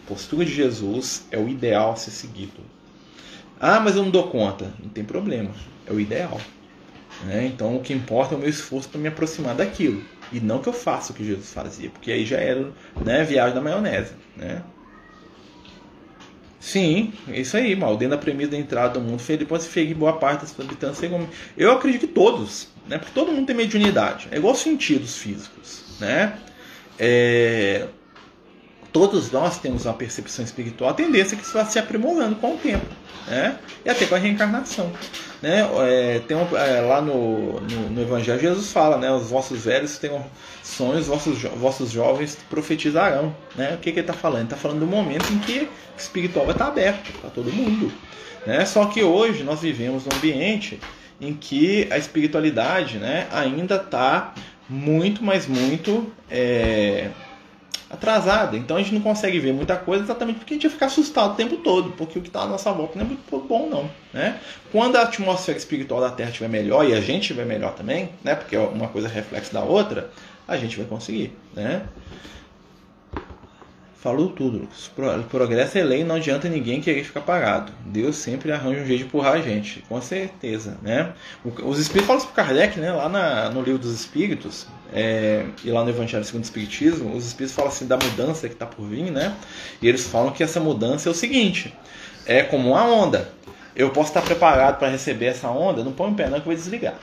A 0.05 0.07
postura 0.07 0.45
de 0.45 0.53
Jesus 0.53 1.25
é 1.31 1.37
o 1.37 1.49
ideal 1.49 1.91
a 1.91 1.95
ser 1.95 2.11
seguido. 2.11 2.61
Ah, 3.59 3.79
mas 3.79 3.95
eu 3.95 4.03
não 4.03 4.09
dou 4.09 4.27
conta. 4.27 4.73
Não 4.81 4.89
tem 4.89 5.03
problema. 5.03 5.51
É 5.85 5.91
o 5.91 5.99
ideal. 5.99 6.39
Né? 7.25 7.45
Então 7.45 7.75
o 7.75 7.81
que 7.81 7.93
importa 7.93 8.35
é 8.35 8.37
o 8.37 8.39
meu 8.39 8.49
esforço 8.49 8.87
para 8.87 8.99
me 8.99 9.07
aproximar 9.07 9.55
daquilo. 9.55 10.01
E 10.31 10.39
não 10.39 10.59
que 10.59 10.69
eu 10.69 10.73
faça 10.73 11.11
o 11.11 11.15
que 11.15 11.25
Jesus 11.25 11.53
fazia, 11.53 11.89
porque 11.89 12.11
aí 12.11 12.25
já 12.25 12.37
era 12.37 12.71
né, 13.03 13.23
viagem 13.23 13.53
da 13.53 13.61
maionese. 13.61 14.13
Né? 14.35 14.63
Sim, 16.65 17.13
isso 17.27 17.55
aí, 17.55 17.75
mal. 17.75 17.95
Dentro 17.95 18.17
da 18.17 18.21
premissa 18.21 18.49
da 18.49 18.57
entrada 18.57 18.95
do 18.95 18.99
mundo, 18.99 19.21
ele 19.29 19.45
pode 19.45 19.67
ferir 19.67 19.95
boa 19.95 20.13
parte 20.13 20.41
dos 20.41 20.59
habitantes. 20.59 20.99
Eu 21.55 21.71
acredito 21.71 22.07
que 22.07 22.07
todos, 22.07 22.69
né? 22.87 22.97
porque 22.97 23.13
todo 23.13 23.31
mundo 23.31 23.45
tem 23.45 23.55
mediunidade. 23.55 24.27
É 24.31 24.37
igual 24.37 24.55
sentidos 24.55 25.15
físicos. 25.15 25.83
Né? 25.99 26.35
É, 26.97 27.85
todos 28.95 29.29
nós 29.29 29.59
temos 29.59 29.83
uma 29.83 29.93
percepção 29.93 30.45
espiritual, 30.45 30.91
a 30.91 30.93
tendência 30.93 31.35
é 31.35 31.37
que 31.37 31.43
isso 31.43 31.51
vai 31.51 31.65
se 31.65 31.77
aprimorando 31.77 32.37
com 32.37 32.55
o 32.55 32.57
tempo, 32.57 32.85
né? 33.27 33.59
E 33.83 33.89
até 33.89 34.05
com 34.05 34.15
a 34.15 34.17
reencarnação, 34.17 34.89
né? 35.41 35.69
É, 35.81 36.19
tem 36.25 36.37
um, 36.37 36.55
é, 36.55 36.79
lá 36.79 37.01
no, 37.01 37.59
no, 37.59 37.89
no, 37.89 38.01
Evangelho 38.01 38.39
Jesus 38.39 38.71
fala, 38.71 38.97
né? 38.97 39.11
Os 39.11 39.29
vossos 39.29 39.65
velhos 39.65 39.97
tenham 39.97 40.25
sonhos, 40.63 41.01
os 41.01 41.07
vossos, 41.07 41.41
vossos 41.41 41.91
jovens 41.91 42.37
profetizarão, 42.49 43.35
né? 43.53 43.73
O 43.73 43.79
que, 43.79 43.91
que 43.91 43.99
ele 43.99 44.07
está 44.07 44.13
falando? 44.13 44.37
Ele 44.37 44.45
está 44.45 44.55
falando 44.55 44.79
do 44.79 44.87
momento 44.87 45.29
em 45.29 45.39
que 45.39 45.63
o 45.63 45.99
espiritual 45.99 46.45
vai 46.45 46.55
estar 46.55 46.67
aberto 46.67 47.11
para 47.19 47.29
todo 47.29 47.51
mundo, 47.51 47.91
né? 48.47 48.63
Só 48.63 48.85
que 48.85 49.03
hoje 49.03 49.43
nós 49.43 49.59
vivemos 49.59 50.05
num 50.05 50.15
ambiente 50.15 50.79
em 51.19 51.33
que 51.33 51.85
a 51.91 51.97
espiritualidade, 51.97 52.97
né? 52.97 53.27
Ainda 53.29 53.75
está 53.75 54.33
muito, 54.69 55.21
mas 55.21 55.47
muito 55.47 56.09
é, 56.31 57.09
atrasada. 57.89 58.57
Então 58.57 58.77
a 58.77 58.79
gente 58.81 58.93
não 58.93 59.01
consegue 59.01 59.39
ver 59.39 59.53
muita 59.53 59.75
coisa 59.75 60.03
exatamente 60.03 60.39
porque 60.39 60.53
a 60.53 60.55
gente 60.55 60.63
vai 60.63 60.73
ficar 60.73 60.85
assustado 60.87 61.33
o 61.33 61.35
tempo 61.35 61.57
todo, 61.57 61.91
porque 61.91 62.19
o 62.19 62.21
que 62.21 62.29
está 62.29 62.41
à 62.41 62.47
nossa 62.47 62.71
volta 62.71 62.97
não 62.97 63.05
é 63.05 63.07
muito 63.07 63.47
bom 63.47 63.69
não, 63.69 63.89
né? 64.13 64.39
Quando 64.71 64.95
a 64.95 65.03
atmosfera 65.03 65.57
espiritual 65.57 66.01
da 66.01 66.09
Terra 66.09 66.29
estiver 66.29 66.49
melhor 66.49 66.87
e 66.87 66.93
a 66.93 67.01
gente 67.01 67.21
estiver 67.21 67.45
melhor 67.45 67.73
também, 67.73 68.09
né? 68.23 68.35
Porque 68.35 68.57
uma 68.57 68.87
coisa 68.87 69.07
é 69.07 69.11
reflexo 69.11 69.53
da 69.53 69.61
outra, 69.61 70.09
a 70.47 70.57
gente 70.57 70.77
vai 70.77 70.85
conseguir, 70.85 71.35
né? 71.53 71.83
Falou 74.05 74.29
tudo, 74.29 74.59
Lucas. 74.59 74.91
Progresso 75.31 75.79
é 75.79 75.83
lei, 75.83 76.03
não 76.03 76.17
adianta 76.17 76.47
ninguém 76.47 76.79
querer 76.79 77.03
ficar 77.03 77.21
parado. 77.21 77.71
Deus 77.87 78.17
sempre 78.17 78.51
arranja 78.51 78.81
um 78.81 78.85
jeito 78.85 78.99
de 78.99 79.05
empurrar 79.05 79.33
a 79.33 79.41
gente, 79.41 79.83
com 79.89 79.99
certeza, 79.99 80.77
né? 80.83 81.11
Os 81.43 81.79
Espíritos 81.79 82.05
falam 82.05 82.21
isso 82.21 82.31
para 82.31 82.43
Kardec, 82.43 82.79
né? 82.79 82.91
Lá 82.91 83.09
na, 83.09 83.49
no 83.49 83.63
livro 83.63 83.79
dos 83.79 83.91
Espíritos, 83.91 84.67
é, 84.93 85.47
e 85.63 85.71
lá 85.71 85.83
no 85.83 85.89
Evangelho 85.89 86.23
segundo 86.23 86.43
o 86.43 86.45
Espiritismo, 86.45 87.15
os 87.15 87.25
Espíritos 87.25 87.55
falam 87.55 87.71
assim 87.71 87.87
da 87.87 87.97
mudança 87.97 88.47
que 88.47 88.53
está 88.53 88.67
por 88.67 88.85
vir, 88.85 89.09
né? 89.09 89.35
E 89.81 89.87
eles 89.87 90.05
falam 90.05 90.31
que 90.31 90.43
essa 90.43 90.59
mudança 90.59 91.09
é 91.09 91.11
o 91.11 91.15
seguinte: 91.15 91.73
é 92.27 92.43
como 92.43 92.73
uma 92.73 92.83
onda. 92.83 93.31
Eu 93.75 93.89
posso 93.89 94.09
estar 94.09 94.21
preparado 94.21 94.77
para 94.77 94.87
receber 94.87 95.25
essa 95.25 95.49
onda, 95.49 95.83
não 95.83 95.91
põe 95.91 96.11
o 96.11 96.13
pé 96.13 96.25
não 96.25 96.33
que 96.33 96.41
eu 96.41 96.53
vou 96.53 96.53
desligar. 96.53 96.93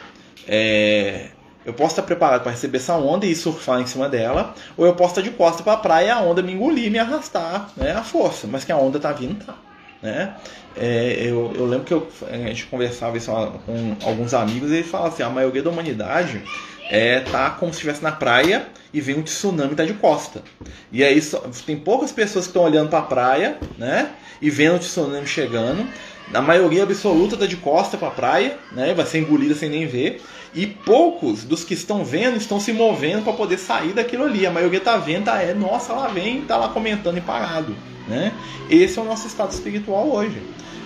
É, 0.47 1.31
eu 1.65 1.73
posso 1.73 1.93
estar 1.93 2.03
preparado 2.03 2.43
para 2.43 2.51
receber 2.51 2.79
essa 2.79 2.95
onda 2.97 3.27
e 3.27 3.35
surfar 3.35 3.81
em 3.81 3.87
cima 3.87 4.09
dela, 4.09 4.55
ou 4.77 4.87
eu 4.87 4.95
posso 4.95 5.13
estar 5.13 5.23
de 5.23 5.31
costa 5.31 5.63
para 5.63 5.75
a 5.75 5.77
praia 5.77 6.07
e 6.07 6.11
a 6.11 6.21
onda 6.21 6.43
me 6.43 6.53
engolir, 6.53 6.91
me 6.91 6.99
arrastar, 6.99 7.71
né, 7.77 7.93
a 7.93 8.03
força, 8.03 8.47
mas 8.47 8.65
que 8.65 8.73
a 8.73 8.77
onda 8.77 8.97
está 8.97 9.13
vindo, 9.13 9.45
tá. 9.45 9.55
Né? 10.03 10.35
É, 10.77 11.17
eu, 11.21 11.53
eu, 11.55 11.65
lembro 11.65 11.85
que 11.85 11.95
eu, 11.95 12.09
a 12.29 12.37
gente 12.49 12.67
conversava 12.67 13.17
isso 13.17 13.31
com 13.31 13.97
alguns 14.05 14.35
amigos 14.35 14.71
e 14.71 14.77
eles 14.77 14.91
falavam 14.91 15.13
assim: 15.13 15.23
a 15.23 15.31
maioria 15.31 15.63
da 15.63 15.71
humanidade 15.71 16.43
é, 16.91 17.21
tá 17.21 17.51
como 17.51 17.73
se 17.73 17.79
estivesse 17.79 18.03
na 18.03 18.11
praia 18.11 18.67
e 18.93 19.01
vem 19.01 19.17
um 19.17 19.23
tsunami 19.23 19.75
tá 19.75 19.85
de 19.85 19.95
costa. 19.95 20.43
E 20.91 21.05
aí 21.05 21.23
só, 21.23 21.39
tem 21.65 21.77
poucas 21.77 22.11
pessoas 22.11 22.47
que 22.47 22.51
estão 22.51 22.65
olhando 22.65 22.89
para 22.89 22.99
a 22.99 23.03
praia, 23.03 23.59
né? 23.79 24.11
E 24.41 24.51
vendo 24.51 24.77
o 24.77 24.79
tsunami 24.79 25.27
chegando. 25.27 25.87
A 26.33 26.41
maioria 26.41 26.83
absoluta 26.83 27.37
tá 27.37 27.47
de 27.47 27.57
costa 27.57 27.97
para 27.97 28.09
a 28.09 28.13
praia, 28.13 28.59
né? 28.73 28.95
Vai 28.95 29.05
ser 29.05 29.19
engolida 29.19 29.55
sem 29.55 29.69
nem 29.69 29.87
ver. 29.87 30.23
E 30.55 30.67
poucos 30.67 31.45
dos 31.45 31.65
que 31.65 31.75
estão 31.75 32.05
vendo 32.05 32.37
estão 32.37 32.61
se 32.61 32.73
movendo 32.73 33.23
para 33.23 33.33
poder 33.33 33.59
sair 33.59 33.93
daquilo 33.93 34.25
ali. 34.25 34.47
A 34.47 34.51
maioria 34.51 34.81
tá 34.81 34.97
vendo, 34.97 35.25
tá, 35.25 35.43
é, 35.43 35.55
nossa, 35.55 35.93
lá 35.93 36.09
vem, 36.09 36.43
tá 36.43 36.57
lá 36.57 36.69
comentando 36.69 37.19
e 37.19 37.21
parado, 37.23 37.75
né? 38.07 38.33
Esse 38.69 38.99
é 38.99 39.03
o 39.03 39.05
nosso 39.05 39.27
estado 39.27 39.53
espiritual 39.53 40.11
hoje. 40.11 40.43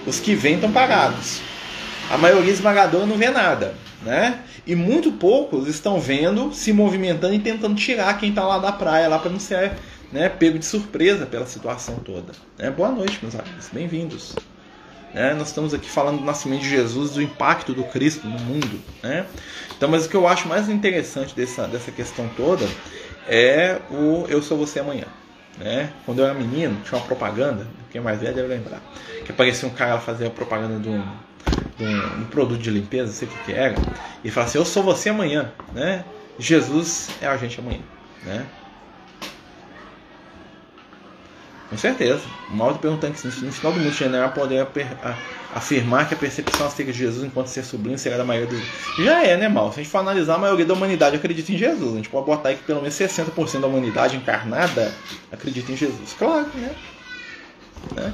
Os 0.07 0.20
que 0.20 0.34
vêm 0.34 0.55
estão 0.55 0.70
parados. 0.70 1.41
A 2.11 2.16
maioria 2.16 2.53
esmagadora 2.53 3.07
não 3.07 3.16
vê 3.16 3.30
nada, 3.30 3.74
né? 4.03 4.41
E 4.64 4.76
muito 4.76 5.12
poucos 5.12 5.66
estão 5.66 6.01
vendo, 6.01 6.53
se 6.53 6.72
movimentando 6.72 7.34
e 7.34 7.39
tentando 7.39 7.74
tirar 7.74 8.18
quem 8.18 8.30
está 8.30 8.45
lá 8.45 8.59
da 8.59 8.72
praia 8.72 9.09
lá 9.09 9.18
para 9.18 9.30
não 9.30 9.41
ser 9.41 9.72
né, 10.12 10.28
pego 10.28 10.59
de 10.59 10.64
surpresa 10.64 11.26
pela 11.26 11.47
situação 11.47 11.97
toda. 11.97 12.32
Né? 12.59 12.70
Boa 12.70 12.91
noite, 12.91 13.18
meus 13.22 13.34
amigos, 13.34 13.68
bem-vindos. 13.72 14.34
Né? 15.15 15.35
Nós 15.35 15.49
estamos 15.49 15.73
aqui 15.73 15.89
falando 15.89 16.19
do 16.19 16.25
nascimento 16.25 16.63
de 16.63 16.69
Jesus, 16.69 17.13
do 17.13 17.23
impacto 17.23 17.73
do 17.73 17.85
Cristo 17.85 18.27
no 18.27 18.39
mundo. 18.39 18.81
Né? 19.03 19.27
Então, 19.77 19.89
mas 19.89 20.07
o 20.07 20.09
que 20.09 20.17
eu 20.17 20.27
acho 20.27 20.49
mais 20.49 20.69
interessante 20.69 21.35
dessa, 21.35 21.67
dessa 21.67 21.91
questão 21.91 22.29
toda 22.37 22.67
é 23.29 23.81
o 23.91 24.27
Eu 24.29 24.43
Sou 24.43 24.59
Você 24.59 24.81
Amanhã. 24.81 25.07
Né? 25.59 25.91
Quando 26.05 26.19
eu 26.21 26.27
era 26.27 26.35
menino, 26.35 26.81
tinha 26.85 26.99
uma 26.99 27.07
propaganda, 27.07 27.67
quem 27.91 28.01
mais 28.01 28.21
velho 28.21 28.35
deve 28.35 28.49
lembrar, 28.49 28.83
que 29.25 29.33
aparecia 29.33 29.69
um 29.69 29.73
cara 29.73 29.99
fazer 29.99 30.27
a 30.27 30.31
propaganda 30.31 30.79
de 30.79 30.89
um, 30.89 31.03
de 31.79 31.85
um, 31.85 32.21
um, 32.21 32.25
produto 32.25 32.61
de 32.61 32.71
limpeza, 32.71 33.07
não 33.07 33.13
sei 33.13 33.29
o 33.29 33.31
que, 33.31 33.45
que 33.45 33.53
era, 33.53 33.75
e 34.23 34.31
falava 34.31 34.51
assim, 34.51 34.59
eu 34.59 34.65
sou 34.65 34.83
você 34.83 35.09
amanhã, 35.09 35.51
né? 35.73 36.05
Jesus 36.39 37.09
é 37.23 37.27
a 37.27 37.37
gente 37.39 37.59
amanhã, 37.59 37.81
né? 38.23 38.45
Com 41.69 41.77
certeza. 41.77 42.21
O 42.49 42.57
Mauro 42.57 42.79
perguntando 42.79 43.14
que 43.14 43.27
no 43.27 43.53
final 43.53 43.73
do 43.73 43.81
mundo 43.81 43.93
general 43.93 44.31
poder 44.31 44.69
afirmar 45.55 46.07
que 46.07 46.14
a 46.14 46.17
percepção 46.17 46.67
acerca 46.67 46.93
de 46.93 46.99
Jesus 46.99 47.25
enquanto 47.25 47.49
ser 47.49 47.64
sobrinho 47.64 47.99
será 47.99 48.17
da 48.17 48.25
maioria 48.25 48.49
dos. 48.49 48.62
Já 49.05 49.25
é, 49.25 49.37
né, 49.37 49.49
Mauro? 49.49 49.73
Se 49.73 49.81
a 49.81 49.83
gente 49.83 49.91
for 49.91 49.99
analisar, 49.99 50.37
a 50.37 50.39
maioria 50.39 50.64
da 50.64 50.75
humanidade 50.75 51.17
acredita 51.17 51.51
em 51.51 51.59
Jesus. 51.59 51.93
A 51.93 51.97
gente 51.97 52.09
pode 52.09 52.27
botar 52.27 52.51
aí 52.51 52.57
que 52.57 52.62
pelo 52.62 52.81
menos 52.81 52.95
60% 52.95 53.61
da 53.61 53.67
humanidade 53.67 54.17
encarnada 54.17 54.95
acredita 55.33 55.73
em 55.73 55.77
Jesus. 55.77 56.14
Claro, 56.17 56.47
né? 56.55 56.71
né? 57.97 58.12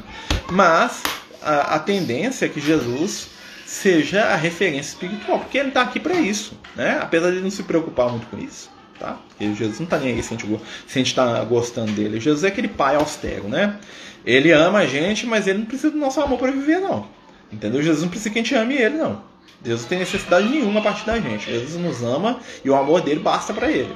Mas 0.51 1.03
a, 1.43 1.75
a 1.75 1.79
tendência 1.79 2.47
é 2.47 2.49
que 2.49 2.61
Jesus 2.61 3.29
seja 3.67 4.25
a 4.25 4.37
referência 4.37 4.93
espiritual, 4.93 5.41
porque 5.41 5.59
ele 5.59 5.69
está 5.69 5.83
aqui 5.83 6.01
para 6.01 6.15
isso, 6.15 6.59
né? 6.75 6.99
Apesar 7.03 7.29
de 7.29 7.37
ele 7.37 7.45
não 7.45 7.51
se 7.51 7.63
preocupar 7.63 8.09
muito 8.09 8.27
com 8.29 8.39
isso 8.39 8.72
tá? 9.03 9.19
Porque 9.29 9.53
Jesus 9.55 9.81
não 9.81 9.85
está 9.85 9.99
nem 9.99 10.15
aí 10.15 10.23
se 10.23 10.33
a 10.33 10.37
gente 10.37 11.09
está 11.09 11.43
gostando 11.45 11.91
dele. 11.93 12.21
Jesus 12.21 12.45
é 12.45 12.49
aquele 12.49 12.69
pai 12.69 12.95
austero, 12.95 13.49
né? 13.49 13.79
Ele 14.25 14.53
ama 14.53 14.79
a 14.79 14.87
gente, 14.87 15.27
mas 15.27 15.49
ele 15.49 15.59
não 15.59 15.67
precisa 15.67 15.91
do 15.91 15.99
nosso 15.99 16.21
amor 16.21 16.39
para 16.39 16.53
viver, 16.53 16.79
não. 16.79 17.07
Entendeu? 17.53 17.83
Jesus 17.83 18.03
não 18.03 18.09
precisa 18.09 18.31
que 18.31 18.39
a 18.39 18.43
gente 18.43 18.55
ame 18.55 18.77
ele, 18.77 18.97
não. 18.97 19.21
Jesus 19.65 19.83
não 19.83 19.89
tem 19.89 19.99
necessidade 19.99 20.49
nenhuma 20.49 20.79
a 20.79 20.83
partir 20.83 21.05
da 21.05 21.19
gente. 21.19 21.51
Jesus 21.51 21.75
nos 21.75 22.03
ama 22.03 22.39
e 22.65 22.71
o 22.71 22.77
amor 22.77 23.01
dele 23.01 23.21
basta 23.21 23.53
para 23.53 23.71
ele. 23.71 23.95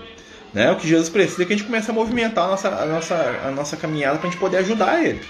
Né? 0.53 0.71
O 0.73 0.77
que 0.77 0.89
Jesus 0.89 1.09
precisa 1.09 1.43
é 1.43 1.47
que 1.47 1.53
a 1.53 1.57
gente 1.57 1.67
comece 1.67 1.91
a 1.91 1.95
movimentar 1.95 2.47
a 2.47 2.49
nossa, 2.49 2.69
a 2.69 2.87
nossa, 2.87 3.15
a 3.45 3.51
nossa 3.53 3.77
caminhada 3.77 4.19
para 4.19 4.29
a 4.29 4.31
gente 4.31 4.41
poder 4.41 4.59
ajudar 4.59 5.05
ele. 5.05 5.21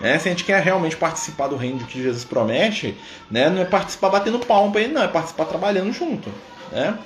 Né? 0.00 0.18
Se 0.18 0.28
a 0.28 0.30
gente 0.30 0.44
quer 0.44 0.62
realmente 0.62 0.96
participar 0.96 1.48
do 1.48 1.56
reino 1.56 1.78
que 1.86 2.02
Jesus 2.02 2.24
promete, 2.24 2.94
né? 3.30 3.48
não 3.48 3.62
é 3.62 3.64
participar 3.64 4.10
batendo 4.10 4.38
palma 4.40 4.70
para 4.70 4.82
ele, 4.82 4.92
não, 4.92 5.02
é 5.02 5.08
participar 5.08 5.46
trabalhando 5.46 5.92
junto. 5.92 6.30
Né? 6.70 6.98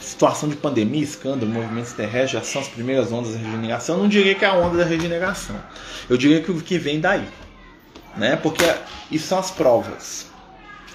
Situação 0.00 0.48
de 0.48 0.56
pandemia, 0.56 1.02
escândalo, 1.02 1.50
movimentos 1.50 1.92
terrestres 1.92 2.30
já 2.30 2.42
são 2.42 2.62
as 2.62 2.68
primeiras 2.68 3.12
ondas 3.12 3.34
da 3.34 3.38
regeneração. 3.38 3.96
Eu 3.96 4.02
não 4.02 4.08
diria 4.08 4.34
que 4.34 4.44
é 4.44 4.48
a 4.48 4.54
onda 4.54 4.78
da 4.78 4.84
regeneração. 4.84 5.56
Eu 6.08 6.16
diria 6.16 6.40
que 6.42 6.50
o 6.50 6.60
que 6.60 6.78
vem 6.78 7.00
daí. 7.00 7.26
Né? 8.16 8.36
Porque 8.36 8.64
isso 9.10 9.28
são 9.28 9.38
as 9.38 9.50
provas. 9.50 10.26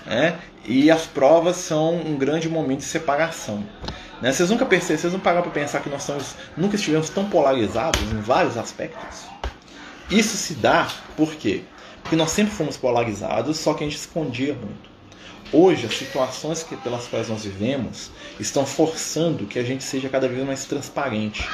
Né? 0.05 0.37
E 0.65 0.89
as 0.89 1.05
provas 1.05 1.57
são 1.57 1.95
um 1.95 2.17
grande 2.17 2.49
momento 2.49 2.79
de 2.79 2.85
separação. 2.85 3.63
Né? 4.21 4.31
Vocês 4.31 4.49
nunca 4.49 4.65
perceberam, 4.65 5.01
vocês 5.01 5.13
não 5.13 5.19
pararam 5.19 5.43
para 5.43 5.51
pensar 5.51 5.81
que 5.81 5.89
nós 5.89 6.03
somos, 6.03 6.35
nunca 6.57 6.75
estivemos 6.75 7.09
tão 7.09 7.29
polarizados 7.29 8.01
em 8.01 8.21
vários 8.21 8.57
aspectos? 8.57 9.25
Isso 10.09 10.37
se 10.37 10.55
dá 10.55 10.87
por 11.15 11.33
quê? 11.35 11.63
Porque 12.01 12.15
nós 12.15 12.31
sempre 12.31 12.53
fomos 12.53 12.77
polarizados, 12.77 13.57
só 13.57 13.73
que 13.73 13.83
a 13.83 13.87
gente 13.87 13.97
escondia 13.97 14.53
muito. 14.53 14.94
Hoje, 15.53 15.85
as 15.85 15.95
situações 15.95 16.63
que, 16.63 16.75
pelas 16.77 17.07
quais 17.07 17.29
nós 17.29 17.43
vivemos 17.43 18.09
estão 18.39 18.65
forçando 18.65 19.45
que 19.45 19.59
a 19.59 19.63
gente 19.63 19.83
seja 19.83 20.09
cada 20.09 20.27
vez 20.27 20.45
mais 20.45 20.65
transparente. 20.65 21.47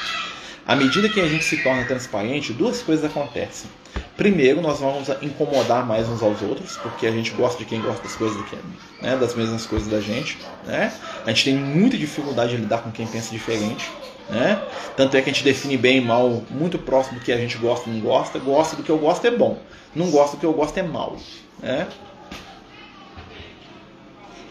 À 0.66 0.76
medida 0.76 1.10
que 1.10 1.20
a 1.20 1.28
gente 1.28 1.44
se 1.44 1.62
torna 1.62 1.84
transparente, 1.86 2.54
duas 2.54 2.82
coisas 2.82 3.04
acontecem. 3.04 3.70
Primeiro, 4.16 4.62
nós 4.62 4.80
vamos 4.80 5.10
incomodar 5.22 5.86
mais 5.86 6.08
uns 6.08 6.22
aos 6.22 6.42
outros, 6.42 6.78
porque 6.78 7.08
a 7.08 7.12
gente 7.12 7.32
gosta 7.32 7.58
de 7.58 7.66
quem 7.66 7.82
gosta 7.82 8.02
das 8.04 8.16
coisas 8.16 8.38
do 8.38 8.44
que, 8.44 8.56
né, 9.02 9.18
das 9.18 9.36
mesmas 9.36 9.66
coisas 9.66 9.88
da 9.88 10.00
gente. 10.00 10.38
Né? 10.66 10.94
A 11.26 11.30
gente 11.30 11.46
tem 11.46 11.56
muita 11.56 11.98
dificuldade 11.98 12.56
de 12.56 12.62
lidar 12.62 12.84
com 12.84 12.92
quem 12.92 13.06
pensa 13.06 13.32
diferente. 13.32 13.90
Né? 14.30 14.62
Tanto 14.96 15.18
é 15.18 15.22
que 15.22 15.30
a 15.30 15.34
gente 15.34 15.44
define 15.44 15.76
bem 15.76 15.98
e 15.98 16.02
mal 16.02 16.44
muito 16.50 16.78
próximo 16.78 17.20
do 17.20 17.26
que 17.26 17.32
a 17.32 17.38
gente 17.38 17.58
gosta 17.58 17.90
e 17.90 17.94
não 17.94 18.00
gosta. 18.00 18.40
Gosta 18.40 18.76
do 18.76 18.84
que 18.84 18.90
eu 18.90 18.98
gosto 18.98 19.26
é 19.26 19.32
bom, 19.32 19.60
não 19.94 20.10
gosta 20.10 20.38
do 20.38 20.40
que 20.40 20.46
eu 20.46 20.54
gosto 20.54 20.78
é 20.78 20.84
mal. 20.84 21.18
Né? 21.62 21.88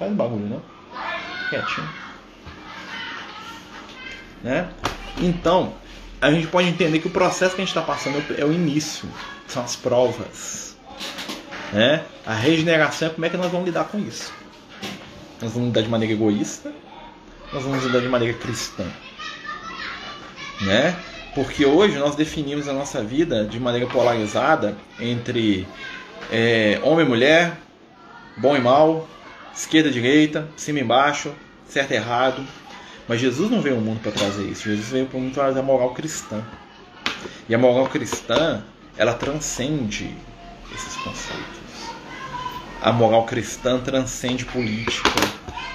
Faz 0.00 0.12
bagulho, 0.14 0.46
não? 0.46 0.62
Quietinho. 1.50 1.88
Né? 4.42 4.66
Então, 5.18 5.74
a 6.22 6.30
gente 6.30 6.46
pode 6.46 6.68
entender 6.68 7.00
que 7.00 7.06
o 7.06 7.10
processo 7.10 7.54
que 7.54 7.60
a 7.60 7.64
gente 7.64 7.76
está 7.76 7.82
passando 7.82 8.24
é 8.38 8.44
o 8.46 8.50
início, 8.50 9.06
são 9.46 9.62
as 9.62 9.76
provas. 9.76 10.74
Né? 11.70 12.02
A 12.24 12.32
regeneração 12.32 13.08
é 13.08 13.10
como 13.10 13.26
é 13.26 13.28
que 13.28 13.36
nós 13.36 13.52
vamos 13.52 13.66
lidar 13.66 13.84
com 13.84 13.98
isso. 13.98 14.32
Nós 15.42 15.52
vamos 15.52 15.68
lidar 15.68 15.82
de 15.82 15.90
maneira 15.90 16.14
egoísta, 16.14 16.72
nós 17.52 17.62
vamos 17.62 17.84
lidar 17.84 18.00
de 18.00 18.08
maneira 18.08 18.38
cristã. 18.38 18.86
Né? 20.62 20.96
Porque 21.34 21.66
hoje 21.66 21.98
nós 21.98 22.16
definimos 22.16 22.68
a 22.68 22.72
nossa 22.72 23.04
vida 23.04 23.44
de 23.44 23.60
maneira 23.60 23.86
polarizada 23.86 24.74
entre 24.98 25.68
é, 26.32 26.80
homem 26.82 27.04
e 27.04 27.08
mulher, 27.08 27.58
bom 28.38 28.56
e 28.56 28.60
mal, 28.60 29.06
esquerda, 29.54 29.90
direita, 29.90 30.48
cima 30.56 30.80
embaixo, 30.80 31.32
certo 31.68 31.92
errado. 31.92 32.44
Mas 33.08 33.20
Jesus 33.20 33.50
não 33.50 33.60
veio 33.60 33.76
ao 33.76 33.80
mundo 33.80 34.00
para 34.00 34.12
trazer 34.12 34.44
isso. 34.44 34.64
Jesus 34.64 34.88
veio 34.88 35.06
para 35.06 35.18
o 35.18 35.20
mundo 35.20 35.34
trazer 35.34 35.58
a 35.58 35.62
moral 35.62 35.92
cristã. 35.94 36.42
E 37.48 37.54
a 37.54 37.58
moral 37.58 37.86
cristã, 37.88 38.62
ela 38.96 39.14
transcende 39.14 40.14
esses 40.72 40.96
conceitos. 40.96 41.60
A 42.80 42.92
moral 42.92 43.24
cristã 43.24 43.78
transcende 43.78 44.44
política, 44.44 45.10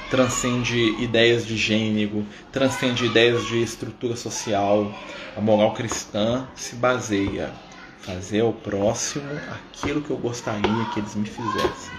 transcende 0.09 0.78
ideias 1.03 1.45
de 1.45 1.57
gênero, 1.57 2.26
transcende 2.51 3.05
ideias 3.05 3.45
de 3.45 3.61
estrutura 3.61 4.15
social. 4.15 4.91
A 5.36 5.41
moral 5.41 5.73
cristã 5.73 6.47
se 6.55 6.76
baseia 6.76 7.51
fazer 7.99 8.41
ao 8.41 8.53
próximo 8.53 9.30
aquilo 9.51 10.01
que 10.01 10.11
eu 10.11 10.17
gostaria 10.17 10.86
que 10.93 10.99
eles 10.99 11.15
me 11.15 11.28
fizessem. 11.28 11.93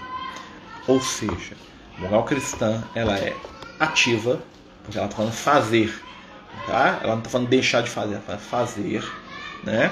Ou 0.87 1.01
seja, 1.01 1.55
moral 1.97 2.23
cristã 2.23 2.83
ela 2.93 3.17
é 3.17 3.35
ativa, 3.79 4.41
porque 4.83 4.97
ela 4.97 5.07
está 5.07 5.17
falando 5.17 5.33
fazer, 5.33 6.03
tá? 6.65 6.99
Ela 7.01 7.13
não 7.13 7.19
está 7.19 7.29
falando 7.29 7.49
deixar 7.49 7.81
de 7.81 7.89
fazer, 7.89 8.13
ela 8.13 8.21
está 8.21 8.37
fazer, 8.37 9.03
né? 9.63 9.91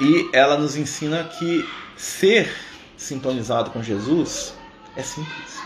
E 0.00 0.28
ela 0.32 0.58
nos 0.58 0.76
ensina 0.76 1.24
que 1.24 1.68
ser 1.96 2.54
sintonizado 2.96 3.70
com 3.70 3.82
Jesus 3.82 4.54
é 4.94 5.02
simples. 5.02 5.60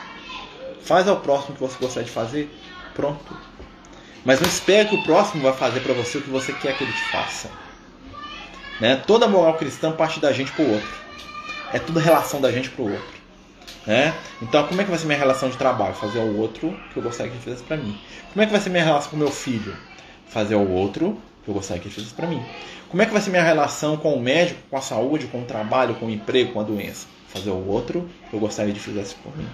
Faz 0.82 1.08
ao 1.08 1.20
próximo 1.20 1.50
o 1.50 1.54
que 1.54 1.60
você 1.60 1.76
gostaria 1.78 2.06
de 2.06 2.14
fazer, 2.14 2.50
pronto. 2.94 3.36
Mas 4.24 4.40
não 4.40 4.48
espere 4.48 4.88
que 4.88 4.94
o 4.94 5.02
próximo 5.02 5.42
vai 5.42 5.52
fazer 5.52 5.80
para 5.80 5.94
você 5.94 6.18
o 6.18 6.22
que 6.22 6.30
você 6.30 6.52
quer 6.52 6.76
que 6.76 6.84
ele 6.84 6.92
te 6.92 7.10
faça. 7.10 7.50
Né? 8.80 8.96
Toda 8.96 9.28
moral 9.28 9.56
cristã 9.56 9.92
parte 9.92 10.20
da 10.20 10.32
gente 10.32 10.52
para 10.52 10.64
o 10.64 10.72
outro. 10.72 11.00
É 11.72 11.78
tudo 11.78 11.98
relação 12.00 12.40
da 12.40 12.50
gente 12.50 12.70
para 12.70 12.82
o 12.82 12.92
outro. 12.92 13.19
Né? 13.90 14.14
Então, 14.40 14.64
como 14.68 14.80
é 14.80 14.84
que 14.84 14.90
vai 14.90 15.00
ser 15.00 15.06
minha 15.06 15.18
relação 15.18 15.50
de 15.50 15.56
trabalho? 15.56 15.92
Fazer 15.94 16.20
ao 16.20 16.28
outro 16.28 16.78
que 16.92 16.96
eu 16.96 17.02
gostaria 17.02 17.32
que 17.32 17.38
ele 17.38 17.42
fizesse 17.42 17.64
para 17.64 17.76
mim. 17.76 17.98
Como 18.32 18.40
é 18.40 18.46
que 18.46 18.52
vai 18.52 18.60
ser 18.60 18.70
minha 18.70 18.84
relação 18.84 19.10
com 19.10 19.16
meu 19.16 19.32
filho? 19.32 19.76
Fazer 20.28 20.54
ao 20.54 20.64
outro 20.64 21.20
que 21.42 21.50
eu 21.50 21.54
gostaria 21.54 21.82
que 21.82 21.88
ele 21.88 21.94
fizesse 21.96 22.14
para 22.14 22.28
mim. 22.28 22.40
Como 22.88 23.02
é 23.02 23.06
que 23.06 23.12
vai 23.12 23.20
ser 23.20 23.30
minha 23.30 23.42
relação 23.42 23.96
com 23.96 24.14
o 24.14 24.22
médico, 24.22 24.60
com 24.70 24.76
a 24.76 24.80
saúde, 24.80 25.26
com 25.26 25.42
o 25.42 25.44
trabalho, 25.44 25.96
com 25.96 26.06
o 26.06 26.10
emprego, 26.10 26.52
com 26.52 26.60
a 26.60 26.62
doença? 26.62 27.08
Fazer 27.30 27.50
ao 27.50 27.60
outro 27.66 28.08
que 28.28 28.36
eu 28.36 28.38
gostaria 28.38 28.72
de 28.72 28.78
fizesse 28.78 29.16
por 29.16 29.36
mim. 29.36 29.48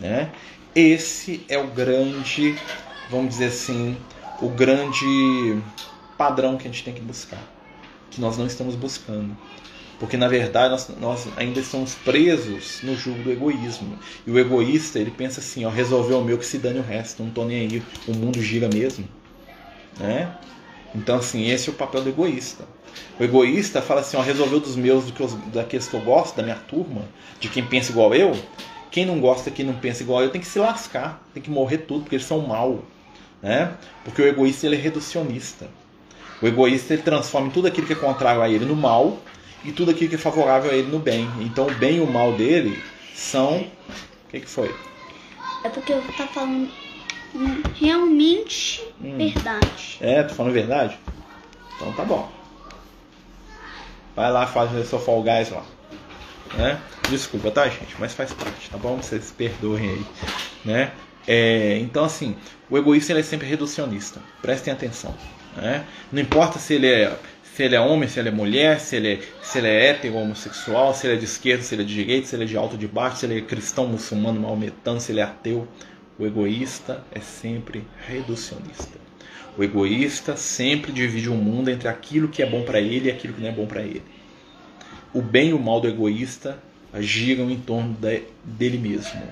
Né? 0.00 0.30
Esse 0.74 1.42
é 1.48 1.56
o 1.56 1.68
grande, 1.68 2.58
vamos 3.08 3.30
dizer 3.30 3.46
assim, 3.46 3.96
o 4.42 4.50
grande 4.50 5.58
padrão 6.18 6.58
que 6.58 6.68
a 6.68 6.70
gente 6.70 6.84
tem 6.84 6.92
que 6.92 7.00
buscar, 7.00 7.40
que 8.10 8.20
nós 8.20 8.36
não 8.36 8.46
estamos 8.46 8.74
buscando. 8.74 9.34
Porque 9.98 10.16
na 10.16 10.28
verdade 10.28 10.70
nós, 10.70 10.90
nós, 11.00 11.28
ainda 11.36 11.60
estamos 11.60 11.94
presos 11.94 12.80
no 12.82 12.94
jugo 12.94 13.22
do 13.22 13.32
egoísmo. 13.32 13.98
E 14.26 14.30
o 14.30 14.38
egoísta, 14.38 14.98
ele 14.98 15.10
pensa 15.10 15.40
assim, 15.40 15.64
ó, 15.64 15.70
resolveu 15.70 16.18
o 16.18 16.24
meu 16.24 16.36
que 16.36 16.44
se 16.44 16.58
dane 16.58 16.78
o 16.78 16.82
resto, 16.82 17.22
não 17.22 17.30
tô 17.30 17.44
nem 17.44 17.60
aí, 17.60 17.82
o 18.06 18.12
mundo 18.12 18.42
gira 18.42 18.68
mesmo. 18.68 19.08
Né? 19.98 20.30
Então 20.94 21.16
assim, 21.16 21.48
esse 21.48 21.68
é 21.68 21.72
o 21.72 21.74
papel 21.74 22.02
do 22.02 22.10
egoísta. 22.10 22.64
O 23.18 23.24
egoísta 23.24 23.80
fala 23.80 24.00
assim, 24.00 24.16
ó, 24.16 24.20
resolveu 24.20 24.60
dos 24.60 24.76
meus, 24.76 25.06
do 25.06 25.12
que 25.12 25.22
eu, 25.22 25.28
daqueles 25.52 25.88
que 25.88 25.94
eu 25.94 26.00
gosto, 26.00 26.36
da 26.36 26.42
minha 26.42 26.56
turma, 26.56 27.02
de 27.40 27.48
quem 27.48 27.64
pensa 27.64 27.90
igual 27.90 28.14
eu. 28.14 28.32
Quem 28.90 29.06
não 29.06 29.18
gosta, 29.18 29.50
quem 29.50 29.64
não 29.64 29.74
pensa 29.74 30.02
igual 30.02 30.22
eu, 30.22 30.30
tem 30.30 30.40
que 30.40 30.46
se 30.46 30.58
lascar, 30.58 31.26
tem 31.32 31.42
que 31.42 31.50
morrer 31.50 31.78
tudo, 31.78 32.02
porque 32.02 32.16
eles 32.16 32.26
são 32.26 32.40
mal. 32.40 32.82
Né? 33.42 33.72
Porque 34.04 34.20
o 34.20 34.26
egoísta 34.26 34.66
ele 34.66 34.76
é 34.76 34.78
reducionista. 34.78 35.68
O 36.42 36.46
egoísta 36.46 36.92
ele 36.92 37.02
transforma 37.02 37.50
tudo 37.50 37.66
aquilo 37.66 37.86
que 37.86 37.94
é 37.94 37.96
contrário 37.96 38.42
a 38.42 38.48
ele 38.48 38.66
no 38.66 38.76
mal 38.76 39.18
e 39.66 39.72
tudo 39.72 39.90
aquilo 39.90 40.08
que 40.08 40.14
é 40.14 40.18
favorável 40.18 40.70
a 40.70 40.74
ele 40.74 40.88
no 40.88 40.98
bem. 40.98 41.28
Então 41.40 41.66
o 41.66 41.74
bem 41.74 41.96
e 41.96 42.00
o 42.00 42.06
mal 42.06 42.32
dele 42.32 42.80
são. 43.14 43.58
O 43.58 44.28
que, 44.30 44.40
que 44.40 44.48
foi? 44.48 44.74
É 45.64 45.68
porque 45.68 45.92
eu 45.92 46.02
tá 46.16 46.26
falando 46.28 46.70
realmente 47.74 48.82
hum. 49.02 49.16
verdade. 49.18 49.98
É, 50.00 50.22
tô 50.22 50.34
falando 50.34 50.52
verdade? 50.52 50.98
Então 51.74 51.92
tá 51.92 52.04
bom. 52.04 52.30
Vai 54.14 54.30
lá, 54.30 54.46
faz 54.46 54.72
o 54.72 54.84
seu 54.84 54.98
Fall 54.98 55.22
Guys 55.22 55.50
lá. 55.50 55.64
Né? 56.54 56.80
Desculpa, 57.10 57.50
tá, 57.50 57.68
gente? 57.68 57.96
Mas 57.98 58.14
faz 58.14 58.32
parte, 58.32 58.70
tá 58.70 58.78
bom? 58.78 58.96
Vocês 58.96 59.30
perdoem 59.36 59.90
aí. 59.90 60.06
Né? 60.64 60.92
É, 61.26 61.78
então, 61.78 62.04
assim, 62.04 62.36
o 62.70 62.78
egoísta 62.78 63.12
ele 63.12 63.20
é 63.20 63.22
sempre 63.22 63.46
reducionista. 63.46 64.20
Prestem 64.40 64.72
atenção. 64.72 65.14
Né? 65.56 65.84
Não 66.10 66.22
importa 66.22 66.58
se 66.58 66.74
ele 66.74 66.86
é 66.86 67.18
se 67.56 67.62
ele 67.62 67.74
é 67.74 67.80
homem, 67.80 68.06
se 68.06 68.20
ele 68.20 68.28
é 68.28 68.32
mulher, 68.32 68.78
se 68.78 68.96
ele 68.96 69.14
é, 69.14 69.20
se 69.40 69.56
ele 69.56 69.66
é 69.66 69.86
hétero, 69.86 70.16
homossexual, 70.16 70.92
se 70.92 71.06
ele 71.06 71.14
é 71.14 71.18
de 71.18 71.24
esquerda, 71.24 71.62
se 71.62 71.74
ele 71.74 71.84
é 71.84 71.86
de 71.86 71.94
direita, 71.94 72.26
se 72.26 72.36
ele 72.36 72.44
é 72.44 72.46
de 72.46 72.54
alto, 72.54 72.76
de 72.76 72.86
baixo, 72.86 73.16
se 73.16 73.24
ele 73.24 73.38
é 73.38 73.40
cristão, 73.40 73.86
muçulmano, 73.86 74.38
maometano, 74.42 75.00
se 75.00 75.10
ele 75.10 75.20
é 75.20 75.22
ateu. 75.22 75.66
O 76.18 76.26
egoísta 76.26 77.02
é 77.10 77.18
sempre 77.18 77.82
reducionista. 78.06 78.98
O 79.56 79.64
egoísta 79.64 80.36
sempre 80.36 80.92
divide 80.92 81.30
o 81.30 81.34
mundo 81.34 81.70
entre 81.70 81.88
aquilo 81.88 82.28
que 82.28 82.42
é 82.42 82.46
bom 82.46 82.62
para 82.62 82.78
ele 82.78 83.08
e 83.08 83.10
aquilo 83.10 83.32
que 83.32 83.40
não 83.40 83.48
é 83.48 83.52
bom 83.52 83.64
para 83.64 83.80
ele. 83.80 84.02
O 85.14 85.22
bem 85.22 85.48
e 85.48 85.54
o 85.54 85.58
mal 85.58 85.80
do 85.80 85.88
egoísta 85.88 86.58
giram 86.98 87.50
em 87.50 87.58
torno 87.58 87.94
de, 87.94 88.24
dele 88.44 88.76
mesmo. 88.76 89.22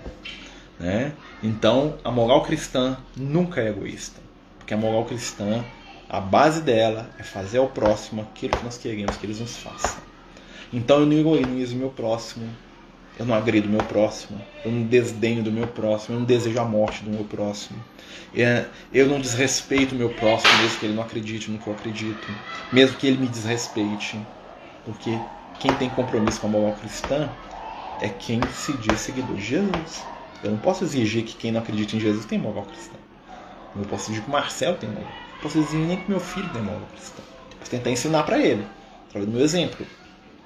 Né? 0.80 1.12
Então, 1.42 1.98
a 2.02 2.10
moral 2.10 2.42
cristã 2.42 2.96
nunca 3.14 3.60
é 3.60 3.68
egoísta, 3.68 4.18
porque 4.58 4.72
a 4.72 4.78
moral 4.78 5.04
cristã 5.04 5.62
a 6.14 6.20
base 6.20 6.60
dela 6.60 7.10
é 7.18 7.24
fazer 7.24 7.58
ao 7.58 7.66
próximo 7.66 8.22
aquilo 8.22 8.56
que 8.56 8.64
nós 8.64 8.78
queremos 8.78 9.16
que 9.16 9.26
eles 9.26 9.40
nos 9.40 9.56
façam. 9.56 10.00
Então 10.72 11.00
eu 11.00 11.06
não 11.06 11.18
egoízo 11.18 11.74
o 11.74 11.78
meu 11.78 11.90
próximo, 11.90 12.48
eu 13.18 13.26
não 13.26 13.34
agrido 13.34 13.68
meu 13.68 13.82
próximo, 13.82 14.40
eu 14.64 14.70
não 14.70 14.84
desdenho 14.84 15.42
do 15.42 15.50
meu 15.50 15.66
próximo, 15.66 16.14
eu 16.14 16.20
não 16.20 16.26
desejo 16.26 16.60
a 16.60 16.64
morte 16.64 17.02
do 17.02 17.10
meu 17.10 17.24
próximo. 17.24 17.82
É, 18.32 18.66
eu 18.92 19.08
não 19.08 19.20
desrespeito 19.20 19.96
o 19.96 19.98
meu 19.98 20.08
próximo, 20.10 20.56
mesmo 20.62 20.78
que 20.78 20.86
ele 20.86 20.94
não 20.94 21.02
acredite 21.02 21.50
no 21.50 21.58
que 21.58 21.66
eu 21.66 21.72
acredito, 21.72 22.28
mesmo 22.72 22.96
que 22.96 23.08
ele 23.08 23.18
me 23.18 23.26
desrespeite. 23.26 24.16
Porque 24.84 25.18
quem 25.58 25.72
tem 25.74 25.90
compromisso 25.90 26.40
com 26.40 26.46
a 26.46 26.50
moral 26.50 26.76
cristã 26.80 27.28
é 28.00 28.08
quem 28.08 28.40
se 28.52 28.72
diz 28.74 29.00
seguidor 29.00 29.34
de 29.34 29.42
Jesus. 29.42 30.04
Eu 30.44 30.52
não 30.52 30.58
posso 30.58 30.84
exigir 30.84 31.24
que 31.24 31.34
quem 31.34 31.50
não 31.50 31.60
acredita 31.60 31.96
em 31.96 32.00
Jesus 32.00 32.24
tem 32.24 32.38
moral 32.38 32.64
cristã. 32.64 32.94
Eu 33.74 33.82
não 33.82 33.88
posso 33.88 34.04
exigir 34.06 34.22
que 34.22 34.28
o 34.28 34.32
Marcelo 34.32 34.76
tem 34.76 34.88
moral 34.88 35.23
posso 35.42 35.58
exigir 35.58 35.86
nem 35.86 35.96
que 35.96 36.10
meu 36.10 36.20
filho 36.20 36.48
tenha 36.50 36.64
moral 36.64 36.88
cristã. 36.92 37.22
Posso 37.58 37.70
tentar 37.70 37.90
ensinar 37.90 38.22
para 38.24 38.38
ele, 38.38 38.64
através 39.08 39.30
do 39.30 39.36
meu 39.36 39.44
exemplo. 39.44 39.86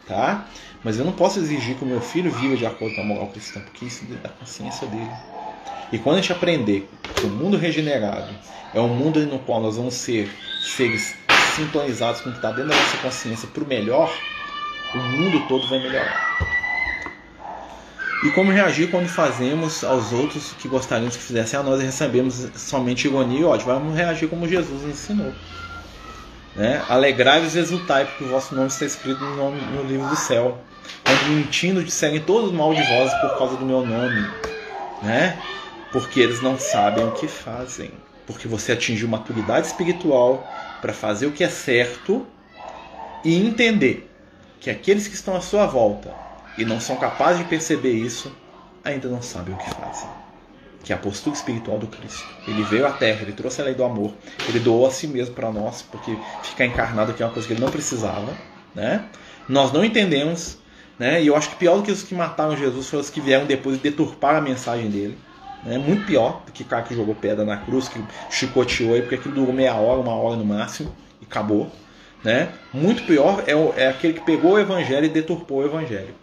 Tá? 0.06 0.46
Mas 0.82 0.98
eu 0.98 1.04
não 1.04 1.12
posso 1.12 1.38
exigir 1.38 1.76
que 1.76 1.84
o 1.84 1.86
meu 1.86 2.00
filho 2.00 2.30
viva 2.30 2.56
de 2.56 2.64
acordo 2.64 2.94
com 2.94 3.02
a 3.02 3.04
moral 3.04 3.26
cristã, 3.28 3.60
porque 3.60 3.84
isso 3.84 4.04
é 4.10 4.14
da 4.16 4.28
consciência 4.30 4.86
dele. 4.86 5.10
E 5.92 5.98
quando 5.98 6.16
a 6.16 6.20
gente 6.20 6.32
aprender 6.32 6.88
que 7.14 7.26
o 7.26 7.30
mundo 7.30 7.56
regenerado 7.56 8.34
é 8.74 8.80
um 8.80 8.88
mundo 8.88 9.20
no 9.26 9.38
qual 9.40 9.60
nós 9.60 9.76
vamos 9.76 9.94
ser 9.94 10.30
seres 10.60 11.14
sintonizados 11.56 12.20
com 12.20 12.28
o 12.28 12.32
que 12.32 12.38
está 12.38 12.50
dentro 12.50 12.70
da 12.70 12.76
nossa 12.76 12.96
consciência 12.98 13.48
para 13.48 13.64
o 13.64 13.66
melhor, 13.66 14.12
o 14.94 14.98
mundo 14.98 15.46
todo 15.48 15.66
vai 15.68 15.78
melhorar. 15.78 16.57
E 18.24 18.30
como 18.32 18.50
reagir 18.50 18.90
quando 18.90 19.08
fazemos 19.08 19.84
aos 19.84 20.12
outros 20.12 20.52
que 20.58 20.66
gostaríamos 20.66 21.16
que 21.16 21.22
fizessem 21.22 21.58
a 21.58 21.62
nós 21.62 21.80
e 21.80 21.84
recebemos 21.84 22.48
somente 22.56 23.06
ironia 23.06 23.40
e 23.40 23.44
ódio? 23.44 23.66
Vamos 23.66 23.94
reagir 23.94 24.28
como 24.28 24.48
Jesus 24.48 24.82
ensinou. 24.82 25.32
Né? 26.56 26.82
Alegrai-vos 26.88 27.54
e 27.54 27.60
exultai, 27.60 28.06
porque 28.06 28.24
o 28.24 28.28
vosso 28.28 28.56
nome 28.56 28.66
está 28.66 28.84
escrito 28.84 29.20
no, 29.20 29.36
nome, 29.36 29.60
no 29.60 29.84
livro 29.84 30.08
do 30.08 30.16
céu. 30.16 30.58
Quando 31.04 31.28
mentindo 31.28 31.84
disserem 31.84 32.20
todos 32.20 32.50
mal 32.50 32.74
de 32.74 32.82
vós 32.82 33.14
por 33.20 33.38
causa 33.38 33.56
do 33.56 33.64
meu 33.64 33.86
nome. 33.86 34.28
Né? 35.00 35.40
Porque 35.92 36.18
eles 36.18 36.42
não 36.42 36.58
sabem 36.58 37.06
o 37.06 37.12
que 37.12 37.28
fazem. 37.28 37.92
Porque 38.26 38.48
você 38.48 38.72
atingiu 38.72 39.06
maturidade 39.06 39.68
espiritual 39.68 40.44
para 40.80 40.92
fazer 40.92 41.26
o 41.26 41.32
que 41.32 41.44
é 41.44 41.48
certo 41.48 42.26
e 43.24 43.36
entender 43.36 44.10
que 44.58 44.70
aqueles 44.70 45.06
que 45.06 45.14
estão 45.14 45.36
à 45.36 45.40
sua 45.40 45.66
volta 45.66 46.27
e 46.58 46.64
não 46.64 46.80
são 46.80 46.96
capazes 46.96 47.38
de 47.38 47.44
perceber 47.44 47.92
isso, 47.92 48.34
ainda 48.84 49.08
não 49.08 49.22
sabem 49.22 49.54
o 49.54 49.58
que 49.58 49.70
fazem. 49.70 50.08
Que 50.82 50.92
é 50.92 50.96
a 50.96 50.98
postura 50.98 51.36
espiritual 51.36 51.78
do 51.78 51.86
Cristo. 51.86 52.26
Ele 52.46 52.62
veio 52.64 52.86
à 52.86 52.90
Terra, 52.90 53.22
ele 53.22 53.32
trouxe 53.32 53.60
a 53.60 53.64
lei 53.64 53.74
do 53.74 53.84
amor, 53.84 54.12
ele 54.48 54.58
doou 54.58 54.86
a 54.86 54.90
si 54.90 55.06
mesmo 55.06 55.34
para 55.34 55.52
nós, 55.52 55.82
porque 55.82 56.16
ficar 56.42 56.66
encarnado 56.66 57.12
aqui 57.12 57.22
é 57.22 57.26
uma 57.26 57.32
coisa 57.32 57.46
que 57.46 57.54
ele 57.54 57.60
não 57.60 57.70
precisava. 57.70 58.32
Né? 58.74 59.04
Nós 59.48 59.72
não 59.72 59.84
entendemos, 59.84 60.58
né? 60.98 61.22
e 61.22 61.28
eu 61.28 61.36
acho 61.36 61.50
que 61.50 61.56
pior 61.56 61.76
do 61.76 61.82
que 61.84 61.92
os 61.92 62.02
que 62.02 62.14
mataram 62.14 62.56
Jesus 62.56 62.88
foram 62.88 63.02
os 63.02 63.10
que 63.10 63.20
vieram 63.20 63.46
depois 63.46 63.76
e 63.76 63.78
deturparam 63.78 64.38
a 64.38 64.42
mensagem 64.42 64.90
dele. 64.90 65.16
Né? 65.64 65.78
Muito 65.78 66.06
pior 66.06 66.42
do 66.44 66.50
que 66.50 66.64
o 66.64 66.66
cara 66.66 66.82
que 66.82 66.94
jogou 66.94 67.14
pedra 67.14 67.44
na 67.44 67.56
cruz, 67.56 67.88
que 67.88 68.02
chicoteou, 68.30 68.98
porque 69.00 69.14
aquilo 69.14 69.34
durou 69.34 69.52
meia 69.52 69.74
hora, 69.74 70.00
uma 70.00 70.14
hora 70.14 70.36
no 70.36 70.44
máximo, 70.44 70.92
e 71.20 71.24
acabou. 71.24 71.70
Né? 72.24 72.48
Muito 72.72 73.04
pior 73.04 73.44
é, 73.46 73.54
o, 73.54 73.72
é 73.76 73.88
aquele 73.88 74.14
que 74.14 74.22
pegou 74.22 74.52
o 74.52 74.58
evangelho 74.58 75.06
e 75.06 75.08
deturpou 75.08 75.58
o 75.58 75.64
evangelho 75.64 76.14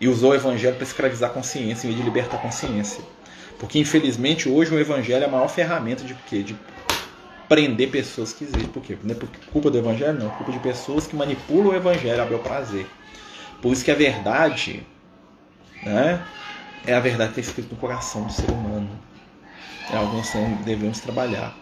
e 0.00 0.08
usou 0.08 0.32
o 0.32 0.34
evangelho 0.34 0.74
para 0.74 0.84
escravizar 0.84 1.30
a 1.30 1.32
consciência 1.32 1.86
em 1.86 1.90
vez 1.90 1.96
de 1.96 2.02
libertar 2.02 2.36
a 2.36 2.40
consciência. 2.40 3.02
Porque 3.58 3.78
infelizmente 3.78 4.48
hoje 4.48 4.74
o 4.74 4.78
evangelho 4.78 5.22
é 5.22 5.26
a 5.26 5.30
maior 5.30 5.48
ferramenta 5.48 6.04
de 6.04 6.14
quê? 6.28 6.42
De 6.42 6.56
prender 7.48 7.90
pessoas 7.90 8.32
que 8.32 8.44
existem. 8.44 8.66
Por 8.66 8.82
quê? 8.82 8.98
Não 9.02 9.14
é 9.14 9.18
culpa 9.52 9.70
do 9.70 9.78
evangelho, 9.78 10.18
não. 10.18 10.26
É 10.26 10.30
culpa 10.30 10.52
de 10.52 10.58
pessoas 10.58 11.06
que 11.06 11.14
manipulam 11.14 11.72
o 11.72 11.74
evangelho 11.74 12.20
a 12.20 12.24
bel 12.24 12.40
prazer. 12.40 12.86
Por 13.62 13.72
isso 13.72 13.84
que 13.84 13.90
a 13.90 13.94
verdade 13.94 14.84
né, 15.82 16.22
é 16.86 16.94
a 16.94 17.00
verdade 17.00 17.32
que 17.32 17.40
está 17.40 17.50
escrita 17.50 17.74
no 17.74 17.80
coração 17.80 18.24
do 18.24 18.32
ser 18.32 18.50
humano. 18.50 18.90
É 19.90 19.96
algo 19.96 20.10
que 20.10 20.16
nós 20.16 20.58
devemos 20.64 21.00
trabalhar. 21.00 21.56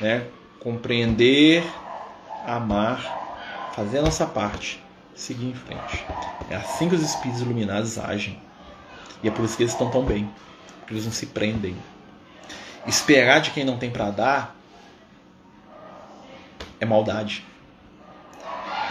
Né? 0.00 0.24
Compreender, 0.60 1.62
amar, 2.46 3.70
fazer 3.74 3.98
a 3.98 4.02
nossa 4.02 4.26
parte 4.26 4.80
seguir 5.18 5.46
em 5.46 5.54
frente. 5.54 6.04
É 6.48 6.56
assim 6.56 6.88
que 6.88 6.94
os 6.94 7.02
espíritos 7.02 7.42
iluminados 7.42 7.98
agem. 7.98 8.40
E 9.22 9.28
é 9.28 9.30
por 9.30 9.44
isso 9.44 9.56
que 9.56 9.64
eles 9.64 9.72
estão 9.72 9.90
tão 9.90 10.04
bem. 10.04 10.30
Porque 10.78 10.94
eles 10.94 11.04
não 11.04 11.12
se 11.12 11.26
prendem. 11.26 11.76
Esperar 12.86 13.40
de 13.40 13.50
quem 13.50 13.64
não 13.64 13.76
tem 13.76 13.90
para 13.90 14.10
dar 14.10 14.56
é 16.80 16.86
maldade. 16.86 17.44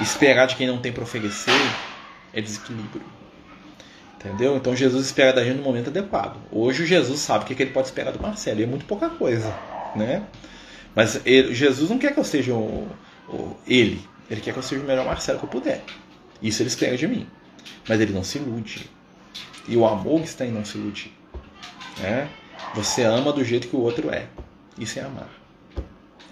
Esperar 0.01 0.45
de 0.45 0.55
quem 0.55 0.67
não 0.67 0.79
tem 0.79 0.91
para 0.91 1.03
oferecer 1.03 1.51
é 2.33 2.41
desequilíbrio. 2.41 3.01
Entendeu? 4.15 4.57
Então 4.57 4.75
Jesus 4.75 5.05
espera 5.05 5.31
da 5.31 5.43
gente 5.43 5.57
no 5.57 5.63
momento 5.63 5.89
adequado. 5.89 6.37
Hoje 6.51 6.85
Jesus 6.85 7.21
sabe 7.21 7.45
o 7.45 7.47
que 7.47 7.63
ele 7.63 7.71
pode 7.71 7.87
esperar 7.87 8.11
do 8.11 8.21
Marcelo. 8.21 8.59
E 8.59 8.63
é 8.63 8.67
muito 8.67 8.85
pouca 8.85 9.09
coisa. 9.09 9.55
Né? 9.95 10.23
Mas 10.93 11.21
ele, 11.25 11.55
Jesus 11.55 11.89
não 11.89 11.97
quer 11.97 12.13
que 12.13 12.19
eu 12.19 12.23
seja 12.25 12.53
o, 12.53 12.87
o, 13.29 13.55
ele. 13.65 14.05
Ele 14.29 14.41
quer 14.41 14.51
que 14.51 14.59
eu 14.59 14.63
seja 14.63 14.83
o 14.83 14.85
melhor 14.85 15.05
Marcelo 15.05 15.39
que 15.39 15.45
eu 15.45 15.49
puder. 15.49 15.81
Isso 16.41 16.61
ele 16.61 16.69
espera 16.69 16.97
de 16.97 17.07
mim. 17.07 17.27
Mas 17.87 17.99
ele 17.99 18.13
não 18.13 18.23
se 18.23 18.37
ilude. 18.37 18.89
E 19.67 19.75
o 19.75 19.85
amor 19.85 20.21
está 20.21 20.45
em 20.45 20.51
não 20.51 20.63
se 20.63 20.77
iludir. 20.77 21.11
Né? 21.99 22.29
Você 22.75 23.03
ama 23.03 23.33
do 23.33 23.43
jeito 23.43 23.67
que 23.67 23.75
o 23.75 23.79
outro 23.79 24.09
é. 24.09 24.27
Isso 24.77 24.99
é 24.99 25.01
amar. 25.01 25.29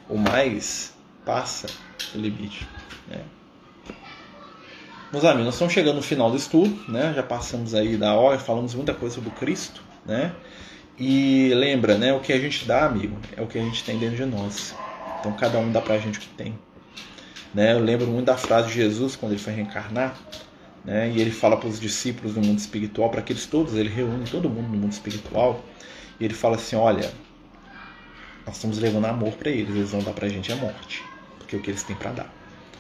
O 0.08 0.18
mais 0.18 0.94
passa 1.26 1.68
o 2.14 2.18
limite. 2.18 2.68
Né? 3.08 3.22
Meus 5.12 5.24
amigos, 5.24 5.46
nós 5.46 5.56
estamos 5.56 5.74
chegando 5.74 5.96
no 5.96 6.02
final 6.02 6.30
do 6.30 6.38
estudo, 6.38 6.92
né? 6.92 7.14
Já 7.16 7.24
passamos 7.24 7.74
aí 7.74 7.96
da 7.96 8.14
hora, 8.16 8.38
falamos 8.38 8.76
muita 8.76 8.94
coisa 8.94 9.16
sobre 9.16 9.30
Cristo, 9.32 9.82
né? 10.06 10.34
E 11.00 11.54
lembra, 11.54 11.98
né? 11.98 12.14
O 12.14 12.20
que 12.20 12.34
a 12.34 12.40
gente 12.40 12.66
dá, 12.66 12.86
amigo, 12.86 13.18
é 13.36 13.42
o 13.42 13.48
que 13.48 13.58
a 13.58 13.62
gente 13.62 13.84
tem 13.84 13.98
dentro 13.98 14.18
de 14.18 14.26
nós. 14.26 14.76
Então 15.20 15.32
cada 15.34 15.58
um 15.58 15.72
dá 15.72 15.82
pra 15.82 15.98
gente 15.98 16.18
o 16.18 16.22
que 16.22 16.28
tem. 16.30 16.58
Né? 17.56 17.72
Eu 17.72 17.80
lembro 17.80 18.06
muito 18.06 18.26
da 18.26 18.36
frase 18.36 18.68
de 18.68 18.74
Jesus 18.74 19.16
quando 19.16 19.32
ele 19.32 19.42
foi 19.42 19.54
reencarnar, 19.54 20.14
né? 20.84 21.10
e 21.10 21.22
ele 21.22 21.32
fala 21.32 21.56
para 21.56 21.70
os 21.70 21.80
discípulos 21.80 22.34
do 22.34 22.42
mundo 22.42 22.60
espiritual, 22.60 23.10
para 23.10 23.22
aqueles 23.22 23.46
todos, 23.46 23.76
ele 23.76 23.88
reúne 23.88 24.30
todo 24.30 24.50
mundo 24.50 24.68
no 24.68 24.78
mundo 24.78 24.92
espiritual, 24.92 25.64
e 26.20 26.26
ele 26.26 26.34
fala 26.34 26.58
assim: 26.58 26.76
Olha, 26.76 27.10
nós 28.46 28.56
estamos 28.58 28.78
levando 28.78 29.06
amor 29.06 29.32
para 29.34 29.50
eles, 29.50 29.74
eles 29.74 29.92
vão 29.92 30.02
dar 30.02 30.12
para 30.12 30.26
a 30.26 30.30
gente 30.30 30.52
a 30.52 30.56
morte, 30.58 31.02
porque 31.40 31.56
é 31.56 31.60
o 31.60 31.62
que 31.62 31.72
eles 31.72 31.82
têm 31.82 31.96
para 31.96 32.12
dar. 32.12 32.34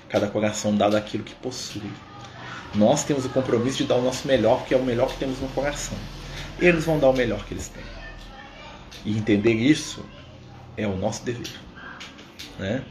Cada 0.09 0.27
coração 0.27 0.75
dá 0.75 0.89
daquilo 0.89 1.23
que 1.23 1.33
possui. 1.35 1.89
Nós 2.75 3.05
temos 3.05 3.25
o 3.25 3.29
compromisso 3.29 3.77
de 3.77 3.85
dar 3.85 3.95
o 3.95 4.01
nosso 4.01 4.27
melhor, 4.27 4.59
porque 4.59 4.73
é 4.73 4.77
o 4.77 4.83
melhor 4.83 5.07
que 5.07 5.17
temos 5.17 5.39
no 5.39 5.47
coração. 5.49 5.97
Eles 6.59 6.83
vão 6.83 6.99
dar 6.99 7.09
o 7.09 7.13
melhor 7.13 7.45
que 7.45 7.53
eles 7.53 7.69
têm. 7.69 7.83
E 9.05 9.17
entender 9.17 9.53
isso 9.53 10.05
é 10.75 10.85
o 10.85 10.97
nosso 10.97 11.23
dever. 11.23 11.49
Né? 12.59 12.83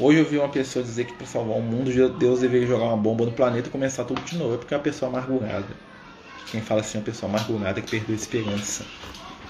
Hoje 0.00 0.18
eu 0.18 0.24
vi 0.24 0.38
uma 0.38 0.48
pessoa 0.48 0.84
dizer 0.84 1.04
que 1.04 1.12
para 1.12 1.24
salvar 1.24 1.56
o 1.56 1.62
mundo 1.62 1.88
Deus 2.18 2.40
deveria 2.40 2.66
jogar 2.66 2.86
uma 2.86 2.96
bomba 2.96 3.24
no 3.26 3.30
planeta 3.30 3.68
e 3.68 3.70
começar 3.70 4.04
tudo 4.04 4.20
de 4.22 4.36
novo. 4.36 4.54
É 4.54 4.56
porque 4.56 4.74
é 4.74 4.76
uma 4.76 4.82
pessoa 4.82 5.08
amargurada. 5.08 5.68
Quem 6.50 6.60
fala 6.60 6.80
assim 6.80 6.98
é 6.98 7.00
uma 7.00 7.04
pessoa 7.04 7.30
amargurada 7.30 7.80
que 7.80 7.92
perdeu 7.92 8.14
a 8.14 8.18
esperança. 8.18 8.84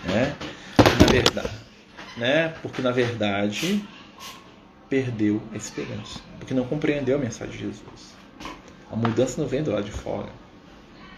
Né? 0.05 0.37
Na 1.01 1.07
verdade, 1.07 1.51
né? 2.19 2.49
Porque 2.61 2.83
na 2.83 2.91
verdade 2.91 3.83
perdeu 4.91 5.43
a 5.51 5.57
esperança. 5.57 6.21
Porque 6.39 6.53
não 6.53 6.67
compreendeu 6.67 7.17
a 7.17 7.21
mensagem 7.21 7.53
de 7.53 7.61
Jesus. 7.61 8.15
A 8.93 8.97
mudança 8.97 9.41
não 9.41 9.49
vem 9.49 9.63
do 9.63 9.73
lado 9.73 9.85
de 9.85 9.93
fora. 9.93 10.29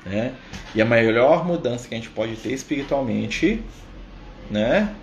Né? 0.04 0.36
E 0.72 0.80
a 0.80 0.84
melhor 0.84 1.44
mudança 1.44 1.88
que 1.88 1.94
a 1.96 1.98
gente 1.98 2.10
pode 2.10 2.36
ter 2.36 2.52
espiritualmente, 2.52 3.60
né? 4.48 4.94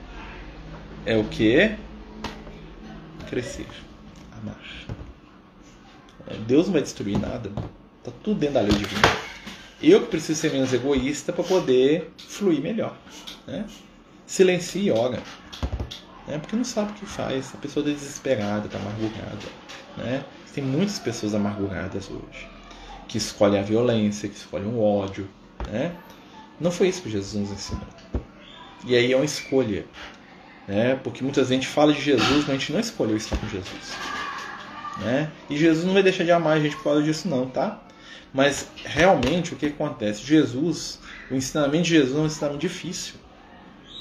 É 1.05 1.17
o 1.17 1.25
que? 1.25 1.75
Crescer. 3.29 3.67
Amar. 4.43 6.37
Deus 6.47 6.65
não 6.65 6.73
vai 6.73 6.81
destruir 6.81 7.17
nada. 7.19 7.49
Tá 8.03 8.11
tudo 8.23 8.39
dentro 8.39 8.55
da 8.55 8.61
lei 8.61 8.73
divina. 8.73 9.07
Eu 9.81 10.01
que 10.01 10.07
preciso 10.07 10.39
ser 10.39 10.51
menos 10.51 10.73
egoísta 10.73 11.33
para 11.33 11.43
poder 11.43 12.11
fluir 12.17 12.61
melhor. 12.61 12.95
Né? 13.47 13.65
Silencie 14.25 14.87
e 14.87 14.91
ora. 14.91 15.21
Né? 16.27 16.37
Porque 16.37 16.55
não 16.55 16.63
sabe 16.63 16.91
o 16.91 16.95
que 16.95 17.05
faz. 17.05 17.53
A 17.53 17.57
pessoa 17.57 17.85
está 17.85 17.99
desesperada, 17.99 18.65
está 18.65 18.77
amargurada. 18.77 19.45
Né? 19.97 20.23
Tem 20.53 20.63
muitas 20.63 20.99
pessoas 20.99 21.33
amarguradas 21.33 22.09
hoje 22.09 22.49
que 23.07 23.17
escolhem 23.17 23.59
a 23.59 23.63
violência, 23.63 24.29
que 24.29 24.35
escolhem 24.35 24.67
o 24.67 24.81
ódio. 24.81 25.29
Né? 25.69 25.95
Não 26.59 26.71
foi 26.71 26.87
isso 26.87 27.01
que 27.01 27.09
Jesus 27.09 27.49
nos 27.49 27.51
ensinou. 27.51 27.87
E 28.85 28.95
aí 28.95 29.11
é 29.11 29.15
uma 29.15 29.25
escolha. 29.25 29.85
Né? 30.67 30.95
Porque 31.03 31.23
muita 31.23 31.43
gente 31.43 31.67
fala 31.67 31.93
de 31.93 32.01
Jesus, 32.01 32.39
mas 32.39 32.49
a 32.49 32.53
gente 32.53 32.71
não 32.71 32.79
escolheu 32.79 33.17
estar 33.17 33.37
com 33.37 33.47
Jesus. 33.47 33.93
Né? 34.99 35.31
E 35.49 35.57
Jesus 35.57 35.85
não 35.85 35.93
vai 35.93 36.03
deixar 36.03 36.23
de 36.23 36.31
amar 36.31 36.57
a 36.57 36.59
gente 36.59 36.75
por 36.75 36.83
causa 36.83 37.03
disso, 37.03 37.27
não, 37.27 37.47
tá? 37.47 37.79
Mas 38.33 38.67
realmente 38.83 39.53
o 39.53 39.55
que 39.55 39.67
acontece? 39.67 40.23
Jesus, 40.23 40.99
o 41.29 41.35
ensinamento 41.35 41.83
de 41.83 41.89
Jesus 41.89 42.15
é 42.15 42.19
um 42.19 42.25
ensinamento 42.25 42.61
difícil 42.61 43.15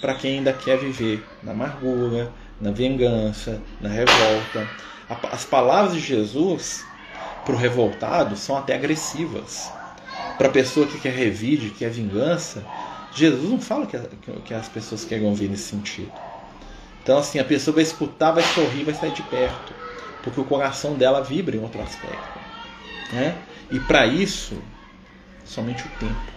para 0.01 0.15
quem 0.15 0.39
ainda 0.39 0.53
quer 0.53 0.79
viver 0.79 1.25
na 1.43 1.53
amargura, 1.53 2.33
na 2.61 2.71
vingança, 2.71 3.61
na 3.81 3.89
revolta. 3.89 4.69
As 5.31 5.45
palavras 5.45 5.95
de 5.95 6.01
Jesus 6.01 6.85
para 7.45 7.55
o 7.55 7.59
revoltado 7.59 8.37
são 8.37 8.57
até 8.57 8.75
agressivas. 8.75 9.71
Para 10.39 10.49
a 10.49 10.51
pessoa 10.51 10.87
que 10.87 10.99
quer 10.99 11.13
revide, 11.13 11.71
que 11.71 11.79
quer 11.79 11.91
vingança, 11.91 12.65
Jesus 13.15 13.51
não 13.51 13.61
fala 13.61 13.87
que, 13.87 13.99
que 14.45 14.55
as 14.55 14.69
pessoas 14.69 15.05
querem 15.05 15.27
ouvir 15.27 15.49
nesse 15.49 15.65
sentido. 15.65 16.13
Então, 17.03 17.19
assim, 17.19 17.39
a 17.39 17.45
pessoa 17.45 17.75
vai 17.75 17.83
escutar, 17.83 18.33
vai 18.33 18.43
sorrir, 18.43 18.85
vai 18.85 18.95
sair 18.95 19.13
de 19.13 19.23
perto, 19.23 19.75
porque 20.23 20.41
o 20.41 20.45
coração 20.45 20.95
dela 20.95 21.23
vibra 21.23 21.57
em 21.57 21.61
outro 21.61 21.81
aspecto. 21.83 22.39
Né? 23.13 23.37
E 23.71 23.79
para 23.81 24.07
isso, 24.07 24.57
somente 25.45 25.83
o 25.83 25.91
tempo. 25.99 26.33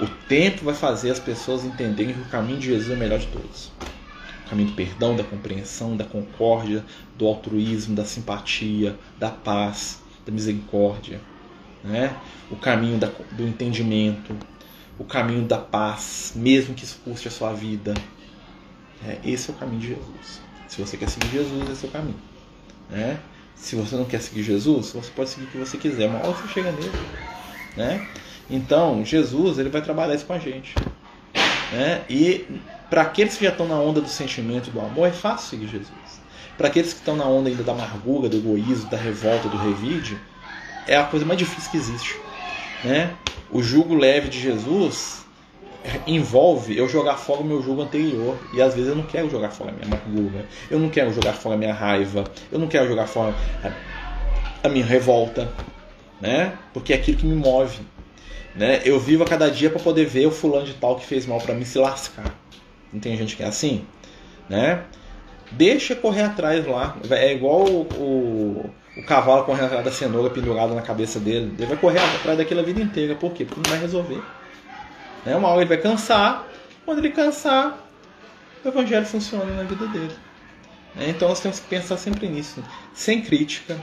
O 0.00 0.06
tempo 0.26 0.64
vai 0.64 0.74
fazer 0.74 1.10
as 1.10 1.20
pessoas 1.20 1.64
entenderem 1.64 2.14
que 2.14 2.20
o 2.20 2.24
caminho 2.24 2.58
de 2.58 2.66
Jesus 2.66 2.90
é 2.90 2.94
o 2.94 2.96
melhor 2.96 3.18
de 3.18 3.26
todos. 3.28 3.70
O 4.46 4.50
caminho 4.50 4.70
do 4.70 4.74
perdão, 4.74 5.16
da 5.16 5.22
compreensão, 5.22 5.96
da 5.96 6.04
concórdia, 6.04 6.84
do 7.16 7.26
altruísmo, 7.26 7.94
da 7.94 8.04
simpatia, 8.04 8.98
da 9.18 9.30
paz, 9.30 10.00
da 10.26 10.32
misericórdia. 10.32 11.20
Né? 11.84 12.16
O 12.50 12.56
caminho 12.56 12.98
da, 12.98 13.10
do 13.32 13.46
entendimento, 13.46 14.36
o 14.98 15.04
caminho 15.04 15.46
da 15.46 15.58
paz, 15.58 16.32
mesmo 16.34 16.74
que 16.74 16.84
isso 16.84 17.00
custe 17.04 17.28
a 17.28 17.30
sua 17.30 17.52
vida. 17.52 17.94
É, 19.06 19.18
esse 19.24 19.50
é 19.50 19.54
o 19.54 19.56
caminho 19.56 19.80
de 19.80 19.88
Jesus. 19.88 20.40
Se 20.68 20.80
você 20.80 20.96
quer 20.96 21.08
seguir 21.08 21.28
Jesus, 21.28 21.70
esse 21.70 21.84
é 21.84 21.88
o 21.88 21.92
caminho. 21.92 22.31
Né? 22.92 23.18
Se 23.56 23.74
você 23.74 23.96
não 23.96 24.04
quer 24.04 24.20
seguir 24.20 24.42
Jesus, 24.42 24.92
você 24.92 25.10
pode 25.10 25.30
seguir 25.30 25.46
o 25.46 25.48
que 25.48 25.58
você 25.58 25.78
quiser, 25.78 26.08
uma 26.08 26.18
hora 26.18 26.32
você 26.32 26.48
chega 26.48 26.70
nele. 26.72 26.92
Né? 27.76 28.06
Então, 28.50 29.02
Jesus 29.04 29.58
ele 29.58 29.70
vai 29.70 29.80
trabalhar 29.80 30.14
isso 30.14 30.26
com 30.26 30.34
a 30.34 30.38
gente. 30.38 30.74
Né? 31.72 32.02
E 32.08 32.44
para 32.90 33.02
aqueles 33.02 33.36
que 33.36 33.44
já 33.44 33.50
estão 33.50 33.66
na 33.66 33.76
onda 33.76 34.00
do 34.00 34.08
sentimento 34.08 34.70
do 34.70 34.78
amor, 34.78 35.08
é 35.08 35.12
fácil 35.12 35.48
seguir 35.48 35.68
Jesus. 35.68 36.20
Para 36.58 36.68
aqueles 36.68 36.92
que 36.92 36.98
estão 36.98 37.16
na 37.16 37.24
onda 37.24 37.48
ainda 37.48 37.62
da 37.62 37.72
amargura, 37.72 38.28
do 38.28 38.36
egoísmo, 38.36 38.90
da 38.90 38.98
revolta, 38.98 39.48
do 39.48 39.56
revide, 39.56 40.18
é 40.86 40.96
a 40.96 41.04
coisa 41.04 41.24
mais 41.24 41.38
difícil 41.38 41.70
que 41.70 41.78
existe. 41.78 42.20
Né? 42.84 43.14
O 43.50 43.62
jugo 43.62 43.94
leve 43.94 44.28
de 44.28 44.38
Jesus 44.38 45.21
envolve 46.06 46.76
eu 46.76 46.88
jogar 46.88 47.16
fora 47.16 47.40
o 47.40 47.44
meu 47.44 47.62
jogo 47.62 47.82
anterior. 47.82 48.36
E 48.54 48.62
às 48.62 48.74
vezes 48.74 48.90
eu 48.90 48.96
não 48.96 49.04
quero 49.04 49.30
jogar 49.30 49.50
fora 49.50 49.70
a 49.70 49.72
minha 49.72 49.86
amargura, 49.86 50.46
eu 50.70 50.78
não 50.78 50.88
quero 50.88 51.12
jogar 51.12 51.32
fora 51.34 51.54
a 51.54 51.58
minha 51.58 51.74
raiva, 51.74 52.24
eu 52.50 52.58
não 52.58 52.68
quero 52.68 52.88
jogar 52.88 53.06
fora 53.06 53.34
a, 54.62 54.68
minha 54.68 54.84
revolta, 54.84 55.52
né? 56.20 56.56
Porque 56.72 56.92
é 56.92 56.96
aquilo 56.96 57.18
que 57.18 57.26
me 57.26 57.34
move. 57.34 57.80
Né? 58.54 58.82
Eu 58.84 59.00
vivo 59.00 59.22
a 59.22 59.26
cada 59.26 59.50
dia 59.50 59.70
para 59.70 59.80
poder 59.80 60.04
ver 60.04 60.26
o 60.26 60.30
fulano 60.30 60.66
de 60.66 60.74
tal 60.74 60.96
que 60.96 61.06
fez 61.06 61.26
mal 61.26 61.40
para 61.40 61.54
mim 61.54 61.64
se 61.64 61.78
lascar. 61.78 62.34
Não 62.92 63.00
tem 63.00 63.16
gente 63.16 63.34
que 63.34 63.42
é 63.42 63.46
assim? 63.46 63.84
Né? 64.48 64.82
Deixa 65.52 65.94
correr 65.94 66.22
atrás 66.22 66.66
lá. 66.66 66.96
É 67.10 67.32
igual 67.32 67.64
o, 67.64 67.82
o, 67.94 68.70
o 68.98 69.02
cavalo 69.04 69.44
correndo 69.44 69.66
atrás 69.66 69.84
da 69.84 69.90
cenoura 69.90 70.28
pendurada 70.28 70.74
na 70.74 70.82
cabeça 70.82 71.18
dele. 71.18 71.54
Ele 71.56 71.66
vai 71.66 71.78
correr 71.78 71.98
atrás 71.98 72.36
daquilo 72.36 72.60
a 72.60 72.62
vida 72.62 72.82
inteira. 72.82 73.14
Por 73.14 73.32
quê? 73.32 73.46
Porque 73.46 73.60
não 73.64 73.70
vai 73.70 73.80
resolver. 73.80 74.20
Né? 75.24 75.36
Uma 75.36 75.48
hora 75.48 75.60
ele 75.60 75.68
vai 75.68 75.78
cansar. 75.78 76.46
Quando 76.84 76.98
ele 76.98 77.10
cansar, 77.10 77.78
o 78.64 78.68
evangelho 78.68 79.06
funciona 79.06 79.44
na 79.44 79.62
vida 79.62 79.86
dele. 79.86 80.14
Né? 80.94 81.10
Então 81.10 81.28
nós 81.28 81.40
temos 81.40 81.60
que 81.60 81.66
pensar 81.66 81.96
sempre 81.96 82.28
nisso. 82.28 82.62
Sem 82.94 83.22
crítica, 83.22 83.80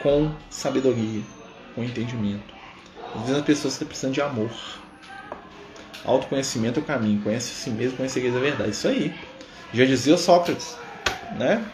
com 0.00 0.32
sabedoria, 0.50 1.22
com 1.74 1.82
entendimento. 1.82 2.54
Às 3.14 3.22
vezes 3.22 3.36
as 3.36 3.44
pessoas 3.44 3.74
estão 3.74 3.88
precisando 3.88 4.14
de 4.14 4.20
amor. 4.20 4.50
Autoconhecimento 6.04 6.80
é 6.80 6.82
o 6.82 6.86
caminho. 6.86 7.22
Conhece 7.22 7.52
a 7.52 7.54
si 7.54 7.70
mesmo, 7.70 7.96
conhece 7.96 8.26
a 8.26 8.38
verdade. 8.38 8.70
Isso 8.70 8.88
aí. 8.88 9.14
Já 9.72 9.84
dizia 9.84 10.16
Sócrates, 10.16 10.76
né? 11.36 11.64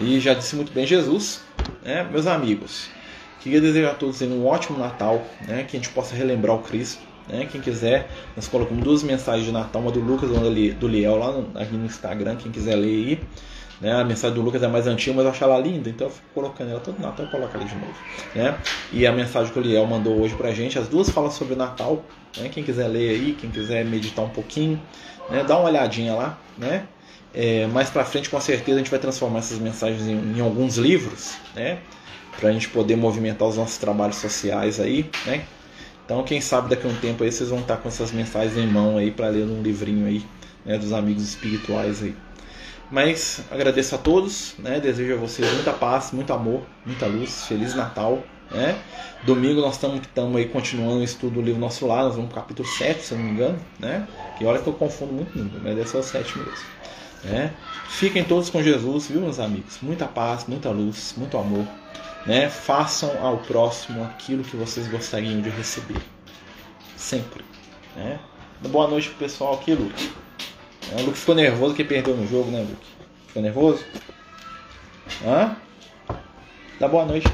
E 0.00 0.20
já 0.20 0.34
disse 0.34 0.54
muito 0.54 0.72
bem 0.72 0.86
Jesus, 0.86 1.42
né? 1.82 2.02
Meus 2.04 2.26
amigos, 2.26 2.90
queria 3.40 3.60
desejar 3.60 3.92
a 3.92 3.94
todos 3.94 4.20
um 4.20 4.46
ótimo 4.46 4.78
Natal, 4.78 5.24
né? 5.46 5.64
Que 5.64 5.76
a 5.76 5.80
gente 5.80 5.88
possa 5.90 6.14
relembrar 6.14 6.56
o 6.56 6.62
Cristo, 6.62 7.00
né? 7.28 7.46
Quem 7.50 7.60
quiser, 7.60 8.08
nós 8.34 8.48
colocamos 8.48 8.82
duas 8.82 9.02
mensagens 9.02 9.46
de 9.46 9.52
Natal, 9.52 9.82
uma 9.82 9.90
do 9.90 10.00
Lucas 10.00 10.30
uma 10.30 10.40
do 10.40 10.88
Liel 10.88 11.16
lá 11.16 11.32
no, 11.32 11.58
aqui 11.58 11.74
no 11.74 11.84
Instagram, 11.84 12.36
quem 12.36 12.50
quiser 12.50 12.76
ler 12.76 12.88
aí. 12.88 13.20
Né? 13.80 13.92
A 13.92 14.04
mensagem 14.04 14.34
do 14.34 14.42
Lucas 14.42 14.62
é 14.62 14.68
mais 14.68 14.86
antiga, 14.86 15.14
mas 15.14 15.24
eu 15.24 15.30
acho 15.30 15.44
ela 15.44 15.58
linda, 15.58 15.88
então 15.88 16.08
eu 16.08 16.12
fico 16.12 16.26
colocando 16.34 16.70
ela 16.70 16.80
todo 16.80 16.98
Natal, 17.00 17.26
eu 17.26 17.30
coloco 17.30 17.56
ali 17.56 17.64
de 17.64 17.74
novo. 17.76 17.94
Né? 18.34 18.58
E 18.92 19.06
a 19.06 19.12
mensagem 19.12 19.52
que 19.52 19.58
o 19.58 19.62
Liel 19.62 19.86
mandou 19.86 20.20
hoje 20.20 20.34
pra 20.34 20.50
gente, 20.50 20.78
as 20.78 20.88
duas 20.88 21.08
falam 21.10 21.30
sobre 21.30 21.54
o 21.54 21.56
Natal. 21.56 22.02
Né? 22.36 22.48
Quem 22.48 22.64
quiser 22.64 22.88
ler 22.88 23.10
aí, 23.10 23.36
quem 23.40 23.50
quiser 23.50 23.84
meditar 23.84 24.24
um 24.24 24.30
pouquinho, 24.30 24.80
né? 25.30 25.44
dá 25.44 25.56
uma 25.56 25.68
olhadinha 25.68 26.14
lá. 26.14 26.38
Né? 26.56 26.86
É, 27.34 27.66
mais 27.68 27.90
pra 27.90 28.04
frente, 28.04 28.30
com 28.30 28.40
certeza, 28.40 28.76
a 28.76 28.78
gente 28.78 28.90
vai 28.90 28.98
transformar 28.98 29.40
essas 29.40 29.58
mensagens 29.58 30.06
em, 30.06 30.38
em 30.38 30.40
alguns 30.40 30.76
livros, 30.76 31.34
né? 31.54 31.78
Pra 32.40 32.50
gente 32.52 32.68
poder 32.68 32.96
movimentar 32.96 33.46
os 33.46 33.56
nossos 33.56 33.78
trabalhos 33.78 34.16
sociais 34.16 34.80
aí, 34.80 35.08
né? 35.26 35.44
Então, 36.08 36.22
quem 36.22 36.40
sabe 36.40 36.70
daqui 36.70 36.86
a 36.86 36.90
um 36.90 36.94
tempo 36.94 37.22
aí 37.22 37.30
vocês 37.30 37.50
vão 37.50 37.58
estar 37.58 37.76
com 37.76 37.86
essas 37.86 38.12
mensagens 38.12 38.56
em 38.56 38.66
mão 38.66 38.96
aí 38.96 39.10
para 39.10 39.28
ler 39.28 39.44
num 39.44 39.60
livrinho 39.60 40.06
aí, 40.06 40.24
né, 40.64 40.78
dos 40.78 40.90
amigos 40.90 41.22
espirituais 41.22 42.02
aí. 42.02 42.16
Mas 42.90 43.42
agradeço 43.50 43.94
a 43.94 43.98
todos, 43.98 44.54
né? 44.58 44.80
Desejo 44.80 45.12
a 45.12 45.16
vocês 45.18 45.46
muita 45.52 45.70
paz, 45.70 46.10
muito 46.10 46.32
amor, 46.32 46.62
muita 46.86 47.04
luz, 47.04 47.44
feliz 47.44 47.74
Natal, 47.74 48.22
né? 48.50 48.78
Domingo 49.24 49.60
nós 49.60 49.74
estamos 49.74 50.00
aí 50.34 50.46
continuando 50.46 51.00
o 51.00 51.04
estudo 51.04 51.34
do 51.34 51.42
livro 51.42 51.60
Nosso 51.60 51.86
Lar, 51.86 52.04
nós 52.04 52.14
vamos 52.14 52.32
pro 52.32 52.40
capítulo 52.40 52.66
7, 52.66 53.02
se 53.04 53.12
eu 53.12 53.18
não 53.18 53.26
me 53.26 53.32
engano, 53.32 53.58
né? 53.78 54.08
Que 54.38 54.46
olha 54.46 54.62
que 54.62 54.66
eu 54.66 54.72
confundo 54.72 55.12
muito 55.12 55.38
mas 55.62 55.90
ser 55.90 55.98
o 55.98 56.02
7 56.02 56.38
mesmo. 56.38 56.52
Né? 57.22 57.52
Fiquem 57.90 58.24
todos 58.24 58.48
com 58.48 58.62
Jesus, 58.62 59.08
viu, 59.08 59.20
meus 59.20 59.38
amigos? 59.38 59.76
Muita 59.82 60.06
paz, 60.06 60.46
muita 60.48 60.70
luz, 60.70 61.12
muito 61.18 61.36
amor. 61.36 61.66
Né? 62.26 62.48
Façam 62.48 63.24
ao 63.24 63.38
próximo 63.38 64.04
aquilo 64.04 64.44
que 64.44 64.56
vocês 64.56 64.86
gostariam 64.88 65.40
de 65.40 65.48
receber. 65.50 66.00
Sempre. 66.96 67.44
Né? 67.96 68.18
Boa 68.68 68.88
noite 68.88 69.08
pro 69.10 69.18
pessoal 69.18 69.54
aqui, 69.54 69.74
Luke. 69.74 70.12
O 70.92 71.02
Luke 71.02 71.18
ficou 71.18 71.34
nervoso 71.34 71.74
que 71.74 71.84
perdeu 71.84 72.16
no 72.16 72.26
jogo, 72.26 72.50
né, 72.50 72.60
Luke? 72.60 72.86
Ficou 73.26 73.42
nervoso? 73.42 73.84
Hã? 75.24 75.56
Dá 76.80 76.88
boa 76.88 77.04
noite. 77.04 77.28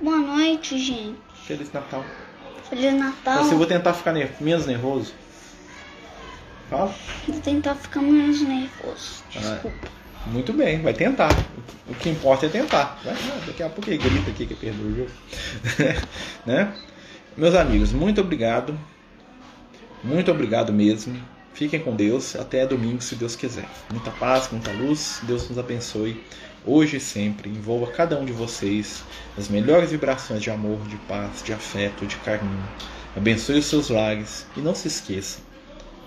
Boa 0.00 0.18
noite, 0.18 0.78
gente. 0.78 1.18
Feliz 1.46 1.72
Natal. 1.72 2.04
Feliz 2.68 2.94
Natal. 2.94 3.42
Mas 3.42 3.52
eu 3.52 3.58
vou 3.58 3.66
tentar 3.66 3.92
ficar 3.92 4.12
ner 4.12 4.34
menos 4.40 4.66
nervoso. 4.66 5.12
Fala. 6.70 6.94
Vou 7.26 7.40
tentar 7.40 7.74
ficar 7.74 8.00
menos 8.00 8.40
nervoso. 8.40 9.22
Desculpa. 9.30 9.76
Ah, 9.84 10.03
Muito 10.26 10.52
bem, 10.52 10.80
vai 10.80 10.94
tentar. 10.94 11.30
O 11.86 11.94
que 11.94 12.08
importa 12.08 12.46
é 12.46 12.48
tentar. 12.48 12.98
Vai, 13.04 13.14
daqui 13.46 13.62
a 13.62 13.68
pouco 13.68 13.90
ele 13.90 13.98
grita 13.98 14.30
aqui 14.30 14.46
que 14.46 14.54
perdeu 14.54 14.86
o 14.86 14.96
jogo. 14.96 15.10
né? 16.46 16.74
Meus 17.36 17.54
amigos, 17.54 17.92
muito 17.92 18.20
obrigado. 18.20 18.78
Muito 20.02 20.30
obrigado 20.30 20.72
mesmo. 20.72 21.20
Fiquem 21.52 21.80
com 21.80 21.94
Deus. 21.94 22.36
Até 22.36 22.66
domingo, 22.66 23.02
se 23.02 23.14
Deus 23.16 23.36
quiser. 23.36 23.68
Muita 23.90 24.10
paz, 24.12 24.48
muita 24.50 24.70
luz. 24.72 25.20
Deus 25.24 25.48
nos 25.48 25.58
abençoe 25.58 26.22
hoje 26.66 26.96
e 26.96 27.00
sempre. 27.00 27.50
Envolva 27.50 27.92
cada 27.92 28.18
um 28.18 28.24
de 28.24 28.32
vocês 28.32 29.04
as 29.36 29.48
melhores 29.48 29.90
vibrações 29.90 30.42
de 30.42 30.50
amor, 30.50 30.80
de 30.88 30.96
paz, 31.08 31.42
de 31.42 31.52
afeto, 31.52 32.06
de 32.06 32.16
carinho. 32.16 32.62
Abençoe 33.16 33.58
os 33.58 33.66
seus 33.66 33.90
lares 33.90 34.46
e 34.56 34.60
não 34.60 34.74
se 34.74 34.88
esqueça: 34.88 35.40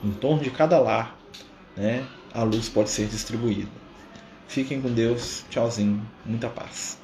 em 0.04 0.12
torno 0.12 0.44
de 0.44 0.50
cada 0.50 0.80
lar, 0.80 1.18
né, 1.76 2.06
a 2.34 2.44
luz 2.44 2.68
pode 2.68 2.90
ser 2.90 3.08
distribuída. 3.08 3.87
Fiquem 4.48 4.82
com 4.82 4.94
Deus. 4.94 5.46
Tchauzinho. 5.50 6.02
Muita 6.26 6.50
paz. 6.50 6.98